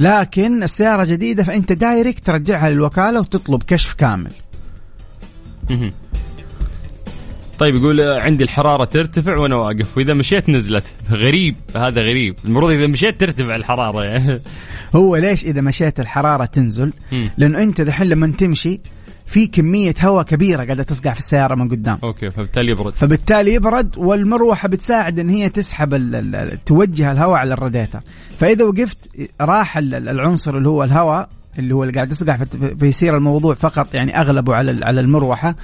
لكن 0.00 0.62
السيارة 0.62 1.04
جديدة 1.04 1.42
فأنت 1.44 1.72
direct 1.72 2.26
ترجعها 2.26 2.70
للوكالة 2.70 3.20
وتطلب 3.20 3.62
كشف 3.62 3.92
كامل. 3.94 4.32
طيب 7.58 7.74
يقول 7.74 8.00
عندي 8.00 8.44
الحرارة 8.44 8.84
ترتفع 8.84 9.38
وأنا 9.38 9.56
واقف 9.56 9.98
وإذا 9.98 10.14
مشيت 10.14 10.48
نزلت. 10.48 10.84
غريب 11.10 11.54
هذا 11.76 12.02
غريب. 12.02 12.36
المفروض 12.44 12.70
إذا 12.70 12.86
مشيت 12.86 13.20
ترتفع 13.20 13.56
الحرارة. 13.56 14.04
يعني 14.04 14.40
هو 14.96 15.16
ليش 15.16 15.44
إذا 15.44 15.60
مشيت 15.60 16.00
الحرارة 16.00 16.44
تنزل؟ 16.44 16.92
مم. 17.12 17.30
لأنه 17.38 17.62
أنت 17.62 17.80
دحين 17.80 18.06
لما 18.06 18.26
تمشي 18.38 18.80
في 19.26 19.46
كمية 19.46 19.94
هواء 20.02 20.24
كبيرة 20.24 20.64
قاعدة 20.64 20.82
تصقع 20.82 21.12
في 21.12 21.18
السيارة 21.18 21.54
من 21.54 21.68
قدام. 21.68 21.98
okay 22.04 22.30
فبالتالي 22.30 22.70
يبرد. 22.72 22.92
فبالتالي 22.92 23.54
يبرد 23.54 23.98
والمروحة 23.98 24.68
بتساعد 24.68 25.18
إن 25.18 25.28
هي 25.28 25.48
تسحب 25.48 25.94
ال 25.94 26.14
ال 26.34 26.64
توجه 26.64 27.12
الهواء 27.12 27.38
على 27.38 27.54
الراديتر. 27.54 28.00
فإذا 28.38 28.64
وقفت 28.64 28.98
راح 29.40 29.76
ال- 29.78 29.94
ال- 29.94 30.08
العنصر 30.08 30.56
اللي 30.56 30.68
هو 30.68 30.84
الهواء 30.84 31.28
اللي 31.58 31.74
هو 31.74 31.82
اللي 31.82 31.94
قاعد 31.94 32.10
يسقع 32.10 32.36
فت- 32.36 32.76
فيصير 32.80 33.16
الموضوع 33.16 33.54
فقط 33.54 33.94
يعني 33.94 34.20
أغلبه 34.20 34.54
على 34.54 34.84
على 34.84 35.00
المروحة 35.00 35.54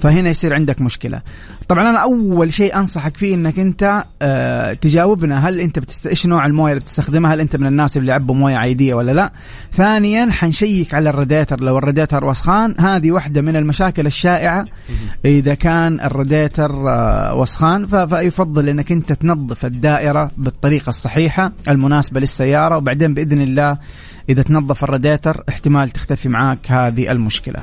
فهنا 0.00 0.28
يصير 0.30 0.54
عندك 0.54 0.80
مشكلة. 0.80 1.20
طبعا 1.68 1.90
أنا 1.90 1.98
أول 1.98 2.52
شيء 2.52 2.76
أنصحك 2.76 3.16
فيه 3.16 3.34
إنك 3.34 3.58
أنت 3.58 4.04
آه 4.22 4.72
تجاوبنا 4.72 5.48
هل 5.48 5.60
أنت 5.60 5.78
بتست... 5.78 6.06
إيش 6.06 6.26
نوع 6.26 6.46
الموية 6.46 6.72
اللي 6.72 6.80
بتستخدمها؟ 6.80 7.34
هل 7.34 7.40
أنت 7.40 7.56
من 7.56 7.66
الناس 7.66 7.96
اللي 7.96 8.10
يعبوا 8.10 8.34
موية 8.34 8.56
عادية 8.56 8.94
ولا 8.94 9.12
لا؟ 9.12 9.32
ثانيا 9.72 10.30
حنشيك 10.30 10.94
على 10.94 11.10
الراديتر 11.10 11.60
لو 11.60 11.78
الراديتر 11.78 12.24
وسخان 12.24 12.74
هذه 12.80 13.10
واحدة 13.12 13.40
من 13.42 13.56
المشاكل 13.56 14.06
الشائعة 14.06 14.64
إذا 15.24 15.54
كان 15.54 16.00
الراديتر 16.00 16.70
آه، 16.88 17.34
وسخان 17.34 17.86
ف- 17.86 17.94
فيفضل 18.14 18.68
إنك 18.68 18.92
أنت 18.92 19.12
تنظف 19.12 19.64
الدائرة 19.66 20.30
بالطريقة 20.38 20.88
الصحيحة 20.90 21.52
المناسبة 21.68 22.20
للسيارة 22.20 22.76
وبعدين 22.76 23.14
بإذن 23.14 23.40
الله 23.40 23.78
إذا 24.30 24.42
تنظف 24.42 24.84
الراديتر 24.84 25.44
احتمال 25.48 25.90
تختفي 25.90 26.28
معك 26.28 26.58
هذه 26.66 27.10
المشكلة. 27.12 27.60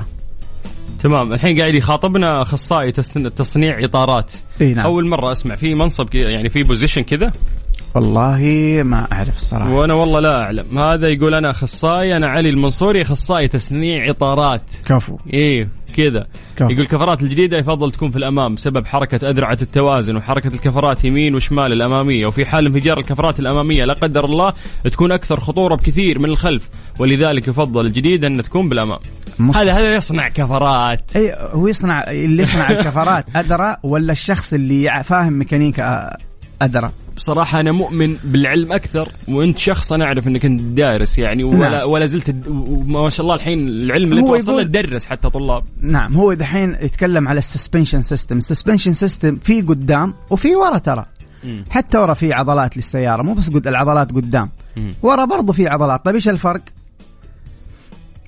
تمام. 1.02 1.32
الحين 1.32 1.58
قاعد 1.58 1.74
يخاطبنا 1.74 2.42
أخصائي 2.42 2.92
تسن- 2.92 3.34
تصنيع 3.34 3.84
إطارات. 3.84 4.32
إي 4.60 4.74
نعم. 4.74 4.86
أول 4.86 5.06
مرة 5.08 5.32
أسمع. 5.32 5.54
في 5.54 5.74
منصب 5.74 6.14
يعني 6.14 6.48
في 6.48 6.62
position 6.62 7.02
كذا؟ 7.02 7.32
والله 7.94 8.42
ما 8.84 9.06
أعرف 9.12 9.36
الصراحة. 9.36 9.72
وأنا 9.72 9.94
والله 9.94 10.20
لا 10.20 10.42
أعلم. 10.42 10.78
هذا 10.78 11.08
يقول 11.08 11.34
أنا 11.34 11.50
أخصائي 11.50 12.16
أنا 12.16 12.26
علي 12.26 12.50
المنصوري 12.50 13.02
أخصائي 13.02 13.48
تصنيع 13.48 14.10
إطارات. 14.10 14.62
كفو. 14.86 15.16
إيه 15.32 15.68
كذا. 15.98 16.26
يقول 16.60 16.80
الكفرات 16.80 17.22
الجديدة 17.22 17.58
يفضل 17.58 17.92
تكون 17.92 18.10
في 18.10 18.16
الأمام 18.16 18.54
بسبب 18.54 18.86
حركة 18.86 19.30
أذرعة 19.30 19.58
التوازن 19.62 20.16
وحركة 20.16 20.54
الكفرات 20.54 21.04
يمين 21.04 21.34
وشمال 21.34 21.72
الأمامية. 21.72 22.26
وفي 22.26 22.46
حال 22.46 22.66
انفجار 22.66 22.98
الكفرات 22.98 23.40
الأمامية 23.40 23.84
لا 23.84 23.94
قدر 23.94 24.24
الله 24.24 24.52
تكون 24.84 25.12
أكثر 25.12 25.40
خطورة 25.40 25.74
بكثير 25.74 26.18
من 26.18 26.24
الخلف. 26.24 26.68
ولذلك 26.98 27.48
يفضل 27.48 27.86
الجديد 27.86 28.24
أن 28.24 28.42
تكون 28.42 28.68
بالأمام. 28.68 28.98
مص- 29.38 29.56
هذا 29.56 29.72
هذا 29.72 29.94
يصنع 29.94 30.28
كفرات. 30.28 31.16
إي 31.16 31.34
هو 31.52 31.68
يصنع 31.68 32.10
اللي 32.10 32.42
يصنع 32.42 32.70
الكفرات 32.70 33.24
ادرى 33.36 33.76
ولا 33.82 34.12
الشخص 34.12 34.52
اللي 34.52 35.02
فاهم 35.04 35.32
ميكانيكا 35.32 36.16
ادرى 36.62 36.90
بصراحة 37.18 37.60
أنا 37.60 37.72
مؤمن 37.72 38.16
بالعلم 38.24 38.72
أكثر 38.72 39.08
وأنت 39.28 39.58
شخص 39.58 39.92
أنا 39.92 40.04
أعرف 40.04 40.28
أنك 40.28 40.44
أنت 40.44 40.60
دارس 40.60 41.18
يعني 41.18 41.44
ولا 41.44 41.68
نعم. 41.68 41.90
ولا 41.90 42.06
زلت 42.06 42.34
وما 42.48 43.10
شاء 43.10 43.24
الله 43.24 43.34
الحين 43.34 43.68
العلم 43.68 44.12
اللي 44.12 44.22
توصل 44.22 44.56
له 44.56 44.62
تدرس 44.62 45.06
حتى 45.06 45.30
طلاب 45.30 45.64
نعم 45.80 46.14
هو 46.14 46.32
دحين 46.32 46.76
يتكلم 46.80 47.28
على 47.28 47.38
ال 47.38 47.44
suspension 47.44 48.02
system 48.02 48.38
ال 48.38 48.43
suspension 48.43 48.92
system 48.92 49.36
في 49.36 49.62
قدام 49.62 50.14
وفي 50.30 50.56
ورا 50.56 50.78
ترى 50.78 51.04
مم. 51.44 51.64
حتى 51.70 51.98
ورا 51.98 52.14
في 52.14 52.32
عضلات 52.32 52.76
للسيارة 52.76 53.22
مو 53.22 53.34
بس 53.34 53.50
قد 53.50 53.66
العضلات 53.66 54.12
قدام 54.12 54.48
مم. 54.76 54.94
ورا 55.02 55.24
برضو 55.24 55.52
في 55.52 55.68
عضلات 55.68 56.04
طيب 56.04 56.14
إيش 56.14 56.28
الفرق 56.28 56.60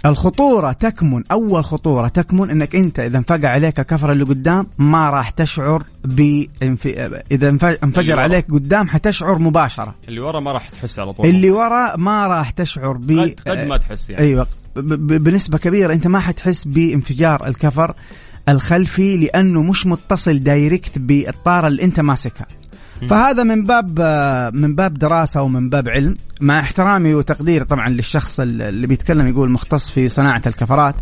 الخطورة 0.06 0.72
تكمن 0.72 1.22
أول 1.32 1.64
خطورة 1.64 2.08
تكمن 2.08 2.50
أنك 2.50 2.76
أنت 2.76 3.00
إذا 3.00 3.18
انفقع 3.18 3.48
عليك 3.48 3.80
الكفر 3.80 4.12
اللي 4.12 4.24
قدام 4.24 4.66
ما 4.78 5.10
راح 5.10 5.30
تشعر 5.30 5.82
ب 6.04 6.20
إذا 7.32 7.48
انفجر. 7.84 8.20
عليك 8.20 8.50
قدام 8.50 8.88
حتشعر 8.88 9.38
مباشرة. 9.38 9.94
اللي 10.08 10.20
ورا 10.20 10.40
ما 10.40 10.52
راح 10.52 10.68
تحس 10.68 10.98
على 10.98 11.12
طول. 11.12 11.26
اللي 11.26 11.50
ورا 11.50 11.96
ما 11.96 12.26
راح 12.26 12.50
تشعر 12.50 12.92
ب 12.96 13.10
قد, 13.12 13.34
قد 13.48 13.66
ما 13.68 13.76
تحس 13.76 14.10
يعني. 14.10 14.22
أيوه. 14.22 14.46
ب- 14.76 14.80
ب- 14.80 15.24
بنسبة 15.24 15.58
كبيرة 15.58 15.92
أنت 15.92 16.06
ما 16.06 16.20
حتحس 16.20 16.64
بانفجار 16.64 17.46
الكفر 17.46 17.94
الخلفي 18.48 19.16
لأنه 19.16 19.62
مش 19.62 19.86
متصل 19.86 20.38
دايركت 20.38 20.98
بالطارة 20.98 21.68
اللي 21.68 21.84
أنت 21.84 22.00
ماسكها. 22.00 22.46
فهذا 23.08 23.42
من 23.42 23.64
باب 23.64 24.00
من 24.54 24.74
باب 24.74 24.94
دراسة 24.94 25.42
ومن 25.42 25.68
باب 25.70 25.88
علم. 25.88 26.16
مع 26.40 26.60
احترامي 26.60 27.14
وتقديري 27.14 27.64
طبعا 27.64 27.88
للشخص 27.88 28.40
اللي 28.40 28.86
بيتكلم 28.86 29.26
يقول 29.28 29.50
مختص 29.50 29.90
في 29.90 30.08
صناعة 30.08 30.42
الكفرات. 30.46 30.94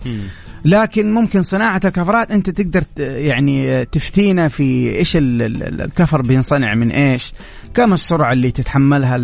لكن 0.65 1.13
ممكن 1.15 1.43
صناعة 1.43 1.81
الكفرات 1.85 2.31
أنت 2.31 2.51
تقدر 2.51 2.83
يعني 2.99 3.85
تفتينا 3.85 4.49
في 4.49 4.97
إيش 4.97 5.17
ال- 5.17 5.43
ال- 5.43 5.81
الكفر 5.83 6.23
بينصنع 6.23 6.75
من 6.75 6.91
إيش. 6.91 7.33
كم 7.75 7.93
السرعة 7.93 8.33
اللي 8.33 8.51
تتحملها 8.51 9.17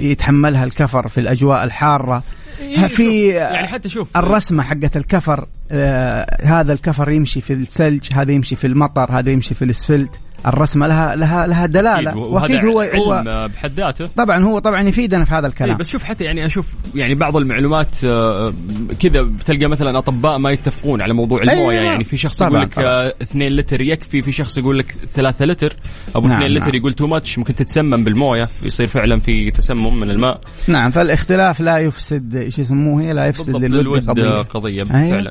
يتحملها 0.00 0.64
الكفر 0.64 1.08
في 1.08 1.20
الأجواء 1.20 1.64
الحارة؟ 1.64 2.22
إيه، 2.60 2.86
في 2.86 3.28
يعني 3.28 3.66
حتى 3.68 3.88
شوف. 3.88 4.16
الرسمة 4.16 4.62
حقت 4.62 4.96
الكفر 4.96 5.46
آه 5.70 6.36
هذا 6.42 6.72
الكفر 6.72 7.10
يمشي 7.10 7.40
في 7.40 7.52
الثلج 7.52 8.08
هذا 8.12 8.32
يمشي 8.32 8.56
في 8.56 8.66
المطر 8.66 9.18
هذا 9.18 9.30
يمشي 9.30 9.54
في 9.54 9.64
الأسفلت. 9.64 10.10
الرسمة 10.46 10.86
لها 10.86 11.16
لها 11.16 11.46
لها 11.46 11.66
دلالة. 11.66 12.16
وأكيد 12.16 12.64
هو 12.64 12.80
هو 12.80 13.48
بحد 13.54 13.70
ذاته. 13.70 14.06
طبعا 14.06 14.44
هو 14.44 14.58
طبعا 14.58 14.82
يفيدنا 14.82 15.24
في 15.24 15.34
هذا 15.34 15.46
إيه 15.46 15.52
الكلام 15.52 15.76
بس 15.76 15.90
شوف 15.90 16.02
حتى 16.02 16.24
يعني 16.24 16.46
أشوف 16.46 16.66
يعني 16.94 17.14
بعض 17.14 17.36
المعلومات 17.36 18.04
آه، 18.04 18.52
كذا 19.00 19.22
بتلقى 19.22 19.66
مثلا 19.66 19.98
أطباء 19.98 20.38
ما 20.38 20.50
يتفقون 20.50 21.02
على 21.02 21.14
موضوع 21.14 21.38
الموية. 21.42 21.78
أيوة. 21.78 21.82
يعني 21.82 22.04
في 22.04 22.16
شخص 22.16 22.42
يقول 22.42 22.60
لك 22.60 22.74
طبعاً. 22.74 23.12
2 23.22 23.52
لتر 23.52 23.80
يكفي 23.80 24.22
في 24.22 24.32
شخص 24.32 24.58
يقول 24.58 24.78
لك 24.78 24.96
3 25.14 25.44
لتر. 25.44 25.76
أبو 26.16 26.26
نعم، 26.26 26.36
2 26.36 26.52
لتر 26.52 26.66
نعم. 26.66 26.74
يقول 26.74 26.92
تو 26.92 27.06
ماتش 27.06 27.38
ممكن 27.38 27.54
تتسمم 27.54 28.04
بالموية 28.04 28.48
يصير 28.62 28.86
فعلا 28.86 29.20
في 29.20 29.50
تسمم 29.50 30.00
من 30.00 30.10
الماء. 30.10 30.40
نعم 30.68 30.90
فالاختلاف 30.90 31.60
لا 31.60 31.78
يفسد 31.78 32.36
إيش 32.36 32.58
يسموه 32.58 33.02
هي 33.02 33.12
لا 33.12 33.26
يفسد 33.26 33.56
للود 33.64 34.10
قضيه 34.10 34.38
قضية 34.38 34.82
أيوة. 34.94 35.10
فعلا. 35.10 35.30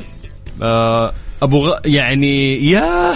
آه، 0.62 1.14
أبو 1.42 1.68
غ... 1.68 1.72
يعني 1.86 2.66
ياه! 2.72 3.14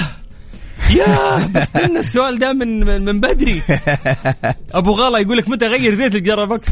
ياه 0.89 1.47
بستنى 1.47 1.99
السؤال 1.99 2.39
ده 2.39 2.53
من 2.53 3.03
من, 3.05 3.19
بدري 3.19 3.61
أبو 4.73 4.91
غلا 4.91 5.19
يقول 5.19 5.37
لك 5.37 5.49
متى 5.49 5.65
اغير 5.65 5.93
زيت 5.93 6.15
الجرا 6.15 6.45
بوكس 6.45 6.69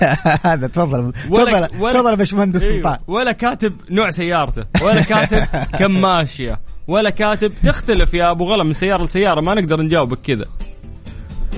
هذا 0.44 0.66
تفضل 0.66 1.12
تفضل 1.12 1.66
تفضل 1.66 2.10
يا 2.10 2.14
باشمهندس 2.14 2.62
أيوة. 2.62 2.76
سلطان 2.76 2.98
ولا 3.06 3.32
كاتب 3.32 3.72
نوع 3.90 4.10
سيارته 4.10 4.64
ولا 4.82 5.02
كاتب 5.02 5.46
كم 5.78 6.00
ماشيه 6.00 6.60
ولا 6.88 7.10
كاتب 7.10 7.52
تختلف 7.64 8.14
يا 8.14 8.30
أبو 8.30 8.44
غلا 8.44 8.64
من 8.64 8.72
سيارة 8.72 9.04
لسيارة 9.04 9.40
ما 9.40 9.54
نقدر 9.54 9.82
نجاوبك 9.82 10.18
كذا 10.20 10.46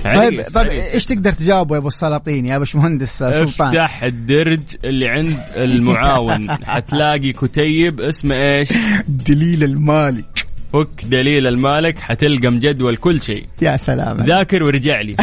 طيب 0.03 0.43
طيب. 0.53 0.67
إيش 0.67 1.05
تقدر 1.05 1.31
تجاوبه 1.31 1.75
يا 1.75 1.79
أبو 1.79 1.87
السلاطين 1.87 2.45
يا 2.45 2.57
باشمهندس 2.57 3.17
سلطان 3.17 3.67
افتح 3.67 4.03
الدرج 4.03 4.61
اللي 4.85 5.07
عند 5.07 5.37
المعاون 5.55 6.51
حتلاقي 6.73 7.33
كتيب 7.33 8.01
اسمه 8.01 8.35
إيش؟ 8.35 8.69
دليل 9.07 9.63
المالك 9.63 10.42
فك 10.73 11.05
دليل 11.05 11.47
المالك 11.47 11.99
حتلقى 11.99 12.49
مجدول 12.49 12.95
كل 12.95 13.21
شيء. 13.21 13.43
يا 13.61 13.77
سلام. 13.77 14.25
ذاكر 14.25 14.63
ورجع 14.63 15.01
لي. 15.01 15.15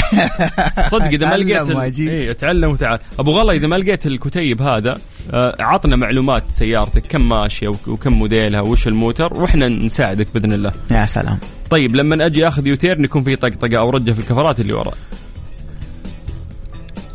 صدق 0.92 1.04
إذا 1.04 1.28
ما 1.28 1.34
لقيت 1.36 1.70
ال-. 1.70 2.08
إيه 2.08 2.30
اتعلم 2.30 2.70
وتعال. 2.70 2.98
أبو 3.18 3.30
غلا 3.30 3.52
إذا 3.52 3.66
ما 3.66 3.76
لقيت 3.76 4.06
الكتيب 4.06 4.62
هذا 4.62 4.94
آه، 5.34 5.56
عطنا 5.60 5.96
معلومات 5.96 6.42
سيارتك 6.48 7.02
كم 7.08 7.28
ماشية 7.28 7.68
وك- 7.68 7.88
وكم 7.88 8.12
موديلها 8.12 8.60
وش 8.60 8.86
الموتر 8.88 9.28
وإحنا 9.34 9.68
نساعدك 9.68 10.26
بإذن 10.34 10.52
الله. 10.52 10.72
يا 10.90 11.06
سلام. 11.06 11.38
طيب 11.70 11.96
لما 11.96 12.26
أجي 12.26 12.48
أخذ 12.48 12.66
U-turn 12.66 13.04
يكون 13.04 13.22
في 13.22 13.36
طقطقة 13.36 13.78
أو 13.78 13.90
رجة 13.90 14.12
في 14.12 14.18
الكفرات 14.18 14.60
اللي 14.60 14.72
ورا 14.72 14.92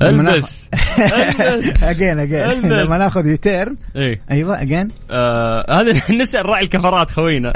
ألبس. 0.02 0.70
البس 1.00 1.84
again 1.84 2.20
again. 2.20 2.72
لما 2.80 2.98
ناخذ 2.98 3.26
U-turn. 3.26 3.76
إيه. 3.96 4.22
أيوه 4.32 4.62
again. 4.62 4.88
آه 5.12 5.82
هذا 5.82 6.02
نسأل 6.22 6.46
راعي 6.46 6.64
الكفرات 6.64 7.12
خوينا. 7.12 7.54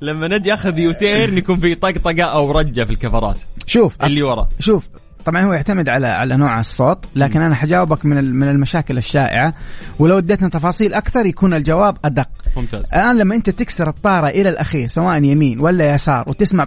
لما 0.00 0.28
نجي 0.28 0.54
أخذ 0.54 0.78
U-turn 0.78 1.38
يكون 1.38 1.60
في 1.60 1.74
طقطقة 1.74 2.22
أو 2.24 2.52
رجة 2.52 2.84
في 2.84 2.90
الكفرات. 2.90 3.36
شوف 3.66 3.96
اللي 4.02 4.22
ورا. 4.22 4.48
شوف 4.60 4.84
طبعا 5.26 5.42
هو 5.42 5.52
يعتمد 5.52 5.88
على 5.88 6.06
على 6.06 6.36
نوع 6.36 6.60
الصوت 6.60 7.04
لكن 7.16 7.40
أنا 7.40 7.54
حجاوبك 7.54 8.06
من 8.06 8.34
من 8.34 8.48
المشاكل 8.48 8.98
الشائعة 8.98 9.54
ولو 9.98 10.18
اديتنا 10.18 10.48
تفاصيل 10.48 10.94
أكثر 10.94 11.26
يكون 11.26 11.54
الجواب 11.54 11.96
أدق 12.04 12.28
ممتاز 12.56 12.84
الآن 12.94 13.18
لما 13.18 13.34
أنت 13.34 13.50
تكسر 13.50 13.88
الطارة 13.88 14.28
إلى 14.28 14.48
الأخير 14.48 14.88
سواء 14.88 15.22
يمين 15.22 15.60
ولا 15.60 15.94
يسار 15.94 16.24
وتسمع 16.28 16.64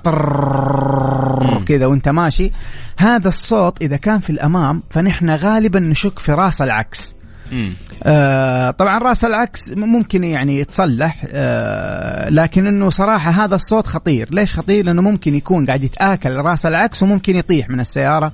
كذا 1.67 1.85
وانت 1.85 2.09
ماشي 2.09 2.51
هذا 2.97 3.27
الصوت 3.27 3.81
اذا 3.81 3.97
كان 3.97 4.19
في 4.19 4.29
الامام 4.29 4.83
فنحن 4.89 5.29
غالبا 5.29 5.79
نشك 5.79 6.19
في 6.19 6.31
راس 6.31 6.61
العكس. 6.61 7.15
آه 8.03 8.71
طبعا 8.71 8.99
راس 8.99 9.25
العكس 9.25 9.71
ممكن 9.77 10.23
يعني 10.23 10.59
يتصلح 10.59 11.25
آه 11.29 12.29
لكن 12.29 12.67
إنه 12.67 12.89
صراحة 12.89 13.31
هذا 13.31 13.55
الصوت 13.55 13.87
خطير. 13.87 14.27
ليش 14.31 14.53
خطير؟ 14.55 14.85
لأنه 14.85 15.01
ممكن 15.01 15.35
يكون 15.35 15.65
قاعد 15.65 15.83
يتآكل. 15.83 16.35
راس 16.35 16.65
العكس 16.65 17.03
وممكن 17.03 17.35
يطيح 17.35 17.69
من 17.69 17.79
السيارة. 17.79 18.31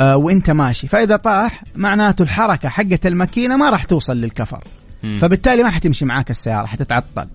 آه 0.00 0.16
وإنت 0.16 0.50
ماشي. 0.50 0.88
فإذا 0.88 1.16
طاح 1.16 1.62
معناته 1.76 2.22
الحركة 2.22 2.68
حقه 2.68 2.98
الماكينة 3.06 3.56
ما 3.56 3.70
راح 3.70 3.84
توصل 3.84 4.16
للكفر. 4.16 4.64
مم. 5.02 5.18
فبالتالي 5.18 5.62
ما 5.62 5.70
حتمشي 5.70 6.04
معاك 6.04 6.30
السيارة 6.30 6.66
حتتعطل. 6.66 7.26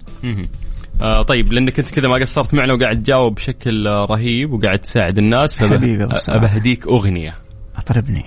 آه 1.01 1.21
طيب 1.21 1.53
لأنك 1.53 1.79
أنت 1.79 1.89
كذا 1.89 2.07
ما 2.07 2.15
قصرت 2.15 2.53
معنا 2.53 2.73
وقاعد 2.73 3.03
تجاوب 3.03 3.35
بشكل 3.35 3.87
رهيب 3.87 4.53
وقاعد 4.53 4.79
تساعد 4.79 5.17
الناس 5.17 5.57
فبه- 5.57 5.69
حبيبي 5.77 6.03
أبو 6.03 6.11
آه، 6.11 6.15
الصراحة. 6.15 6.41
بهديك 6.45 6.87
أغنية. 6.87 7.33
أطربني. 7.77 8.25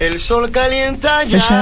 El 0.00 0.20
sol 0.20 0.50
calienta 0.50 1.20
إيش 1.20 1.52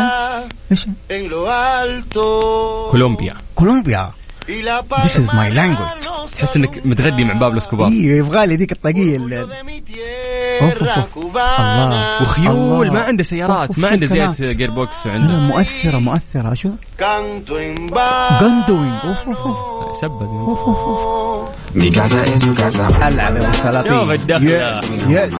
إيش 0.70 0.86
en 1.10 1.30
lo 1.30 1.48
alto. 1.50 2.90
كولومبيا 2.90 3.34
كولومبيا 3.54 4.10
Y 4.48 4.62
la 4.62 4.80
This 5.02 5.18
is 5.18 5.28
my 5.32 5.48
language. 5.50 6.08
تحس 6.36 6.56
انك 6.56 6.86
متغدي 6.86 7.24
مع 7.24 7.32
بابلو 7.32 7.58
اسكوبار 7.58 7.88
أيوه 7.88 8.16
يبغى 8.18 8.46
لي 8.46 8.56
ذيك 8.56 8.72
الطاقيه 8.72 9.16
اللي 9.16 9.40
أوف، 10.62 10.82
أوف. 10.82 11.14
cubana. 11.14 11.60
الله. 11.60 12.22
وخيول 12.22 12.86
الله. 12.86 12.92
ما 12.92 13.00
عنده 13.00 13.22
سيارات 13.24 13.68
أوف، 13.68 13.78
ما 13.78 13.88
عنده؟ 13.88 14.06
زيت 14.06 14.42
جير 14.42 14.70
بوكس 14.70 15.06
لا 15.06 15.12
وعنده 15.12 15.38
مؤثره 15.40 15.98
مؤثره 15.98 16.54
شو 16.54 16.68
Canto 16.98 17.50
en 17.52 17.92
اوف 17.94 19.28
اوف 19.28 19.40
اوف 19.40 19.96
سبد 19.96 20.22
اوف 20.22 20.58
اوف 20.60 20.78
اوف 20.78 21.48
Mi 21.74 21.90
casa 21.90 22.20
es 22.32 22.40
su 22.40 22.54
casa. 22.54 23.06
العب 23.08 23.36
يا 23.36 23.50
ابو 23.80 23.88
شوف 23.88 24.10
الدخلة. 24.10 24.80
يس 25.08 25.34